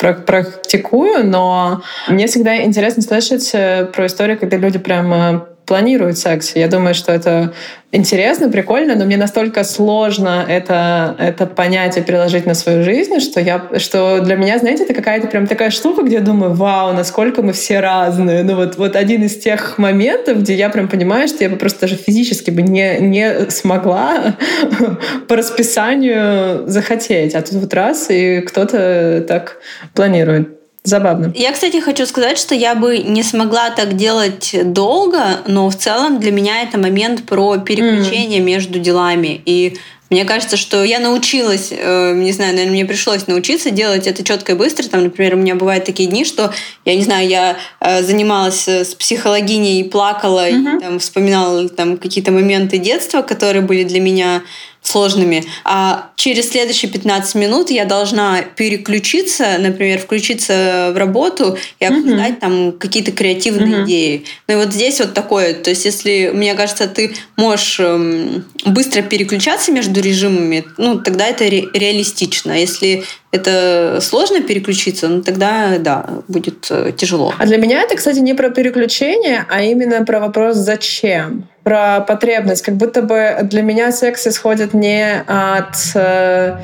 практикую, 0.00 1.26
но 1.26 1.82
мне 2.08 2.26
всегда 2.26 2.62
интересно 2.62 3.02
слышать 3.02 3.50
э, 3.52 3.86
про 3.86 4.06
историю, 4.06 4.38
когда 4.38 4.56
люди 4.56 4.78
прям 4.78 5.44
планируют 5.70 6.18
секс. 6.18 6.56
Я 6.56 6.66
думаю, 6.66 6.94
что 6.94 7.12
это 7.12 7.52
интересно, 7.92 8.50
прикольно, 8.50 8.96
но 8.96 9.04
мне 9.04 9.16
настолько 9.16 9.62
сложно 9.62 10.44
это, 10.48 11.14
это 11.16 11.46
понять 11.46 11.96
и 11.96 12.00
приложить 12.00 12.44
на 12.44 12.54
свою 12.54 12.82
жизнь, 12.82 13.20
что, 13.20 13.38
я, 13.40 13.62
что 13.76 14.18
для 14.18 14.34
меня, 14.34 14.58
знаете, 14.58 14.82
это 14.82 14.94
какая-то 14.94 15.28
прям 15.28 15.46
такая 15.46 15.70
штука, 15.70 16.02
где 16.02 16.16
я 16.16 16.22
думаю, 16.22 16.54
вау, 16.54 16.92
насколько 16.92 17.42
мы 17.42 17.52
все 17.52 17.78
разные. 17.78 18.42
Ну 18.42 18.56
вот, 18.56 18.78
вот 18.78 18.96
один 18.96 19.22
из 19.22 19.38
тех 19.38 19.78
моментов, 19.78 20.40
где 20.40 20.54
я 20.54 20.70
прям 20.70 20.88
понимаю, 20.88 21.28
что 21.28 21.44
я 21.44 21.48
бы 21.48 21.54
просто 21.54 21.82
даже 21.82 21.94
физически 21.94 22.50
бы 22.50 22.62
не, 22.62 22.98
не 22.98 23.48
смогла 23.48 24.34
по 25.28 25.36
расписанию 25.36 26.66
захотеть. 26.66 27.36
А 27.36 27.42
тут 27.42 27.52
вот 27.52 27.74
раз, 27.74 28.10
и 28.10 28.40
кто-то 28.40 29.24
так 29.28 29.58
планирует. 29.94 30.59
Забавно. 30.82 31.32
Я, 31.36 31.52
кстати, 31.52 31.78
хочу 31.80 32.06
сказать, 32.06 32.38
что 32.38 32.54
я 32.54 32.74
бы 32.74 32.98
не 32.98 33.22
смогла 33.22 33.70
так 33.70 33.96
делать 33.96 34.54
долго, 34.64 35.40
но 35.46 35.68
в 35.68 35.76
целом 35.76 36.20
для 36.20 36.32
меня 36.32 36.62
это 36.62 36.78
момент 36.78 37.26
про 37.26 37.58
переключение 37.58 38.40
mm. 38.40 38.44
между 38.44 38.78
делами. 38.78 39.42
И 39.44 39.76
мне 40.08 40.24
кажется, 40.24 40.56
что 40.56 40.82
я 40.82 40.98
научилась, 40.98 41.68
э, 41.70 42.14
не 42.14 42.32
знаю, 42.32 42.52
наверное, 42.52 42.72
мне 42.72 42.84
пришлось 42.84 43.26
научиться 43.26 43.70
делать 43.70 44.06
это 44.08 44.24
четко 44.24 44.52
и 44.52 44.54
быстро. 44.56 44.88
Там, 44.88 45.04
например, 45.04 45.34
у 45.34 45.38
меня 45.38 45.54
бывают 45.54 45.84
такие 45.84 46.08
дни, 46.08 46.24
что, 46.24 46.52
я 46.84 46.96
не 46.96 47.02
знаю, 47.04 47.28
я 47.28 47.56
э, 47.80 48.02
занималась 48.02 48.66
с 48.66 48.94
психологиней, 48.94 49.84
плакала, 49.84 50.48
mm-hmm. 50.48 50.76
и 50.78 50.80
там, 50.80 50.98
вспоминала 50.98 51.68
там, 51.68 51.98
какие-то 51.98 52.32
моменты 52.32 52.78
детства, 52.78 53.22
которые 53.22 53.62
были 53.62 53.84
для 53.84 54.00
меня 54.00 54.42
сложными, 54.82 55.44
а 55.64 56.10
через 56.16 56.50
следующие 56.50 56.90
15 56.90 57.34
минут 57.34 57.70
я 57.70 57.84
должна 57.84 58.42
переключиться, 58.42 59.58
например, 59.58 59.98
включиться 59.98 60.90
в 60.94 60.96
работу 60.96 61.58
и 61.78 61.84
обсуждать 61.84 62.32
mm-hmm. 62.32 62.40
там 62.40 62.72
какие-то 62.72 63.12
креативные 63.12 63.80
mm-hmm. 63.80 63.84
идеи. 63.84 64.24
Ну 64.48 64.54
и 64.54 64.56
вот 64.56 64.72
здесь 64.72 64.98
вот 65.00 65.12
такое, 65.14 65.54
то 65.54 65.70
есть 65.70 65.84
если, 65.84 66.30
мне 66.32 66.54
кажется, 66.54 66.88
ты 66.88 67.14
можешь 67.36 67.78
эм, 67.78 68.44
быстро 68.64 69.02
переключаться 69.02 69.70
между 69.70 70.00
режимами, 70.00 70.64
ну 70.78 70.98
тогда 70.98 71.26
это 71.26 71.44
ре- 71.44 71.68
реалистично. 71.74 72.52
Если 72.52 73.04
это 73.32 73.98
сложно 74.00 74.40
переключиться, 74.40 75.08
ну 75.08 75.22
тогда, 75.22 75.78
да, 75.78 76.06
будет 76.26 76.66
э, 76.70 76.92
тяжело. 76.96 77.32
А 77.38 77.46
для 77.46 77.58
меня 77.58 77.82
это, 77.82 77.96
кстати, 77.96 78.18
не 78.18 78.34
про 78.34 78.50
переключение, 78.50 79.46
а 79.48 79.62
именно 79.62 80.04
про 80.04 80.18
вопрос 80.20 80.56
«зачем?». 80.56 81.44
Про 81.62 82.00
потребность. 82.00 82.62
Как 82.62 82.76
будто 82.76 83.02
бы 83.02 83.38
для 83.42 83.62
меня 83.62 83.92
секс 83.92 84.26
исходит 84.26 84.74
не 84.74 85.22
от 85.26 85.76
э, 85.94 86.56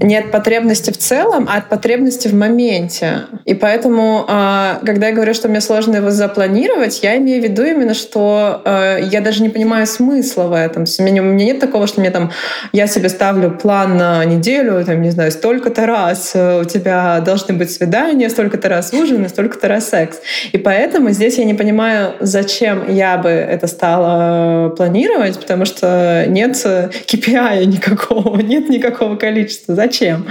не 0.00 0.16
от 0.16 0.30
потребности 0.30 0.90
в 0.90 0.98
целом, 0.98 1.46
а 1.50 1.58
от 1.58 1.68
потребности 1.68 2.28
в 2.28 2.34
моменте. 2.34 3.26
И 3.44 3.54
поэтому, 3.54 4.24
а, 4.28 4.80
когда 4.84 5.08
я 5.08 5.14
говорю, 5.14 5.34
что 5.34 5.48
мне 5.48 5.60
сложно 5.60 5.96
его 5.96 6.10
запланировать, 6.10 7.02
я 7.02 7.16
имею 7.18 7.42
в 7.42 7.44
виду 7.44 7.64
именно, 7.64 7.94
что 7.94 8.62
а, 8.64 8.98
я 8.98 9.20
даже 9.20 9.42
не 9.42 9.48
понимаю 9.48 9.86
смысла 9.86 10.44
в 10.44 10.52
этом. 10.52 10.84
У 10.98 11.02
меня, 11.02 11.22
нет 11.22 11.60
такого, 11.60 11.86
что 11.86 12.00
мне 12.00 12.10
там 12.10 12.30
я 12.72 12.86
себе 12.86 13.08
ставлю 13.08 13.50
план 13.50 13.96
на 13.96 14.24
неделю, 14.24 14.84
там, 14.84 15.02
не 15.02 15.10
знаю, 15.10 15.32
столько-то 15.32 15.86
раз 15.86 16.34
у 16.34 16.64
тебя 16.64 17.20
должны 17.20 17.54
быть 17.54 17.70
свидания, 17.70 18.30
столько-то 18.30 18.68
раз 18.68 18.92
ужин 18.92 19.28
столько-то 19.28 19.68
раз 19.68 19.88
секс. 19.88 20.18
И 20.52 20.58
поэтому 20.58 21.10
здесь 21.10 21.38
я 21.38 21.44
не 21.44 21.54
понимаю, 21.54 22.14
зачем 22.20 22.90
я 22.90 23.18
бы 23.18 23.28
это 23.28 23.66
стала 23.66 24.70
планировать, 24.70 25.38
потому 25.38 25.64
что 25.64 26.24
нет 26.26 26.50
KPI 26.50 27.64
никакого, 27.66 28.36
нет 28.40 28.68
никакого 28.68 29.16
количества 29.16 29.69
зачем. 29.74 30.26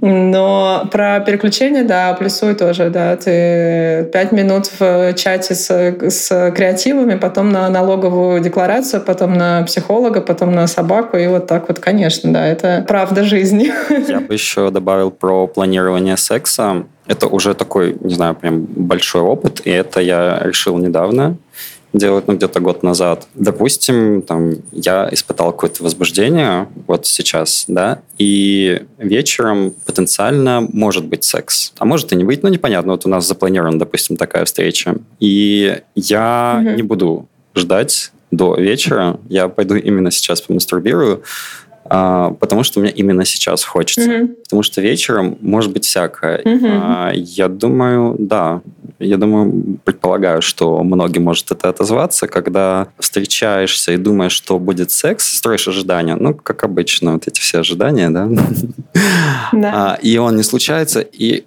Но 0.00 0.88
про 0.90 1.20
переключение, 1.20 1.84
да, 1.84 2.14
плюсуй 2.14 2.54
тоже, 2.54 2.90
да, 2.90 3.16
ты 3.16 4.08
пять 4.12 4.32
минут 4.32 4.70
в 4.78 5.14
чате 5.14 5.54
с, 5.54 5.70
с 5.70 6.52
креативами, 6.54 7.16
потом 7.16 7.50
на 7.50 7.68
налоговую 7.68 8.40
декларацию, 8.40 9.02
потом 9.02 9.34
на 9.34 9.62
психолога, 9.62 10.20
потом 10.20 10.52
на 10.52 10.66
собаку, 10.66 11.16
и 11.16 11.26
вот 11.26 11.46
так 11.46 11.68
вот, 11.68 11.78
конечно, 11.78 12.32
да, 12.32 12.46
это 12.46 12.84
правда 12.86 13.24
жизни. 13.24 13.70
Я 14.08 14.20
бы 14.20 14.34
еще 14.34 14.70
добавил 14.70 15.10
про 15.10 15.46
планирование 15.46 16.16
секса. 16.16 16.84
Это 17.06 17.26
уже 17.26 17.54
такой, 17.54 17.96
не 18.00 18.14
знаю, 18.14 18.34
прям 18.34 18.62
большой 18.62 19.22
опыт, 19.22 19.60
и 19.64 19.70
это 19.70 20.00
я 20.00 20.40
решил 20.42 20.78
недавно 20.78 21.36
делать, 21.92 22.26
ну, 22.26 22.34
где-то 22.34 22.60
год 22.60 22.82
назад. 22.82 23.26
Допустим, 23.34 24.22
там, 24.22 24.54
я 24.72 25.08
испытал 25.12 25.52
какое-то 25.52 25.82
возбуждение 25.82 26.68
вот 26.86 27.06
сейчас, 27.06 27.64
да, 27.68 28.00
и 28.18 28.82
вечером 28.98 29.74
потенциально 29.84 30.66
может 30.72 31.04
быть 31.06 31.24
секс, 31.24 31.72
а 31.78 31.84
может 31.84 32.12
и 32.12 32.16
не 32.16 32.24
быть, 32.24 32.42
ну, 32.42 32.48
непонятно. 32.48 32.92
Вот 32.92 33.06
у 33.06 33.08
нас 33.08 33.26
запланирована, 33.26 33.78
допустим, 33.78 34.16
такая 34.16 34.44
встреча. 34.44 34.96
И 35.20 35.80
я 35.94 36.60
угу. 36.60 36.70
не 36.70 36.82
буду 36.82 37.28
ждать 37.54 38.12
до 38.30 38.56
вечера, 38.56 39.20
я 39.28 39.48
пойду 39.48 39.74
именно 39.74 40.10
сейчас 40.10 40.40
помастурбирую, 40.40 41.22
а, 41.84 42.30
потому 42.40 42.62
что 42.62 42.80
мне 42.80 42.90
именно 42.90 43.24
сейчас 43.26 43.64
хочется. 43.64 44.10
Mm-hmm. 44.10 44.26
Потому 44.44 44.62
что 44.62 44.80
вечером 44.80 45.36
может 45.42 45.72
быть 45.72 45.84
всякое. 45.84 46.38
Mm-hmm. 46.38 46.80
А, 46.82 47.12
я 47.14 47.48
думаю, 47.48 48.16
да, 48.18 48.62
я 49.02 49.16
думаю, 49.16 49.78
предполагаю, 49.84 50.42
что 50.42 50.82
многим 50.82 51.24
может 51.24 51.50
это 51.50 51.68
отозваться, 51.68 52.26
когда 52.26 52.88
встречаешься 52.98 53.92
и 53.92 53.96
думаешь, 53.96 54.32
что 54.32 54.58
будет 54.58 54.90
секс, 54.90 55.36
строишь 55.36 55.68
ожидания, 55.68 56.16
ну, 56.16 56.34
как 56.34 56.64
обычно, 56.64 57.12
вот 57.14 57.28
эти 57.28 57.40
все 57.40 57.60
ожидания, 57.60 58.10
да, 58.10 58.28
да. 59.52 59.72
А, 59.74 59.98
и 60.02 60.18
он 60.18 60.36
не 60.36 60.42
случается, 60.42 61.00
и 61.00 61.44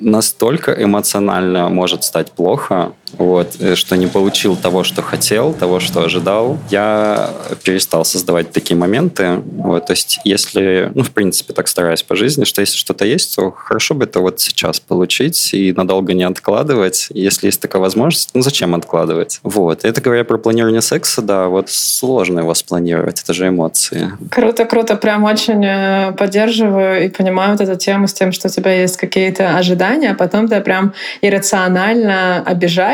настолько 0.00 0.72
эмоционально 0.72 1.68
может 1.68 2.04
стать 2.04 2.30
плохо, 2.32 2.92
вот, 3.16 3.56
э, 3.60 3.74
что 3.74 3.96
не 3.96 4.06
получил 4.06 4.56
того, 4.56 4.84
что 4.84 5.02
хотел, 5.02 5.52
того, 5.52 5.80
что 5.80 6.02
ожидал, 6.02 6.58
я 6.70 7.30
перестал 7.62 8.04
создавать 8.04 8.52
такие 8.52 8.76
моменты. 8.76 9.42
Вот, 9.46 9.86
то 9.86 9.92
есть, 9.92 10.20
если, 10.24 10.90
ну, 10.94 11.02
в 11.02 11.10
принципе, 11.10 11.52
так 11.52 11.68
стараюсь 11.68 12.02
по 12.02 12.16
жизни, 12.16 12.44
что 12.44 12.60
если 12.60 12.76
что-то 12.76 13.04
есть, 13.04 13.36
то 13.36 13.50
хорошо 13.50 13.94
бы 13.94 14.04
это 14.04 14.20
вот 14.20 14.40
сейчас 14.40 14.80
получить 14.80 15.54
и 15.54 15.72
надолго 15.72 16.14
не 16.14 16.24
откладывать. 16.24 17.08
Если 17.10 17.46
есть 17.46 17.60
такая 17.60 17.80
возможность, 17.80 18.30
ну, 18.34 18.42
зачем 18.42 18.74
откладывать? 18.74 19.40
Вот. 19.42 19.84
Это 19.84 20.00
говоря 20.00 20.24
про 20.24 20.38
планирование 20.38 20.82
секса, 20.82 21.22
да, 21.22 21.48
вот 21.48 21.70
сложно 21.70 22.40
его 22.40 22.54
спланировать, 22.54 23.22
это 23.22 23.32
же 23.32 23.48
эмоции. 23.48 24.12
Круто, 24.30 24.64
круто, 24.64 24.96
прям 24.96 25.24
очень 25.24 25.64
э, 25.64 26.12
поддерживаю 26.12 27.04
и 27.04 27.08
понимаю 27.08 27.52
вот 27.52 27.60
эту 27.60 27.76
тему 27.76 28.08
с 28.08 28.12
тем, 28.12 28.32
что 28.32 28.48
у 28.48 28.50
тебя 28.50 28.80
есть 28.80 28.96
какие-то 28.96 29.56
ожидания, 29.56 30.10
а 30.10 30.14
потом 30.14 30.48
ты 30.48 30.60
прям 30.60 30.92
иррационально 31.20 32.42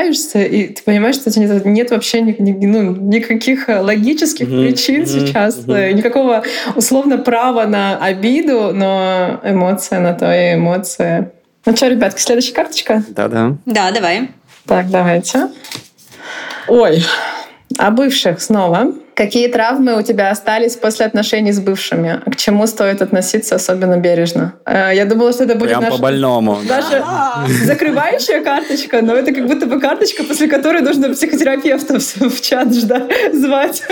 обижаешься, 0.05 0.43
и 0.43 0.69
ты 0.69 0.83
понимаешь, 0.83 1.17
что 1.17 1.31
нет, 1.39 1.65
нет 1.65 1.91
вообще 1.91 2.21
ни, 2.21 2.35
ни, 2.39 2.67
ну, 2.67 2.95
никаких 2.95 3.69
логических 3.69 4.49
mm-hmm. 4.49 4.67
причин 4.67 5.03
mm-hmm. 5.03 5.27
сейчас, 5.27 5.59
mm-hmm. 5.59 5.93
никакого 5.93 6.45
условно 6.75 7.19
права 7.19 7.67
на 7.67 7.99
обиду, 7.99 8.73
но 8.73 9.41
эмоция 9.45 10.01
на 10.01 10.15
то 10.15 10.33
и 10.33 10.55
эмоция. 10.55 11.33
Ну 11.67 11.77
что, 11.77 11.89
ребятки, 11.89 12.21
следующая 12.21 12.53
карточка? 12.53 13.03
Да-да. 13.09 13.57
Да, 13.65 13.91
давай. 13.91 14.29
Так, 14.67 14.91
давайте. 14.91 15.49
Ой, 16.69 17.03
о 17.79 17.91
бывших 17.91 18.41
снова. 18.41 18.95
Какие 19.15 19.47
травмы 19.49 19.97
у 19.97 20.03
тебя 20.03 20.31
остались 20.31 20.75
после 20.75 21.07
отношений 21.07 21.53
с 21.53 21.61
бывшими? 21.61 22.21
К 22.31 22.37
чему 22.37 22.67
стоит 22.67 23.01
относиться 23.01 23.55
особенно 23.55 23.97
бережно? 23.97 24.55
Э, 24.67 24.91
я 24.93 25.05
думала, 25.05 25.33
что 25.33 25.45
это 25.45 25.55
будет 25.55 25.69
Прям 25.69 25.83
наш... 25.83 25.93
по 25.93 25.99
больному. 25.99 26.59
Даже 26.67 27.05
закрывающая 27.65 28.43
карточка, 28.43 29.03
но 29.03 29.15
это 29.15 29.33
как 29.33 29.47
будто 29.47 29.67
бы 29.67 29.81
карточка, 29.81 30.25
после 30.25 30.49
которой 30.49 30.81
нужно 30.83 31.15
психотерапевта 31.15 31.99
в 32.29 32.41
чат 32.41 32.75
ждать, 32.75 33.13
звать. 33.33 33.83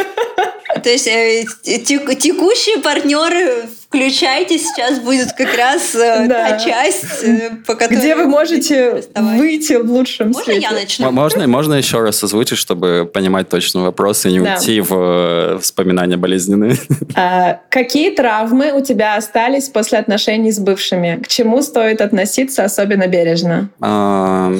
То 0.82 0.90
есть 0.90 1.06
э, 1.06 1.44
текущие 1.64 2.78
партнеры 2.78 3.68
включайте, 3.92 4.58
сейчас 4.58 4.98
будет 4.98 5.32
как 5.32 5.54
раз 5.54 5.94
э, 5.94 6.26
да. 6.26 6.50
та 6.50 6.58
часть, 6.58 7.24
по 7.66 7.74
которой... 7.74 7.98
Где 7.98 8.16
вы 8.16 8.26
можете 8.26 9.04
выйти 9.14 9.74
в 9.74 9.90
лучшем 9.90 10.28
Можно 10.28 10.52
свете. 10.52 10.60
я 10.62 10.70
начну? 10.72 11.10
Можно, 11.10 11.46
можно 11.46 11.74
еще 11.74 12.00
раз 12.00 12.24
озвучить, 12.24 12.58
чтобы 12.58 13.10
понимать 13.12 13.48
точно 13.48 13.82
вопрос 13.82 14.24
и 14.26 14.32
не 14.32 14.40
да. 14.40 14.54
уйти 14.54 14.80
в 14.80 15.12
Э, 15.22 15.58
вспоминания 15.60 16.16
болезненные. 16.16 16.76
А, 17.14 17.60
какие 17.68 18.10
травмы 18.10 18.72
у 18.72 18.82
тебя 18.82 19.16
остались 19.16 19.68
после 19.68 19.98
отношений 19.98 20.50
с 20.50 20.58
бывшими? 20.58 21.20
К 21.22 21.28
чему 21.28 21.60
стоит 21.60 22.00
относиться 22.00 22.64
особенно 22.64 23.06
бережно? 23.06 23.68
А, 23.80 24.52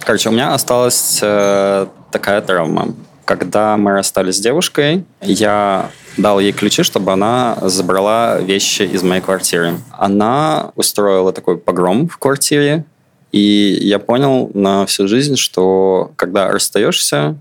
короче, 0.00 0.28
у 0.28 0.32
меня 0.32 0.52
осталась 0.52 1.20
э, 1.22 1.86
такая 2.12 2.42
травма. 2.42 2.94
Когда 3.26 3.76
мы 3.76 3.90
расстались 3.90 4.36
с 4.36 4.40
девушкой, 4.40 5.04
я 5.20 5.90
дал 6.16 6.38
ей 6.38 6.52
ключи, 6.52 6.84
чтобы 6.84 7.12
она 7.12 7.58
забрала 7.62 8.38
вещи 8.38 8.82
из 8.82 9.02
моей 9.02 9.20
квартиры. 9.20 9.74
Она 9.90 10.70
устроила 10.76 11.32
такой 11.32 11.58
погром 11.58 12.08
в 12.08 12.18
квартире, 12.18 12.84
и 13.32 13.78
я 13.82 13.98
понял 13.98 14.52
на 14.54 14.86
всю 14.86 15.08
жизнь, 15.08 15.34
что 15.34 16.12
когда 16.14 16.52
расстаешься, 16.52 17.36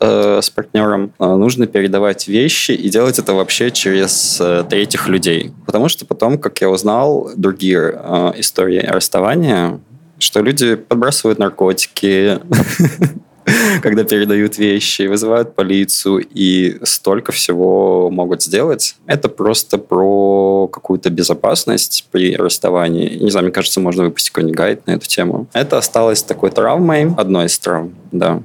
э, 0.00 0.40
с 0.42 0.48
партнером, 0.48 1.12
э, 1.18 1.26
нужно 1.26 1.66
передавать 1.66 2.28
вещи 2.28 2.72
и 2.72 2.88
делать 2.88 3.18
это 3.18 3.34
вообще 3.34 3.70
через 3.70 4.38
э, 4.40 4.64
третьих 4.68 5.06
людей. 5.06 5.52
Потому 5.66 5.88
что 5.90 6.06
потом, 6.06 6.38
как 6.38 6.58
я 6.62 6.70
узнал, 6.70 7.30
другие 7.36 7.92
э, 7.94 8.32
истории 8.38 8.80
расставания, 8.80 9.80
что 10.18 10.40
люди 10.40 10.76
подбрасывают 10.76 11.38
наркотики, 11.38 12.40
когда 13.82 14.04
передают 14.04 14.58
вещи, 14.58 15.02
вызывают 15.02 15.54
полицию 15.54 16.26
и 16.28 16.78
столько 16.82 17.32
всего 17.32 18.10
могут 18.10 18.42
сделать. 18.42 18.96
Это 19.06 19.28
просто 19.28 19.78
про 19.78 20.68
какую-то 20.68 21.10
безопасность 21.10 22.08
при 22.10 22.36
расставании. 22.36 23.16
Не 23.16 23.30
знаю, 23.30 23.44
мне 23.44 23.52
кажется, 23.52 23.80
можно 23.80 24.04
выпустить 24.04 24.30
какой-нибудь 24.30 24.56
гайд 24.56 24.86
на 24.86 24.92
эту 24.92 25.06
тему. 25.06 25.46
Это 25.52 25.78
осталось 25.78 26.22
такой 26.22 26.50
травмой, 26.50 27.12
одной 27.16 27.46
из 27.46 27.58
травм, 27.58 27.94
да. 28.12 28.42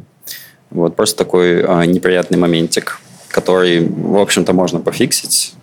Вот 0.69 0.95
просто 0.95 1.17
такой 1.17 1.63
а, 1.63 1.85
неприятный 1.85 2.37
моментик, 2.37 2.99
который, 3.27 3.85
в 3.85 4.17
общем-то, 4.17 4.53
можно 4.53 4.79
пофиксить. 4.79 5.53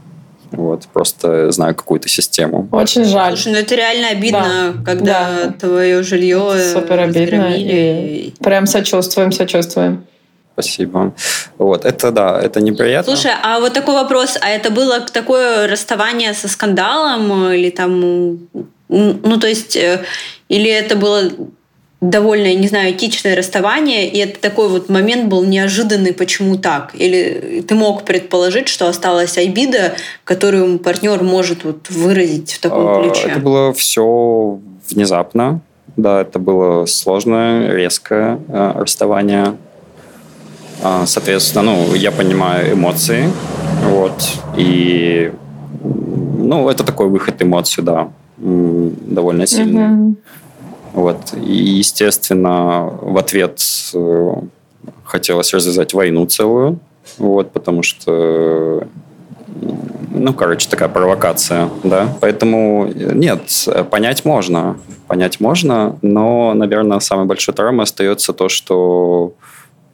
Вот, 0.50 0.86
просто 0.92 1.50
знаю 1.50 1.74
какую-то 1.74 2.08
систему. 2.08 2.68
Очень 2.72 3.04
жаль. 3.04 3.36
Слушай, 3.36 3.52
ну 3.52 3.58
это 3.58 3.74
реально 3.74 4.08
обидно, 4.08 4.74
да. 4.74 4.84
когда 4.84 5.30
да. 5.44 5.52
твое 5.52 6.02
жилье 6.02 6.52
Супер 6.72 7.00
обидно. 7.00 7.54
И 7.56 8.32
прям 8.40 8.66
сочувствуем, 8.66 9.32
сочувствуем. 9.32 10.06
Спасибо. 10.54 11.14
Вот, 11.56 11.84
это 11.84 12.10
да, 12.10 12.40
это 12.40 12.60
неприятно. 12.60 13.14
Слушай, 13.14 13.32
а 13.44 13.60
вот 13.60 13.74
такой 13.74 13.94
вопрос, 13.94 14.36
а 14.40 14.48
это 14.48 14.70
было 14.70 15.00
такое 15.00 15.68
расставание 15.68 16.34
со 16.34 16.48
скандалом 16.48 17.52
или 17.52 17.70
там, 17.70 18.48
ну 18.88 19.38
то 19.40 19.46
есть, 19.46 19.76
э, 19.76 20.04
или 20.48 20.68
это 20.68 20.96
было 20.96 21.30
довольно, 22.00 22.54
не 22.54 22.68
знаю, 22.68 22.92
этичное 22.92 23.34
расставание, 23.34 24.08
и 24.08 24.18
это 24.18 24.40
такой 24.40 24.68
вот 24.68 24.88
момент 24.88 25.28
был 25.28 25.44
неожиданный, 25.44 26.12
почему 26.12 26.56
так? 26.56 26.92
Или 26.94 27.64
ты 27.66 27.74
мог 27.74 28.04
предположить, 28.04 28.68
что 28.68 28.88
осталась 28.88 29.36
обида, 29.36 29.94
которую 30.24 30.78
партнер 30.78 31.22
может 31.22 31.64
вот 31.64 31.90
выразить 31.90 32.52
в 32.52 32.60
таком 32.60 32.88
а, 32.88 33.02
ключе? 33.02 33.28
Это 33.28 33.40
было 33.40 33.72
все 33.72 34.60
внезапно, 34.88 35.60
да, 35.96 36.20
это 36.20 36.38
было 36.38 36.86
сложное, 36.86 37.72
резкое 37.72 38.38
э, 38.48 38.72
расставание. 38.76 39.56
А, 40.82 41.04
соответственно, 41.06 41.64
ну, 41.64 41.94
я 41.94 42.12
понимаю 42.12 42.74
эмоции, 42.74 43.28
вот, 43.90 44.22
и, 44.56 45.32
ну, 45.82 46.68
это 46.68 46.84
такой 46.84 47.08
выход 47.08 47.42
эмоций, 47.42 47.82
да, 47.82 48.10
довольно 48.36 49.48
сильный. 49.48 49.82
Mm-hmm. 49.82 50.14
Вот. 50.92 51.34
И, 51.34 51.52
естественно, 51.52 52.90
в 53.00 53.16
ответ 53.18 53.62
э, 53.94 54.32
хотелось 55.04 55.52
развязать 55.52 55.94
войну 55.94 56.26
целую, 56.26 56.78
вот, 57.18 57.52
потому 57.52 57.82
что 57.82 58.86
ну, 60.10 60.34
короче, 60.34 60.68
такая 60.68 60.88
провокация, 60.88 61.68
да. 61.84 62.16
Поэтому 62.20 62.86
нет, 62.94 63.68
понять 63.90 64.24
можно, 64.24 64.78
понять 65.06 65.40
можно, 65.40 65.98
но, 66.02 66.54
наверное, 66.54 67.00
самой 67.00 67.26
большой 67.26 67.54
травмой 67.54 67.84
остается 67.84 68.32
то, 68.32 68.48
что 68.48 69.34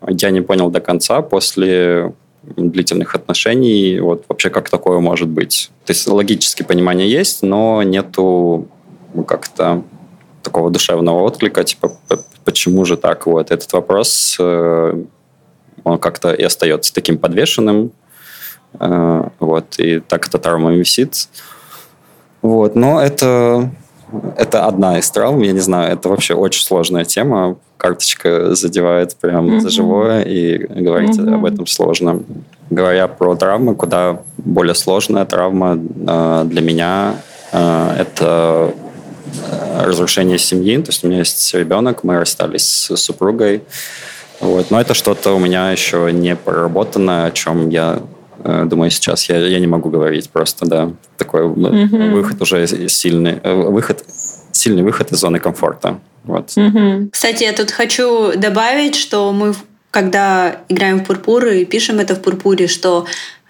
я 0.07 0.31
не 0.31 0.41
понял 0.41 0.71
до 0.71 0.81
конца 0.81 1.23
после 1.23 2.13
длительных 2.57 3.15
отношений, 3.15 4.01
вот 4.01 4.25
вообще 4.29 4.51
как 4.51 4.69
такое 4.69 4.99
может 4.99 5.29
быть. 5.29 5.71
То 5.87 5.93
есть 5.93 6.07
логическое 6.07 6.65
понимание 6.65 7.11
есть, 7.11 7.43
но 7.43 7.83
нету 7.83 8.69
как-то 9.27 9.83
такого 10.55 10.71
душевного 10.71 11.23
отклика, 11.23 11.65
типа, 11.65 11.91
почему 12.45 12.85
же 12.85 12.97
так? 12.97 13.27
Вот 13.27 13.51
этот 13.51 13.73
вопрос, 13.73 14.37
э, 14.39 15.03
он 15.83 15.99
как-то 15.99 16.33
и 16.33 16.45
остается 16.45 16.95
таким 16.95 17.19
подвешенным, 17.19 17.91
э, 18.79 19.29
вот, 19.41 19.65
и 19.79 19.99
так 19.99 20.29
эта 20.29 20.39
травма 20.39 20.73
висит. 20.73 21.29
Вот, 22.41 22.77
но 22.77 23.01
это, 23.01 23.69
это 24.37 24.67
одна 24.67 25.01
из 25.01 25.11
травм, 25.11 25.41
я 25.41 25.51
не 25.51 25.59
знаю, 25.59 25.93
это 25.93 26.09
вообще 26.09 26.35
очень 26.35 26.63
сложная 26.63 27.05
тема, 27.05 27.57
карточка 27.77 28.55
задевает 28.55 29.17
прям 29.17 29.47
mm-hmm. 29.47 29.61
за 29.61 29.71
живое, 29.71 30.23
и 30.23 30.59
говорить 30.83 31.19
mm-hmm. 31.19 31.35
об 31.35 31.45
этом 31.47 31.67
сложно. 31.67 32.23
Говоря 32.71 33.09
про 33.09 33.35
травмы, 33.35 33.75
куда 33.75 34.21
более 34.37 34.77
сложная 34.77 35.25
травма 35.25 35.77
э, 35.77 36.45
для 36.47 36.61
меня, 36.61 37.17
это 37.51 38.73
Э, 38.73 38.73
разрушение 39.81 40.39
семьи. 40.39 40.77
То 40.79 40.91
есть 40.91 41.05
у 41.05 41.09
меня 41.09 41.19
есть 41.19 41.55
ребенок, 41.55 42.05
мы 42.05 42.19
расстались 42.19 42.65
с 42.65 42.97
супругой. 42.97 43.63
Вот. 44.41 44.71
Но 44.71 44.81
это 44.81 44.95
что-то 44.95 45.33
у 45.33 45.39
меня 45.39 45.71
еще 45.71 46.11
не 46.13 46.37
проработано, 46.37 47.27
о 47.27 47.31
чем 47.31 47.69
я 47.71 48.03
э, 48.43 48.65
думаю 48.67 48.91
сейчас. 48.91 49.29
Я, 49.29 49.39
я 49.39 49.59
не 49.61 49.67
могу 49.67 49.91
говорить 49.91 50.31
просто, 50.31 50.67
да. 50.67 50.93
Такой 51.17 51.43
mm-hmm. 51.43 52.11
выход 52.13 52.43
уже 52.43 52.67
сильный. 52.89 53.41
Э, 53.43 53.55
выход, 53.55 54.05
сильный 54.53 54.83
выход 54.83 55.13
из 55.13 55.19
зоны 55.19 55.39
комфорта. 55.39 56.01
Вот. 56.25 56.49
Mm-hmm. 56.49 57.11
Кстати, 57.13 57.45
я 57.45 57.53
тут 57.53 57.71
хочу 57.71 58.37
добавить, 58.37 58.97
что 58.97 59.33
мы 59.33 59.55
когда 59.91 60.63
играем 60.69 60.99
в 60.99 61.07
пурпур 61.07 61.47
и 61.47 61.65
пишем 61.65 62.01
это 62.01 62.17
в 62.17 62.21
пурпуре, 62.21 62.67
что 62.67 63.07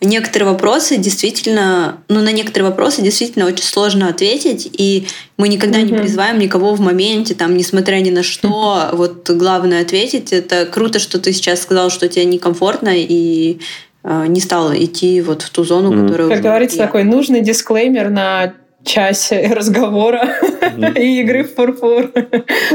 некоторые 0.07 0.51
вопросы 0.51 0.97
действительно, 0.97 1.99
ну, 2.09 2.21
на 2.21 2.33
некоторые 2.33 2.71
вопросы 2.71 3.03
действительно 3.03 3.47
очень 3.47 3.65
сложно 3.65 4.09
ответить, 4.09 4.69
и 4.73 5.07
мы 5.37 5.49
никогда 5.49 5.79
mm-hmm. 5.81 5.91
не 5.91 5.99
призываем 5.99 6.39
никого 6.39 6.75
в 6.75 6.81
моменте, 6.81 7.35
там, 7.35 7.57
несмотря 7.57 7.97
ни 7.97 8.11
на 8.11 8.23
что, 8.23 8.49
mm-hmm. 8.49 8.97
вот 8.97 9.31
главное 9.31 9.83
ответить. 9.83 10.33
Это 10.33 10.67
круто, 10.67 10.99
что 10.99 11.19
ты 11.19 11.33
сейчас 11.33 11.63
сказал, 11.63 11.91
что 11.91 12.09
тебе 12.09 12.25
некомфортно, 12.25 12.93
и 12.95 13.59
э, 14.03 14.25
не 14.29 14.41
стал 14.41 14.75
идти 14.75 15.21
вот 15.21 15.43
в 15.43 15.51
ту 15.51 15.65
зону, 15.65 15.93
mm-hmm. 15.93 16.07
которую... 16.07 16.31
Как 16.31 16.41
говорится, 16.41 16.79
такой 16.79 17.05
нужный 17.05 17.41
дисклеймер 17.41 18.11
на 18.11 18.55
часе 18.85 19.47
разговора 19.55 20.37
mm-hmm. 20.41 20.99
и 20.99 21.21
игры 21.21 21.45
в 21.45 21.55
пурпур. 21.55 22.13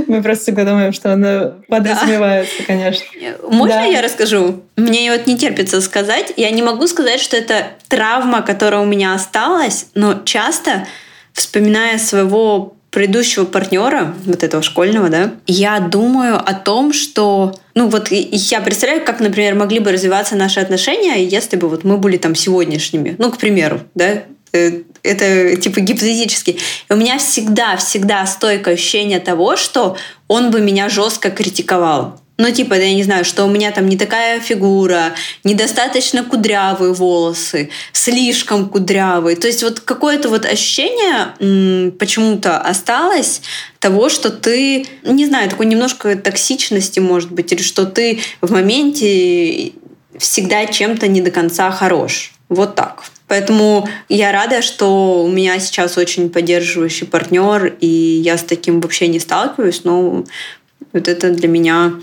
Мы 0.07 0.21
просто 0.21 0.43
всегда 0.43 0.65
думаем, 0.65 0.93
что 0.93 1.13
она 1.13 1.53
подразумевается, 1.67 2.55
да. 2.59 2.65
конечно. 2.65 3.05
Можно 3.47 3.75
да. 3.75 3.85
я 3.85 4.01
расскажу? 4.01 4.61
Мне 4.75 5.11
вот 5.11 5.27
не 5.27 5.37
терпится 5.37 5.81
сказать. 5.81 6.33
Я 6.37 6.51
не 6.51 6.61
могу 6.61 6.87
сказать, 6.87 7.19
что 7.19 7.37
это 7.37 7.67
травма, 7.87 8.41
которая 8.41 8.81
у 8.81 8.85
меня 8.85 9.13
осталась, 9.13 9.87
но 9.93 10.21
часто, 10.25 10.87
вспоминая 11.33 11.97
своего 11.97 12.75
предыдущего 12.91 13.45
партнера, 13.45 14.15
вот 14.25 14.43
этого 14.43 14.63
школьного, 14.63 15.09
да, 15.09 15.33
я 15.45 15.79
думаю 15.79 16.37
о 16.37 16.53
том, 16.53 16.91
что, 16.91 17.53
ну 17.75 17.87
вот 17.87 18.07
я 18.09 18.61
представляю, 18.61 19.05
как, 19.05 19.19
например, 19.19 19.55
могли 19.55 19.79
бы 19.79 19.91
развиваться 19.91 20.35
наши 20.35 20.59
отношения, 20.59 21.23
если 21.23 21.55
бы 21.55 21.69
вот 21.69 21.83
мы 21.83 21.97
были 21.97 22.17
там 22.17 22.33
сегодняшними, 22.33 23.15
ну, 23.19 23.31
к 23.31 23.37
примеру, 23.37 23.81
да, 23.93 24.23
э, 24.53 24.81
это 25.03 25.55
типа 25.55 25.79
гипотетически. 25.79 26.51
И 26.89 26.93
у 26.93 26.95
меня 26.95 27.17
всегда, 27.17 27.77
всегда 27.77 28.25
стойкое 28.25 28.75
ощущение 28.75 29.19
того, 29.19 29.55
что 29.55 29.97
он 30.27 30.51
бы 30.51 30.61
меня 30.61 30.89
жестко 30.89 31.29
критиковал. 31.31 32.19
Ну, 32.39 32.49
типа, 32.51 32.75
я 32.75 32.93
не 32.93 33.03
знаю, 33.03 33.25
что 33.25 33.43
у 33.43 33.49
меня 33.49 33.69
там 33.71 33.89
не 33.89 33.97
такая 33.97 34.39
фигура, 34.39 35.13
недостаточно 35.43 36.23
кудрявые 36.23 36.93
волосы, 36.93 37.69
слишком 37.91 38.69
кудрявые. 38.69 39.35
То 39.35 39.47
есть 39.47 39.61
вот 39.61 39.81
какое-то 39.81 40.29
вот 40.29 40.45
ощущение 40.45 41.91
почему-то 41.91 42.57
осталось 42.57 43.41
того, 43.79 44.07
что 44.07 44.29
ты, 44.29 44.87
не 45.03 45.25
знаю, 45.25 45.49
такой 45.49 45.65
немножко 45.65 46.15
токсичности, 46.15 47.01
может 47.01 47.29
быть, 47.29 47.51
или 47.51 47.61
что 47.61 47.85
ты 47.85 48.21
в 48.39 48.53
моменте 48.53 49.73
всегда 50.17 50.65
чем-то 50.65 51.09
не 51.09 51.19
до 51.19 51.31
конца 51.31 51.69
хорош. 51.71 52.31
Вот 52.49 52.75
так. 52.75 53.03
Поэтому 53.27 53.87
я 54.09 54.31
рада, 54.31 54.63
что 54.63 55.23
у 55.23 55.29
меня 55.29 55.59
сейчас 55.59 55.97
очень 55.97 56.31
поддерживающий 56.31 57.05
партнер, 57.05 57.75
и 57.79 57.87
я 57.87 58.37
с 58.37 58.43
таким 58.43 58.81
вообще 58.81 59.07
не 59.07 59.19
сталкиваюсь, 59.19 59.83
но 59.83 60.25
вот 60.93 61.07
это 61.07 61.29
для 61.29 61.47
меня 61.47 61.93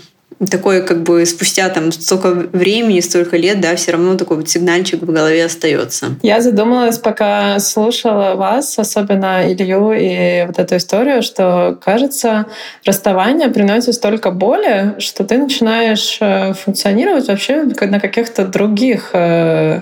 такое 0.51 0.81
как 0.83 1.01
бы 1.01 1.25
спустя 1.25 1.67
там 1.69 1.91
столько 1.91 2.31
времени, 2.31 2.99
столько 2.99 3.37
лет, 3.37 3.59
да, 3.59 3.75
все 3.75 3.91
равно 3.91 4.15
такой 4.15 4.37
вот 4.37 4.49
сигнальчик 4.49 5.01
в 5.01 5.11
голове 5.11 5.43
остается. 5.43 6.15
Я 6.21 6.41
задумалась, 6.41 6.99
пока 6.99 7.59
слушала 7.59 8.35
вас, 8.35 8.77
особенно 8.77 9.51
Илью 9.51 9.91
и 9.93 10.45
вот 10.45 10.59
эту 10.59 10.77
историю, 10.77 11.23
что, 11.23 11.77
кажется, 11.83 12.45
расставание 12.85 13.49
приносит 13.49 13.95
столько 13.95 14.31
боли, 14.31 14.95
что 14.99 15.23
ты 15.23 15.37
начинаешь 15.37 16.17
э, 16.21 16.53
функционировать 16.53 17.27
вообще 17.27 17.63
на 17.63 17.99
каких-то 17.99 18.45
других 18.45 19.09
э, 19.13 19.81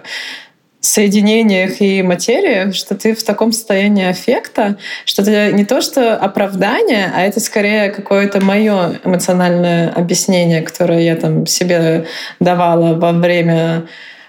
соединениях 0.86 1.82
и 1.82 2.02
материях, 2.02 2.76
что 2.76 2.96
ты 2.96 3.16
в 3.16 3.24
таком 3.24 3.52
состоянии 3.52 4.06
аффекта, 4.06 4.78
что 5.06 5.22
это 5.22 5.52
не 5.52 5.66
то, 5.66 5.82
что 5.82 6.16
оправдание, 6.16 7.12
а 7.16 7.22
это 7.22 7.40
скорее 7.40 7.90
какое-то 7.90 8.44
мое 8.44 9.00
эмоциональное 9.04 9.90
объяснение, 9.90 10.62
которое 10.62 11.02
я 11.02 11.16
там 11.16 11.46
себе 11.46 12.06
давала 12.40 12.96
во 12.96 13.12
время 13.12 13.88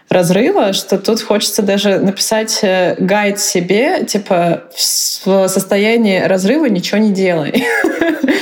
разрыва, 0.08 0.72
что 0.72 0.98
тут 0.98 1.20
хочется 1.20 1.62
даже 1.62 1.98
написать 1.98 2.60
э, 2.62 2.94
гайд 2.98 3.40
себе, 3.40 4.04
типа 4.04 4.64
в 5.24 5.48
состоянии 5.48 6.20
разрыва 6.20 6.66
ничего 6.66 6.98
не 6.98 7.12
делай. 7.12 7.64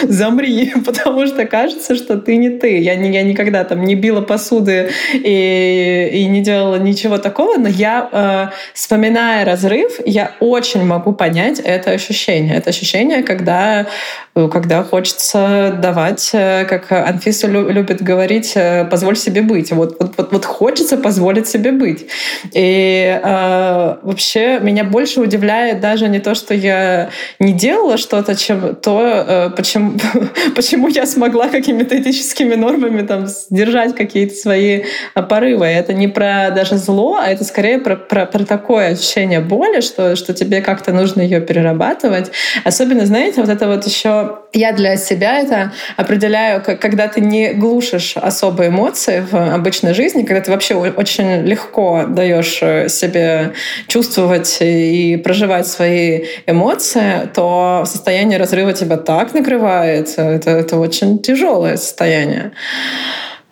Замри, 0.09 0.73
потому 0.85 1.27
что 1.27 1.47
кажется, 1.47 1.97
что 1.97 2.17
ты 2.17 2.37
не 2.37 2.51
ты. 2.51 2.79
Я, 2.79 2.95
не, 2.97 3.13
я 3.13 3.23
никогда 3.23 3.65
там 3.65 3.85
не 3.85 3.95
била 3.95 4.21
посуды 4.21 4.91
и, 5.13 6.11
и 6.13 6.27
не 6.27 6.43
делала 6.43 6.77
ничего 6.77 7.19
такого, 7.19 7.57
но 7.57 7.69
я, 7.69 8.09
э, 8.11 8.55
вспоминая 8.75 9.45
разрыв, 9.45 10.01
я 10.05 10.33
очень 10.41 10.85
могу 10.85 11.13
понять 11.13 11.61
это 11.61 11.91
ощущение. 11.91 12.57
Это 12.57 12.71
ощущение, 12.71 13.23
когда, 13.23 13.87
э, 14.35 14.49
когда 14.53 14.83
хочется 14.85 15.79
давать, 15.81 16.31
э, 16.33 16.65
как 16.65 16.93
Анфиса 16.93 17.47
любит 17.47 18.03
говорить, 18.03 18.55
позволь 18.91 19.17
себе 19.17 19.43
быть. 19.43 19.73
Вот, 19.73 19.97
вот, 19.99 20.15
вот, 20.17 20.33
вот 20.33 20.45
хочется 20.45 20.97
позволить 20.97 21.54
себе 21.55 21.73
быть. 21.73 22.07
И 22.53 23.21
э, 23.23 23.97
вообще 24.03 24.59
меня 24.61 24.85
больше 24.85 25.21
удивляет 25.21 25.81
даже 25.81 26.09
не 26.09 26.19
то, 26.19 26.35
что 26.35 26.55
я 26.55 27.11
не 27.39 27.53
делала 27.53 27.97
что-то, 27.97 28.35
чем 28.35 28.75
то, 28.75 29.25
э, 29.27 29.51
почему, 29.57 29.93
почему 30.57 30.89
я 30.89 31.07
смогла 31.07 31.49
какими-то 31.49 32.01
этическими 32.01 32.55
нормами 32.55 33.07
там 33.07 33.27
сдержать 33.27 33.95
какие-то 33.95 34.35
свои 34.35 34.85
порывы. 35.15 35.67
Это 35.67 35.93
не 35.93 36.09
про 36.09 36.51
даже 36.51 36.77
зло, 36.77 37.19
а 37.21 37.29
это 37.29 37.45
скорее 37.45 37.79
про, 37.79 37.97
про, 37.97 38.27
про 38.27 38.45
такое 38.45 38.93
ощущение 38.93 39.41
боли, 39.41 39.81
что, 39.81 40.17
что 40.17 40.35
тебе 40.35 40.61
как-то 40.61 40.93
нужно 40.93 41.23
ее 41.23 41.41
перерабатывать. 41.41 42.33
Особенно, 42.65 43.07
знаете, 43.07 43.41
вот 43.41 43.51
это 43.51 43.67
вот 43.69 43.87
еще 43.87 44.39
я 44.55 44.73
для 44.73 44.97
себя 44.97 45.41
это 45.41 45.73
определяю, 45.97 46.63
когда 46.63 47.09
ты 47.09 47.21
не 47.21 47.53
глушишь 47.53 48.17
особые 48.17 48.71
эмоции 48.71 49.21
в 49.21 49.35
обычной 49.35 49.95
жизни, 49.95 50.23
когда 50.23 50.41
ты 50.41 50.51
вообще 50.51 50.75
очень 50.75 51.43
легко 51.43 52.05
даешь 52.09 52.59
э, 52.63 52.89
себе 52.89 53.53
чувствовать 53.89 54.59
и 54.61 55.21
проживать 55.23 55.67
свои 55.67 56.25
эмоции, 56.47 57.29
то 57.35 57.85
состояние 57.87 58.39
разрыва 58.39 58.73
тебя 58.73 58.97
так 58.97 59.35
накрывает. 59.35 60.15
Это, 60.17 60.51
это 60.51 60.79
очень 60.79 61.19
тяжелое 61.19 61.77
состояние. 61.77 62.53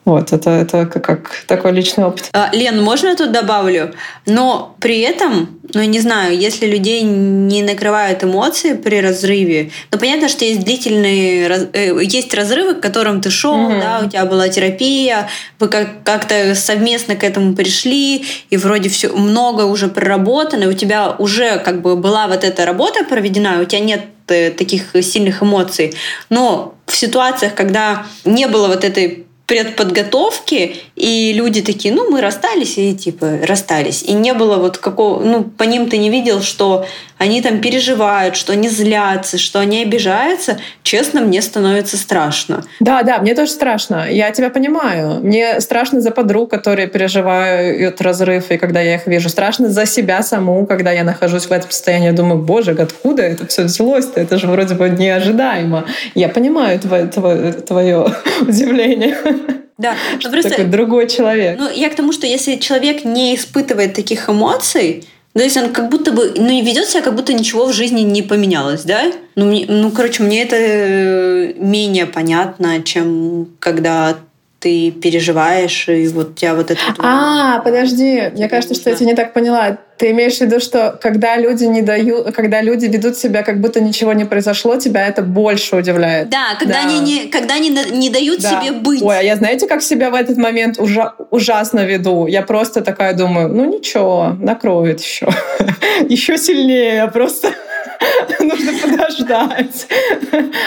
Вот, 0.04 0.32
это, 0.32 0.50
это 0.50 0.86
как, 0.86 1.04
как 1.04 1.44
такой 1.46 1.70
личный 1.72 2.04
опыт. 2.04 2.28
А, 2.32 2.50
Лен, 2.52 2.82
можно 2.82 3.08
я 3.08 3.16
тут 3.16 3.30
добавлю? 3.30 3.94
Но 4.26 4.74
при 4.80 4.98
этом, 5.00 5.60
ну, 5.74 5.82
не 5.84 6.00
знаю, 6.00 6.36
если 6.36 6.66
людей 6.66 7.02
не 7.02 7.62
накрывают 7.62 8.24
эмоции 8.24 8.72
при 8.74 9.00
разрыве, 9.00 9.70
ну, 9.92 9.98
понятно, 9.98 10.28
что 10.28 10.44
есть 10.44 10.64
длительные, 10.64 11.68
э, 11.72 12.02
есть 12.02 12.34
разрывы, 12.34 12.74
к 12.74 12.80
которым 12.80 13.20
ты 13.20 13.30
шел, 13.30 13.54
угу. 13.54 13.80
да, 13.80 14.02
у 14.04 14.08
тебя 14.08 14.24
была 14.24 14.48
терапия, 14.48 15.28
вы 15.60 15.68
как- 15.68 16.02
как-то 16.02 16.56
совместно 16.56 17.14
к 17.14 17.22
этому 17.22 17.54
пришли, 17.54 18.24
и 18.50 18.56
вроде 18.56 18.88
все 18.88 19.12
много 19.12 19.62
уже 19.62 19.86
проработано, 19.86 20.68
у 20.68 20.72
тебя 20.72 21.14
уже 21.16 21.58
как 21.58 21.80
бы 21.80 21.94
была 21.94 22.26
вот 22.26 22.42
эта 22.42 22.66
работа 22.66 23.04
проведена, 23.04 23.60
у 23.60 23.64
тебя 23.64 23.80
нет 23.80 24.02
э, 24.26 24.50
таких 24.50 24.96
сильных 25.00 25.44
эмоций. 25.44 25.94
Но 26.28 26.74
в 26.86 26.96
ситуациях, 26.96 27.54
когда 27.54 28.04
не 28.24 28.48
было 28.48 28.66
вот 28.66 28.84
этой 28.84 29.26
предподготовки, 29.52 30.76
и 30.96 31.34
люди 31.34 31.60
такие, 31.60 31.92
ну, 31.92 32.10
мы 32.10 32.22
расстались, 32.22 32.78
и 32.78 32.94
типа 32.94 33.40
расстались. 33.42 34.02
И 34.02 34.14
не 34.14 34.32
было 34.32 34.56
вот 34.56 34.78
какого, 34.78 35.22
ну, 35.22 35.44
по 35.44 35.64
ним 35.64 35.90
ты 35.90 35.98
не 35.98 36.08
видел, 36.08 36.40
что 36.40 36.86
они 37.22 37.40
там 37.40 37.60
переживают, 37.60 38.34
что 38.34 38.52
они 38.52 38.68
злятся, 38.68 39.38
что 39.38 39.60
они 39.60 39.82
обижаются. 39.82 40.58
Честно, 40.82 41.20
мне 41.20 41.40
становится 41.40 41.96
страшно. 41.96 42.64
Да, 42.80 43.04
да, 43.04 43.18
мне 43.18 43.36
тоже 43.36 43.52
страшно. 43.52 44.10
Я 44.10 44.32
тебя 44.32 44.50
понимаю. 44.50 45.20
Мне 45.22 45.60
страшно 45.60 46.00
за 46.00 46.10
подруг, 46.10 46.50
которые 46.50 46.88
переживают 46.88 48.00
разрыв, 48.00 48.50
и 48.50 48.58
когда 48.58 48.80
я 48.80 48.96
их 48.96 49.06
вижу. 49.06 49.28
Страшно 49.28 49.68
за 49.68 49.86
себя 49.86 50.20
саму, 50.22 50.66
когда 50.66 50.90
я 50.90 51.04
нахожусь 51.04 51.46
в 51.46 51.52
этом 51.52 51.70
состоянии. 51.70 52.06
Я 52.06 52.12
думаю, 52.12 52.42
боже, 52.42 52.72
откуда 52.72 53.22
это 53.22 53.46
все 53.46 53.62
взялось-то? 53.62 54.20
Это 54.20 54.36
же 54.36 54.48
вроде 54.48 54.74
бы 54.74 54.90
неожидаемо. 54.90 55.84
Я 56.16 56.28
понимаю 56.28 56.80
твое, 56.80 57.06
твое, 57.06 57.52
твое 57.52 58.06
удивление. 58.40 59.16
Да, 59.78 59.94
но 60.22 60.30
просто 60.30 60.50
такой 60.50 60.64
другой 60.64 61.08
человек. 61.08 61.56
Ну, 61.58 61.70
я 61.70 61.88
к 61.88 61.94
тому, 61.94 62.12
что 62.12 62.26
если 62.26 62.56
человек 62.56 63.04
не 63.04 63.36
испытывает 63.36 63.94
таких 63.94 64.28
эмоций, 64.28 65.04
то 65.34 65.42
есть 65.42 65.56
он 65.56 65.72
как 65.72 65.88
будто 65.88 66.12
бы, 66.12 66.34
ну 66.36 66.50
и 66.50 66.60
ведет 66.60 66.86
себя, 66.86 67.02
как 67.02 67.14
будто 67.14 67.32
ничего 67.32 67.66
в 67.66 67.72
жизни 67.72 68.02
не 68.02 68.22
поменялось, 68.22 68.84
да? 68.84 69.10
Ну, 69.34 69.46
мне, 69.46 69.64
ну, 69.66 69.90
короче, 69.90 70.22
мне 70.22 70.42
это 70.42 70.56
э, 70.58 71.54
менее 71.56 72.06
понятно, 72.06 72.82
чем 72.82 73.48
когда 73.58 74.16
ты 74.62 74.92
переживаешь, 74.92 75.88
и 75.88 76.06
вот 76.08 76.30
у 76.30 76.32
тебя 76.34 76.54
вот 76.54 76.70
это... 76.70 76.80
А, 76.98 77.58
подожди, 77.58 78.30
мне 78.32 78.48
кажется, 78.48 78.74
что 78.74 78.90
я 78.90 78.96
тебя 78.96 79.06
не 79.06 79.16
так 79.16 79.32
поняла. 79.32 79.76
Ты 79.98 80.12
имеешь 80.12 80.38
в 80.38 80.40
виду, 80.40 80.60
что 80.60 80.96
когда 81.00 81.36
люди 81.36 81.64
не 81.64 81.82
дают, 81.82 82.32
когда 82.32 82.62
люди 82.62 82.86
ведут 82.86 83.16
себя, 83.16 83.42
как 83.42 83.60
будто 83.60 83.80
ничего 83.80 84.12
не 84.12 84.24
произошло, 84.24 84.76
тебя 84.76 85.06
это 85.08 85.22
больше 85.22 85.76
удивляет. 85.76 86.30
Да, 86.30 86.54
когда 86.58 86.82
да. 86.82 86.88
они 86.88 87.00
не, 87.00 87.28
когда 87.28 87.54
они 87.54 87.70
не 87.70 88.10
дают 88.10 88.40
да. 88.40 88.50
себе 88.50 88.72
быть. 88.72 89.02
Ой, 89.02 89.18
а 89.18 89.22
я 89.22 89.34
знаете, 89.34 89.66
как 89.66 89.82
себя 89.82 90.10
в 90.10 90.14
этот 90.14 90.36
момент 90.36 90.78
ужа, 90.78 91.14
ужасно 91.30 91.84
веду? 91.84 92.28
Я 92.28 92.42
просто 92.42 92.82
такая 92.82 93.14
думаю, 93.14 93.48
ну 93.48 93.64
ничего, 93.64 94.36
накроет 94.38 95.00
еще, 95.00 95.28
еще 96.08 96.38
сильнее, 96.38 97.08
просто 97.08 97.52
Нужно 98.40 98.72
подождать. 98.82 99.86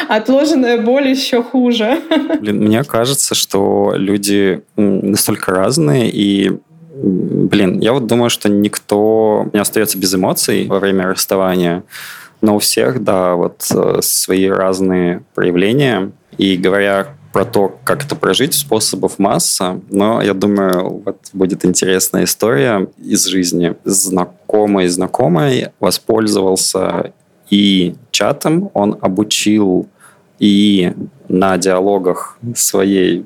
Отложенная 0.08 0.82
боль 0.82 1.10
еще 1.10 1.44
хуже. 1.44 2.02
Блин, 2.40 2.64
мне 2.64 2.84
кажется, 2.84 3.36
что 3.36 3.94
люди 3.96 4.62
настолько 4.76 5.52
разные, 5.52 6.10
и 6.10 6.58
блин, 6.96 7.80
я 7.80 7.94
вот 7.94 8.08
думаю, 8.08 8.30
что 8.30 8.50
никто 8.50 9.50
не 9.54 9.60
остается 9.60 9.98
без 9.98 10.14
эмоций 10.16 10.66
во 10.68 10.80
время 10.80 11.08
расставания, 11.08 11.84
но 12.42 12.56
у 12.56 12.60
всех, 12.60 13.04
да, 13.04 13.36
вот 13.36 13.66
э, 13.74 14.00
свои 14.02 14.48
разные 14.48 15.24
проявления. 15.34 16.12
И 16.38 16.58
говоря 16.58 17.16
про 17.36 17.44
то, 17.44 17.78
как 17.84 18.06
это 18.06 18.16
прожить, 18.16 18.54
способов 18.54 19.20
масса, 19.20 19.82
но 19.90 20.22
я 20.22 20.34
думаю, 20.34 21.02
вот 21.06 21.18
будет 21.34 21.66
интересная 21.66 22.24
история 22.24 22.88
из 22.98 23.26
жизни. 23.26 23.76
Знакомый 23.84 24.88
знакомый 24.88 25.68
воспользовался 25.82 27.12
и 27.50 27.96
чатом 28.12 28.72
он 28.74 28.98
обучил 29.02 29.88
и 30.40 30.94
на 31.28 31.58
диалогах 31.58 32.38
своей 32.56 33.26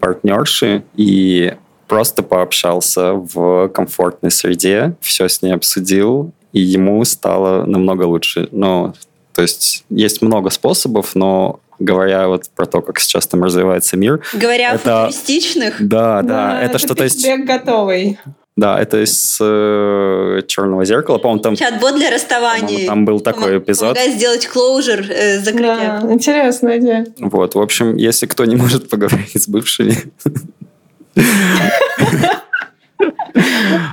партнерши 0.00 0.84
и 0.96 1.54
просто 1.86 2.22
пообщался 2.22 3.14
в 3.14 3.68
комфортной 3.68 4.30
среде, 4.30 4.94
все 5.00 5.28
с 5.28 5.42
ней 5.42 5.52
обсудил, 5.52 6.32
и 6.52 6.60
ему 6.60 7.04
стало 7.04 7.64
намного 7.64 8.04
лучше. 8.04 8.48
Ну, 8.52 8.92
то 9.34 9.42
есть 9.42 9.84
есть 9.88 10.22
много 10.22 10.50
способов, 10.50 11.14
но 11.14 11.60
говоря 11.78 12.28
вот 12.28 12.50
про 12.54 12.66
то, 12.66 12.80
как 12.82 12.98
сейчас 12.98 13.26
там 13.26 13.42
развивается 13.42 13.96
мир. 13.96 14.20
Говоря 14.34 14.72
это, 14.72 15.04
о 15.04 15.06
футуристичных. 15.06 15.76
Да, 15.86 16.22
да, 16.22 16.28
да 16.28 16.60
это, 16.60 16.70
это 16.70 16.78
что-то 16.78 17.04
есть... 17.04 17.26
готовый. 17.44 18.18
Да, 18.58 18.76
это 18.76 19.04
из 19.04 19.38
э, 19.40 20.42
«Черного 20.48 20.84
зеркала». 20.84 21.18
По-моему, 21.18 21.40
там... 21.40 21.54
Чат-бот 21.54 21.94
для 21.94 22.10
расставания. 22.10 22.88
Там 22.88 23.04
был 23.04 23.20
такой 23.20 23.50
Помог, 23.50 23.62
эпизод. 23.62 23.94
Помогает 23.94 24.16
сделать 24.16 24.48
клоужер, 24.48 25.06
э, 25.08 25.38
закрытие. 25.38 26.00
Да, 26.02 26.12
интересная 26.12 26.78
идея. 26.78 27.06
Вот, 27.20 27.54
в 27.54 27.60
общем, 27.60 27.94
если 27.94 28.26
кто 28.26 28.44
не 28.46 28.56
может 28.56 28.90
поговорить 28.90 29.40
с 29.40 29.46
бывшими... 29.46 29.96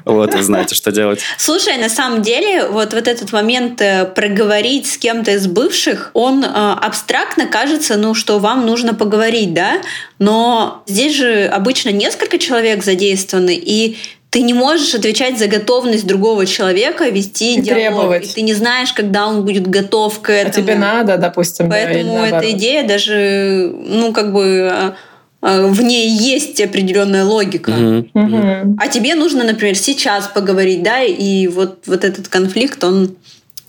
Вот, 0.05 0.33
вы 0.33 0.43
знаете, 0.43 0.75
что 0.75 0.91
делать. 0.91 1.21
Слушай, 1.37 1.77
на 1.77 1.89
самом 1.89 2.21
деле, 2.21 2.67
вот, 2.67 2.93
вот 2.93 3.07
этот 3.07 3.31
момент 3.33 3.81
э, 3.81 4.05
проговорить 4.05 4.87
с 4.87 4.97
кем-то 4.97 5.31
из 5.31 5.47
бывших, 5.47 6.11
он 6.13 6.43
э, 6.43 6.47
абстрактно 6.47 7.45
кажется, 7.47 7.97
ну, 7.97 8.13
что 8.13 8.39
вам 8.39 8.65
нужно 8.65 8.93
поговорить, 8.93 9.53
да? 9.53 9.81
Но 10.17 10.83
здесь 10.87 11.15
же 11.15 11.45
обычно 11.45 11.89
несколько 11.89 12.37
человек 12.37 12.83
задействованы, 12.83 13.55
и 13.55 13.97
ты 14.35 14.41
не 14.41 14.53
можешь 14.53 14.93
отвечать 14.93 15.39
за 15.39 15.47
готовность 15.47 16.05
другого 16.05 16.45
человека 16.45 17.07
вести 17.07 17.55
и 17.55 17.61
диалог. 17.61 18.01
Требовать. 18.01 18.25
И 18.25 18.33
ты 18.33 18.41
не 18.41 18.53
знаешь, 18.53 18.91
когда 18.91 19.27
он 19.27 19.45
будет 19.45 19.65
готов 19.65 20.19
к 20.19 20.29
этому. 20.29 20.49
А 20.49 20.61
тебе 20.61 20.75
надо, 20.75 21.17
допустим. 21.17 21.69
Поэтому 21.69 22.15
да, 22.15 22.27
эта 22.27 22.51
идея 22.51 22.85
даже, 22.85 23.73
ну, 23.73 24.11
как 24.11 24.33
бы 24.33 24.69
а, 24.69 24.95
а, 25.41 25.67
в 25.67 25.81
ней 25.81 26.09
есть 26.09 26.59
определенная 26.59 27.23
логика. 27.23 27.71
Mm-hmm. 27.71 28.75
А 28.77 28.89
тебе 28.89 29.15
нужно, 29.15 29.45
например, 29.45 29.77
сейчас 29.77 30.27
поговорить, 30.27 30.83
да, 30.83 31.01
и 31.01 31.47
вот, 31.47 31.83
вот 31.85 32.03
этот 32.03 32.27
конфликт, 32.27 32.83
он 32.83 33.15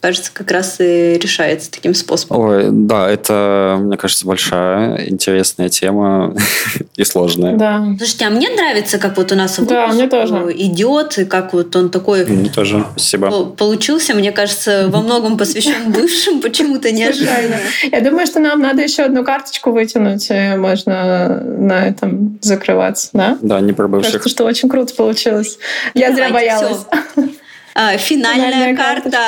кажется, 0.07 0.31
как 0.33 0.53
раз 0.53 0.77
и 0.79 1.19
решается 1.21 1.69
таким 1.69 1.93
способом. 1.93 2.39
Ой, 2.39 2.69
да, 2.71 3.11
это, 3.11 3.77
мне 3.81 3.97
кажется, 3.97 4.25
большая, 4.25 5.09
интересная 5.09 5.69
тема 5.69 6.33
и 6.97 7.03
сложная. 7.03 7.57
Да. 7.57 7.85
Слушайте, 7.99 8.27
а 8.27 8.31
мне 8.31 8.49
нравится, 8.51 8.99
как 8.99 9.17
вот 9.17 9.33
у 9.33 9.35
нас 9.35 9.59
да, 9.59 9.89
мне 9.89 10.07
тоже. 10.07 10.53
идет, 10.55 11.19
и 11.19 11.25
как 11.25 11.53
вот 11.53 11.75
он 11.75 11.91
такой... 11.91 12.25
Мне 12.25 12.49
тоже, 12.49 12.87
спасибо. 12.93 13.47
Получился, 13.47 14.15
мне 14.15 14.31
кажется, 14.31 14.87
во 14.91 15.01
многом 15.01 15.37
посвящен 15.37 15.91
бывшим, 15.93 16.41
почему-то 16.41 16.93
неожиданно. 16.93 17.57
Я 17.91 18.01
думаю, 18.01 18.29
что 18.29 18.39
нам 18.39 18.61
надо 18.61 18.83
еще 18.83 19.03
одну 19.03 19.25
карточку 19.25 19.73
вытянуть, 19.73 20.29
и 20.31 20.55
можно 20.57 21.43
на 21.43 21.89
этом 21.89 22.39
закрываться, 22.43 23.09
да? 23.13 23.39
Да, 23.43 23.59
не 23.61 23.73
про 23.73 23.89
бывших. 23.89 24.13
Кажется, 24.13 24.29
что 24.29 24.45
очень 24.45 24.69
круто 24.69 24.95
получилось. 24.95 25.59
Я 25.95 26.15
зря 26.15 26.31
боялась. 26.31 26.87
А, 27.79 27.99
финальная, 27.99 28.53
финальная 28.53 28.77
карта. 28.77 29.19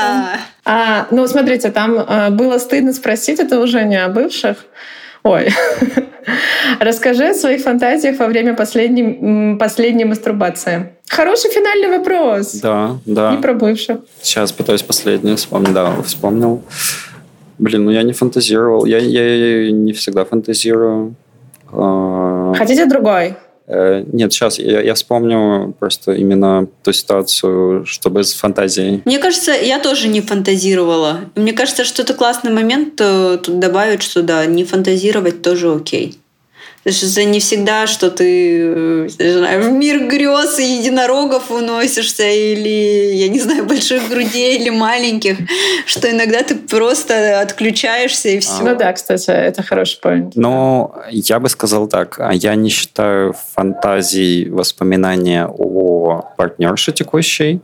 А, 0.64 1.07
ну, 1.11 1.28
смотрите, 1.28 1.70
там 1.70 1.96
а, 1.99 2.30
было 2.30 2.57
стыдно 2.57 2.94
спросить, 2.94 3.40
это 3.40 3.61
уже 3.61 3.84
не 3.84 4.03
о 4.03 4.09
бывших. 4.09 4.64
Ой. 5.22 5.51
Расскажи 6.80 7.28
о 7.28 7.34
своих 7.34 7.61
фантазиях 7.61 8.18
во 8.18 8.26
время 8.26 8.55
последней, 8.55 9.59
последней 9.59 10.07
мастурбации. 10.07 10.94
Хороший 11.09 11.51
финальный 11.51 11.99
вопрос. 11.99 12.55
Да, 12.55 12.96
да. 13.05 13.32
Не 13.32 13.42
про 13.42 13.53
бывших. 13.53 13.99
Сейчас 14.22 14.53
пытаюсь 14.53 14.82
последний 14.82 15.34
вспомнить. 15.36 15.74
Да, 15.74 16.01
вспомнил. 16.03 16.62
Блин, 17.59 17.84
ну 17.84 17.90
я 17.90 18.03
не 18.03 18.14
фантазировал. 18.14 18.86
Я, 18.86 18.96
я 18.99 19.70
не 19.72 19.92
всегда 19.92 20.24
фантазирую. 20.24 21.16
А, 21.70 22.55
Хотите 22.57 22.86
другой? 22.86 23.34
Э, 23.69 24.03
нет, 24.12 24.33
сейчас 24.33 24.59
я, 24.59 24.81
я 24.81 24.95
вспомню 24.95 25.75
просто 25.79 26.12
именно 26.12 26.66
ту 26.83 26.93
ситуацию, 26.93 27.85
что 27.85 28.09
без 28.09 28.33
фантазии. 28.33 29.03
Мне 29.05 29.19
кажется, 29.19 29.53
я 29.53 29.79
тоже 29.79 30.09
не 30.09 30.23
фантазировала. 30.23 31.21
Мне 31.35 31.53
кажется, 31.53 31.85
что 31.85 32.03
это 32.03 32.14
классный 32.14 32.51
момент 32.51 33.01
э, 33.01 33.39
тут 33.43 33.59
добавить, 33.59 34.03
что 34.03 34.23
да, 34.23 34.47
не 34.47 34.64
фантазировать 34.64 35.43
тоже 35.43 35.71
окей. 35.73 36.19
Это 36.85 37.24
не 37.24 37.41
всегда, 37.41 37.87
что 37.87 38.11
ты 38.11 38.61
э, 38.62 39.09
знаю, 39.18 39.70
в 39.70 39.72
мир 39.72 40.07
грез 40.07 40.59
и 40.59 40.62
единорогов 40.62 41.51
уносишься, 41.51 42.29
или, 42.29 43.14
я 43.14 43.29
не 43.29 43.41
знаю, 43.41 43.66
больших 43.66 44.09
грудей 44.09 44.59
или 44.59 44.70
маленьких, 44.70 45.37
что 45.87 46.11
иногда 46.11 46.43
ты 46.43 46.55
просто 46.55 47.41
отключаешься 47.41 48.29
и 48.29 48.39
все. 48.39 48.62
Ну 48.62 48.76
да, 48.76 48.93
кстати, 48.93 49.31
это 49.31 49.62
хороший 49.62 49.99
point. 50.03 50.33
Но 50.35 50.95
я 51.11 51.41
бы 51.41 51.49
сказал 51.49 51.89
так, 51.89 52.18
а 52.20 52.33
я 52.33 52.55
не 52.55 52.70
считаю 52.70 53.35
фантазией 53.55 54.49
воспоминания 54.49 55.47
о 55.47 56.22
партнерше 56.37 56.93
текущей, 56.93 57.61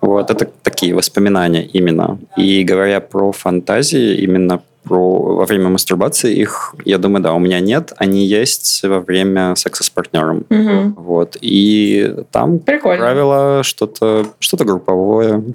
вот 0.00 0.30
это 0.30 0.46
такие 0.62 0.94
воспоминания 0.94 1.64
именно. 1.64 2.18
И 2.36 2.62
говоря 2.64 3.00
про 3.00 3.32
фантазии, 3.32 4.16
именно 4.16 4.62
про 4.84 5.36
во 5.36 5.44
время 5.46 5.68
мастурбации 5.68 6.34
их, 6.34 6.74
я 6.84 6.98
думаю, 6.98 7.22
да, 7.22 7.32
у 7.34 7.38
меня 7.38 7.60
нет. 7.60 7.92
Они 7.96 8.26
есть 8.26 8.82
во 8.82 9.00
время 9.00 9.54
секса 9.56 9.82
с 9.82 9.90
партнером. 9.90 10.44
Угу. 10.50 11.00
Вот. 11.00 11.36
И 11.40 12.14
там, 12.30 12.58
Прикольно. 12.58 12.98
как 12.98 13.06
правило, 13.06 13.62
что-то 13.62 14.26
что 14.38 14.56
групповое. 14.64 15.42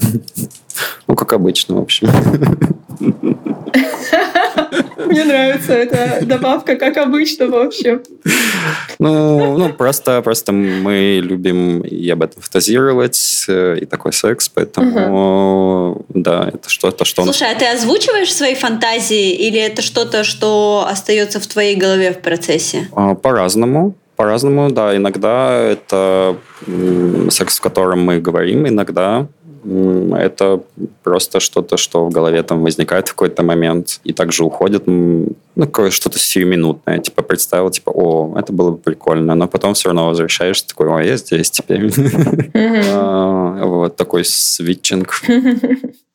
Ну, 1.08 1.16
как 1.16 1.34
обычно, 1.34 1.76
в 1.76 1.82
общем. 1.82 2.08
Мне 5.10 5.24
нравится 5.24 5.74
эта 5.74 6.26
добавка, 6.26 6.76
как 6.76 6.98
обычно, 6.98 7.48
в 7.48 7.56
общем. 7.56 8.04
Ну, 9.00 9.58
ну 9.58 9.74
просто, 9.74 10.22
просто 10.22 10.52
мы 10.52 11.20
любим 11.24 11.82
и 11.82 12.10
об 12.10 12.22
этом 12.22 12.42
фантазировать, 12.42 13.46
э, 13.48 13.78
и 13.82 13.86
такой 13.86 14.14
секс, 14.14 14.50
поэтому, 14.50 15.92
угу. 15.92 16.06
да, 16.10 16.52
это 16.54 16.70
что-то, 16.70 17.06
что... 17.06 17.24
Слушай, 17.24 17.52
а 17.52 17.56
ты 17.56 17.66
озвучиваешь 17.66 18.34
свои 18.34 18.56
фантазии, 18.56 19.32
или 19.32 19.60
это 19.60 19.82
что-то, 19.82 20.24
что 20.24 20.86
остается 20.88 21.40
в 21.40 21.48
твоей 21.48 21.76
голове 21.76 22.12
в 22.12 22.20
процессе? 22.20 22.88
А, 22.94 23.16
по-разному. 23.16 23.96
По-разному, 24.16 24.70
да. 24.70 24.96
Иногда 24.96 25.54
это 25.54 26.36
секс, 27.32 27.58
в 27.58 27.62
котором 27.62 28.04
мы 28.04 28.20
говорим, 28.20 28.68
иногда 28.68 29.28
это 29.64 30.62
просто 31.04 31.40
что-то, 31.40 31.78
что 31.78 32.06
в 32.06 32.12
голове 32.12 32.44
там 32.44 32.64
возникает 32.64 33.08
в 33.08 33.12
какой-то 33.12 33.44
момент 33.44 34.00
и 34.04 34.14
также 34.14 34.44
уходит, 34.44 34.84
ну, 34.88 35.36
что-то 35.90 36.20
сиюминутное, 36.20 37.00
типа 37.00 37.22
представил, 37.22 37.70
типа, 37.70 37.92
о, 37.94 38.38
это 38.38 38.54
было 38.54 38.72
бы 38.72 38.78
прикольно, 38.78 39.36
но 39.36 39.48
потом 39.48 39.74
все 39.74 39.90
равно 39.90 40.08
возвращаешься, 40.08 40.68
такой, 40.68 40.90
о, 40.90 41.00
я 41.00 41.18
здесь 41.18 41.52
теперь. 41.52 41.90
А, 42.92 43.66
вот 43.66 43.96
такой 43.96 44.24
свитчинг. 44.26 45.22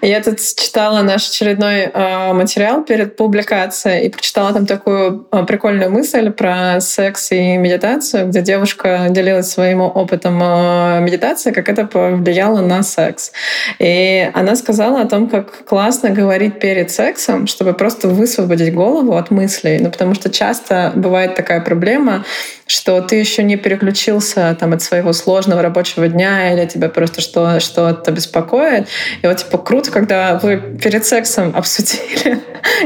Я 0.00 0.20
тут 0.22 0.38
читала 0.38 1.02
наш 1.02 1.28
очередной 1.28 1.82
э, 1.82 2.32
материал 2.32 2.84
перед 2.84 3.16
публикацией 3.16 4.06
и 4.06 4.08
прочитала 4.08 4.52
там 4.52 4.66
такую 4.66 5.26
э, 5.30 5.44
прикольную 5.44 5.90
мысль 5.90 6.30
про 6.30 6.80
секс 6.80 7.32
и 7.32 7.56
медитацию, 7.56 8.28
где 8.28 8.42
девушка 8.42 9.08
делилась 9.10 9.50
своим 9.50 9.80
опытом 9.80 10.40
э, 10.42 11.00
медитации, 11.00 11.52
как 11.52 11.68
это 11.68 11.84
повлияло 11.84 12.60
на 12.60 12.82
секс. 12.82 13.32
И 13.78 14.30
она 14.34 14.56
сказала 14.56 15.02
о 15.02 15.06
том, 15.06 15.28
как 15.28 15.64
классно 15.64 16.10
говорить 16.10 16.58
перед 16.58 16.90
сексом, 16.90 17.46
чтобы 17.46 17.72
просто 17.72 18.08
высвободить 18.08 18.74
голову 18.74 19.16
от 19.16 19.30
мыслей. 19.30 19.78
Ну, 19.78 19.90
потому 19.90 20.14
что 20.14 20.30
часто 20.30 20.92
бывает 20.94 21.34
такая 21.34 21.60
проблема, 21.60 22.24
что 22.66 23.00
ты 23.02 23.16
еще 23.16 23.42
не 23.42 23.56
переключился 23.56 24.56
там, 24.58 24.72
от 24.72 24.82
своего 24.82 25.12
сложного 25.12 25.62
рабочего 25.62 26.08
дня 26.08 26.52
или 26.52 26.66
тебя 26.66 26.88
просто 26.88 27.20
что, 27.20 27.60
что-то 27.60 28.10
беспокоит. 28.10 28.88
И 29.22 29.26
вот 29.26 29.40
типа 29.52 29.62
круто, 29.62 29.90
когда 29.90 30.38
вы 30.42 30.56
перед 30.82 31.04
сексом 31.04 31.52
обсудили, 31.56 32.38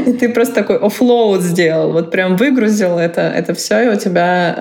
и 0.05 0.11
ты 0.13 0.29
просто 0.29 0.55
такой 0.55 0.77
offload 0.77 1.41
сделал, 1.41 1.91
вот 1.93 2.11
прям 2.11 2.35
выгрузил 2.35 2.97
это, 2.97 3.21
это 3.21 3.53
все, 3.53 3.83
и 3.83 3.87
у 3.87 3.95
тебя 3.95 4.55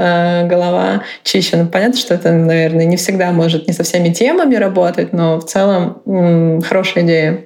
э, 0.45 0.49
голова 0.49 1.03
чище. 1.25 1.57
Ну, 1.57 1.67
понятно, 1.67 1.99
что 1.99 2.15
это, 2.15 2.33
наверное, 2.33 2.85
не 2.85 2.97
всегда 2.97 3.33
может 3.33 3.67
не 3.67 3.73
со 3.73 3.83
всеми 3.83 4.11
темами 4.11 4.55
работать, 4.55 5.13
но 5.13 5.39
в 5.41 5.45
целом 5.45 6.03
м- 6.07 6.63
хорошая 6.63 7.05
идея. 7.05 7.46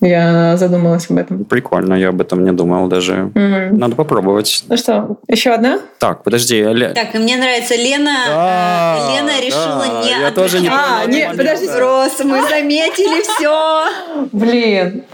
Я 0.00 0.56
задумалась 0.56 1.10
об 1.10 1.18
этом. 1.18 1.44
Прикольно, 1.44 1.94
я 1.94 2.10
об 2.10 2.20
этом 2.20 2.44
не 2.44 2.52
думал 2.52 2.86
даже. 2.88 3.32
Угу. 3.34 3.76
Надо 3.78 3.96
попробовать. 3.96 4.64
Ну 4.68 4.76
что, 4.76 5.18
еще 5.26 5.50
одна? 5.50 5.80
Так, 5.98 6.22
подожди. 6.22 6.62
Ле... 6.62 6.90
Так, 6.90 7.14
мне 7.14 7.36
нравится 7.36 7.74
Лена. 7.74 8.14
Да, 8.26 9.10
Лена 9.12 9.40
решила 9.40 9.84
да, 9.86 10.02
не 10.02 10.10
Я 10.10 10.30
тоже 10.30 10.60
не 10.60 10.68
А, 10.68 11.04
нет, 11.06 11.36
подожди. 11.36 11.66
Вопрос, 11.66 12.20
мы 12.24 12.48
заметили 12.48 13.22
все. 13.22 13.86
Блин. 14.32 15.04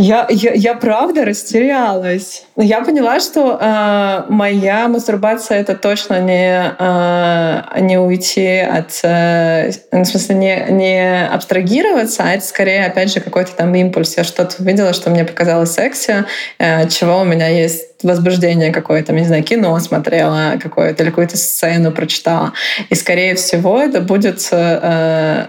Я, 0.00 0.28
я, 0.30 0.52
я 0.52 0.74
правда 0.74 1.24
растерялась. 1.24 2.44
Я 2.56 2.82
поняла, 2.82 3.18
что 3.18 3.58
э, 3.60 4.32
моя 4.32 4.86
мастурбация 4.86 5.58
это 5.58 5.74
точно 5.74 6.20
не, 6.20 6.72
э, 6.78 7.80
не 7.80 7.98
уйти 7.98 8.58
от... 8.58 9.00
Э, 9.02 9.72
в 9.90 10.04
смысле, 10.04 10.36
не, 10.36 10.66
не 10.70 11.26
абстрагироваться, 11.26 12.22
а 12.22 12.34
это 12.34 12.44
скорее, 12.46 12.86
опять 12.86 13.12
же, 13.12 13.18
какой-то 13.18 13.50
там 13.56 13.74
импульс. 13.74 14.16
Я 14.16 14.22
что-то 14.22 14.62
увидела, 14.62 14.92
что 14.92 15.10
мне 15.10 15.24
показалось 15.24 15.72
секси, 15.72 16.24
э, 16.60 16.88
чего 16.88 17.18
у 17.22 17.24
меня 17.24 17.48
есть 17.48 18.04
возбуждение 18.04 18.70
какое-то, 18.70 19.12
не 19.12 19.24
знаю, 19.24 19.42
кино 19.42 19.76
смотрела 19.80 20.60
какое-то 20.62 21.02
или 21.02 21.10
какую-то 21.10 21.36
сцену 21.36 21.90
прочитала. 21.90 22.52
И, 22.88 22.94
скорее 22.94 23.34
всего, 23.34 23.80
это 23.80 24.00
будет 24.00 24.46
э, 24.52 25.46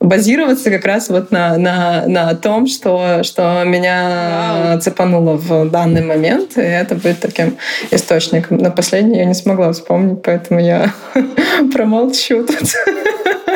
базироваться 0.00 0.70
как 0.70 0.86
раз 0.86 1.10
вот 1.10 1.30
на, 1.30 1.58
на, 1.58 2.06
на 2.06 2.34
том, 2.34 2.66
что, 2.66 3.22
что 3.22 3.62
меня 3.64 4.70
Вау. 4.70 4.80
цепануло 4.80 5.36
в 5.36 5.70
данный 5.70 6.02
момент, 6.02 6.56
и 6.56 6.62
это 6.62 6.94
будет 6.94 7.20
таким 7.20 7.58
источником. 7.90 8.56
На 8.56 8.70
последний 8.70 9.18
я 9.18 9.26
не 9.26 9.34
смогла 9.34 9.72
вспомнить, 9.72 10.22
поэтому 10.22 10.58
я 10.58 10.94
промолчу 11.72 12.46
тут. 12.46 12.74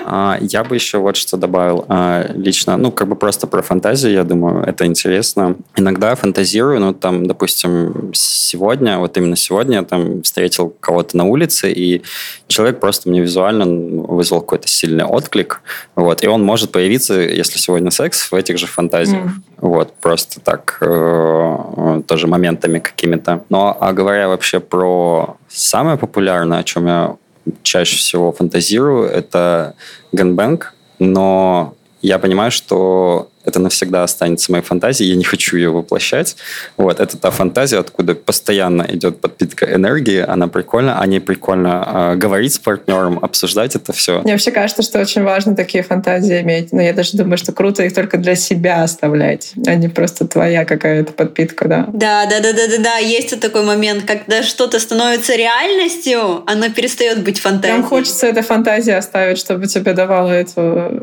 А, 0.07 0.39
я 0.41 0.65
бы 0.65 0.75
еще 0.75 0.99
вот 0.99 1.17
что 1.17 1.37
добавил 1.37 1.87
а, 1.89 2.27
лично, 2.35 2.77
ну, 2.77 2.93
как 2.93 3.09
бы 3.09 3.17
просто 3.17 3.47
про 3.47 3.63
фантазию, 3.63 4.13
я 4.13 4.25
думаю, 4.25 4.65
это 4.65 4.85
интересно. 4.85 5.57
Иногда 5.77 6.15
фантазирую, 6.15 6.81
ну, 6.81 6.93
там, 6.93 7.27
допустим, 7.27 8.11
сегодня, 8.13 8.99
вот 8.99 9.17
именно 9.17 9.37
сегодня 9.37 9.79
я 9.79 9.83
там 9.83 10.23
встретил 10.23 10.75
кого-то 10.81 11.17
на 11.17 11.25
улице, 11.25 11.73
и 11.73 12.03
человек 12.49 12.81
просто 12.81 13.09
мне 13.09 13.23
визуально 13.23 13.65
вызвал 13.67 14.41
какой-то 14.41 14.69
сильный 14.69 15.05
отклик, 15.05 15.63
вот, 15.97 16.23
и 16.23 16.29
он 16.35 16.43
может 16.43 16.73
появиться, 16.73 17.15
если 17.15 17.59
сегодня 17.59 17.91
секс, 17.91 18.31
в 18.31 18.35
этих 18.35 18.59
же 18.59 18.67
фантазиях. 18.67 19.25
Mm. 19.25 19.31
Вот, 19.59 19.95
просто 19.95 20.41
так, 20.41 20.79
э, 20.81 22.03
тоже 22.07 22.27
моментами 22.27 22.79
какими-то. 22.79 23.45
Но, 23.49 23.77
а 23.81 23.93
говоря 23.93 24.29
вообще 24.29 24.61
про 24.61 25.37
самое 25.49 25.97
популярное, 25.97 26.59
о 26.59 26.65
чем 26.65 26.87
я 26.87 27.17
чаще 27.63 27.97
всего 27.97 28.33
фантазирую, 28.33 29.09
это 29.09 29.75
ганбэнг, 30.13 30.75
но 30.99 31.75
я 32.03 32.19
понимаю, 32.19 32.51
что 32.51 33.29
это 33.45 33.59
навсегда 33.59 34.03
останется 34.03 34.53
моей 34.53 34.65
фантазией, 34.65 35.11
я 35.11 35.17
не 35.17 35.25
хочу 35.25 35.57
ее 35.57 35.71
воплощать. 35.71 36.37
Вот, 36.77 37.01
это 37.01 37.17
та 37.17 37.31
фантазия, 37.31 37.79
откуда 37.79 38.15
постоянно 38.15 38.87
идет 38.89 39.21
подпитка 39.21 39.73
энергии, 39.73 40.21
она 40.21 40.49
прикольна, 40.49 41.01
о 41.01 41.07
ней 41.07 41.21
прикольно 41.21 42.13
э, 42.15 42.17
говорить 42.17 42.55
с 42.55 42.59
партнером, 42.59 43.19
обсуждать 43.23 43.77
это 43.77 43.93
все. 43.93 44.21
Мне 44.23 44.33
вообще 44.33 44.51
кажется, 44.51 44.83
что 44.83 45.01
очень 45.01 45.23
важно 45.23 45.55
такие 45.55 45.83
фантазии 45.83 46.41
иметь, 46.41 46.73
но 46.73 46.83
я 46.83 46.93
даже 46.93 47.17
думаю, 47.17 47.39
что 47.39 47.53
круто 47.53 47.83
их 47.83 47.95
только 47.95 48.19
для 48.19 48.35
себя 48.35 48.83
оставлять, 48.83 49.53
а 49.67 49.75
не 49.75 49.89
просто 49.89 50.27
твоя 50.27 50.65
какая-то 50.65 51.13
подпитка, 51.13 51.69
да. 51.69 51.87
Да, 51.93 52.27
да, 52.27 52.41
да, 52.41 52.53
да, 52.53 52.67
да, 52.69 52.79
да, 52.79 52.97
есть 52.99 53.33
вот 53.33 53.41
такой 53.41 53.65
момент, 53.65 54.05
когда 54.05 54.43
что-то 54.43 54.79
становится 54.79 55.35
реальностью, 55.35 56.43
оно 56.47 56.71
перестает 56.71 57.23
быть 57.23 57.41
фантазией. 57.41 57.75
Прям 57.79 57.85
хочется 57.85 58.27
эту 58.27 58.43
фантазию 58.43 58.99
оставить, 58.99 59.39
чтобы 59.39 59.67
тебе 59.67 59.93
давало 59.93 60.31
эту 60.31 60.61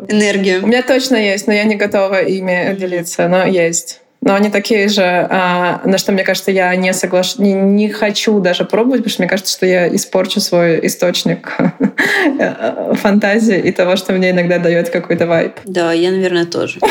энергию. 0.07 0.63
У 0.63 0.67
меня 0.67 0.81
точно 0.81 1.15
есть, 1.15 1.47
но 1.47 1.53
я 1.53 1.63
не 1.63 1.75
готова 1.75 2.23
ими 2.37 2.75
делиться, 2.77 3.27
но 3.27 3.45
есть. 3.45 4.01
Но 4.23 4.35
они 4.35 4.51
такие 4.51 4.87
же, 4.87 5.01
а, 5.01 5.81
на 5.83 5.97
что, 5.97 6.11
мне 6.11 6.23
кажется, 6.23 6.51
я 6.51 6.75
не 6.75 6.93
соглаш... 6.93 7.37
не, 7.37 7.53
не 7.53 7.89
хочу 7.89 8.39
даже 8.39 8.65
пробовать, 8.65 8.99
потому 8.99 9.11
что 9.11 9.21
мне 9.23 9.29
кажется, 9.29 9.51
что 9.51 9.65
я 9.65 9.93
испорчу 9.95 10.39
свой 10.39 10.85
источник 10.85 11.57
фантазии 13.01 13.57
и 13.57 13.71
того, 13.71 13.95
что 13.95 14.13
мне 14.13 14.29
иногда 14.29 14.59
дает 14.59 14.89
какой-то 14.89 15.25
вайп. 15.25 15.53
Да, 15.65 15.91
я, 15.91 16.11
наверное, 16.11 16.45
тоже. 16.45 16.79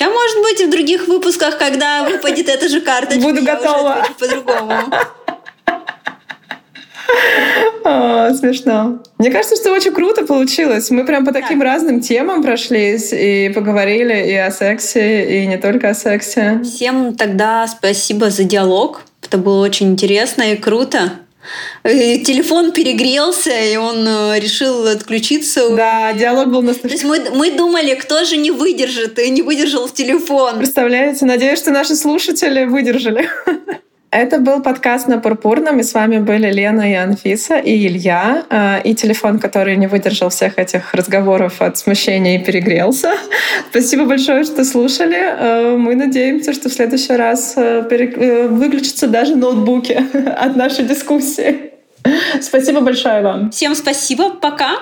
А 0.00 0.10
может 0.10 0.42
быть, 0.42 0.66
в 0.66 0.70
других 0.70 1.08
выпусках, 1.08 1.58
когда 1.58 2.04
выпадет 2.04 2.48
эта 2.48 2.68
же 2.68 2.80
карточка, 2.82 3.22
Буду 3.22 3.42
готова. 3.42 4.04
по-другому. 4.18 4.74
Смешно. 8.38 9.02
Мне 9.18 9.30
кажется, 9.30 9.56
что 9.56 9.72
очень 9.72 9.92
круто 9.92 10.24
получилось. 10.24 10.90
Мы 10.90 11.04
прям 11.04 11.24
по 11.24 11.32
таким 11.32 11.58
так. 11.58 11.68
разным 11.68 12.00
темам 12.00 12.42
прошлись 12.42 13.12
и 13.12 13.50
поговорили 13.54 14.30
и 14.30 14.34
о 14.34 14.50
сексе, 14.50 15.42
и 15.42 15.46
не 15.46 15.58
только 15.58 15.90
о 15.90 15.94
сексе. 15.94 16.60
Всем 16.64 17.14
тогда 17.14 17.66
спасибо 17.66 18.30
за 18.30 18.44
диалог. 18.44 19.02
Это 19.22 19.38
было 19.38 19.64
очень 19.64 19.92
интересно 19.92 20.42
и 20.42 20.56
круто. 20.56 21.12
Телефон 21.82 22.72
перегрелся, 22.72 23.50
и 23.50 23.76
он 23.76 24.06
э, 24.08 24.40
решил 24.40 24.86
отключиться. 24.86 25.68
Да, 25.76 26.14
диалог 26.14 26.48
был 26.48 26.62
настолько... 26.62 26.88
То 26.88 26.94
есть 26.94 27.04
мы, 27.04 27.36
мы 27.36 27.50
думали, 27.50 27.94
кто 27.94 28.24
же 28.24 28.38
не 28.38 28.50
выдержит, 28.50 29.18
и 29.18 29.28
не 29.28 29.42
выдержал 29.42 29.90
телефон. 29.90 30.56
Представляете? 30.56 31.26
Надеюсь, 31.26 31.58
что 31.58 31.70
наши 31.70 31.96
слушатели 31.96 32.64
выдержали. 32.64 33.28
Это 34.14 34.38
был 34.38 34.62
подкаст 34.62 35.08
на 35.08 35.18
Пурпурном, 35.18 35.80
и 35.80 35.82
с 35.82 35.92
вами 35.92 36.18
были 36.18 36.48
Лена 36.48 36.88
и 36.88 36.94
Анфиса, 36.94 37.56
и 37.56 37.84
Илья, 37.88 38.44
а, 38.48 38.78
и 38.78 38.94
телефон, 38.94 39.40
который 39.40 39.76
не 39.76 39.88
выдержал 39.88 40.28
всех 40.28 40.56
этих 40.56 40.94
разговоров 40.94 41.60
от 41.60 41.78
смущения 41.78 42.36
и 42.36 42.44
перегрелся. 42.44 43.14
Спасибо 43.70 44.04
большое, 44.04 44.44
что 44.44 44.64
слушали. 44.64 45.18
А, 45.20 45.76
мы 45.76 45.96
надеемся, 45.96 46.52
что 46.52 46.68
в 46.68 46.72
следующий 46.72 47.14
раз 47.14 47.54
а, 47.56 47.84
э, 47.90 48.46
выключатся 48.46 49.08
даже 49.08 49.34
ноутбуки 49.34 50.00
от 50.38 50.54
нашей 50.54 50.84
дискуссии. 50.84 51.72
Спасибо 52.40 52.82
большое 52.82 53.20
вам. 53.20 53.50
Всем 53.50 53.74
спасибо. 53.74 54.30
Пока. 54.30 54.76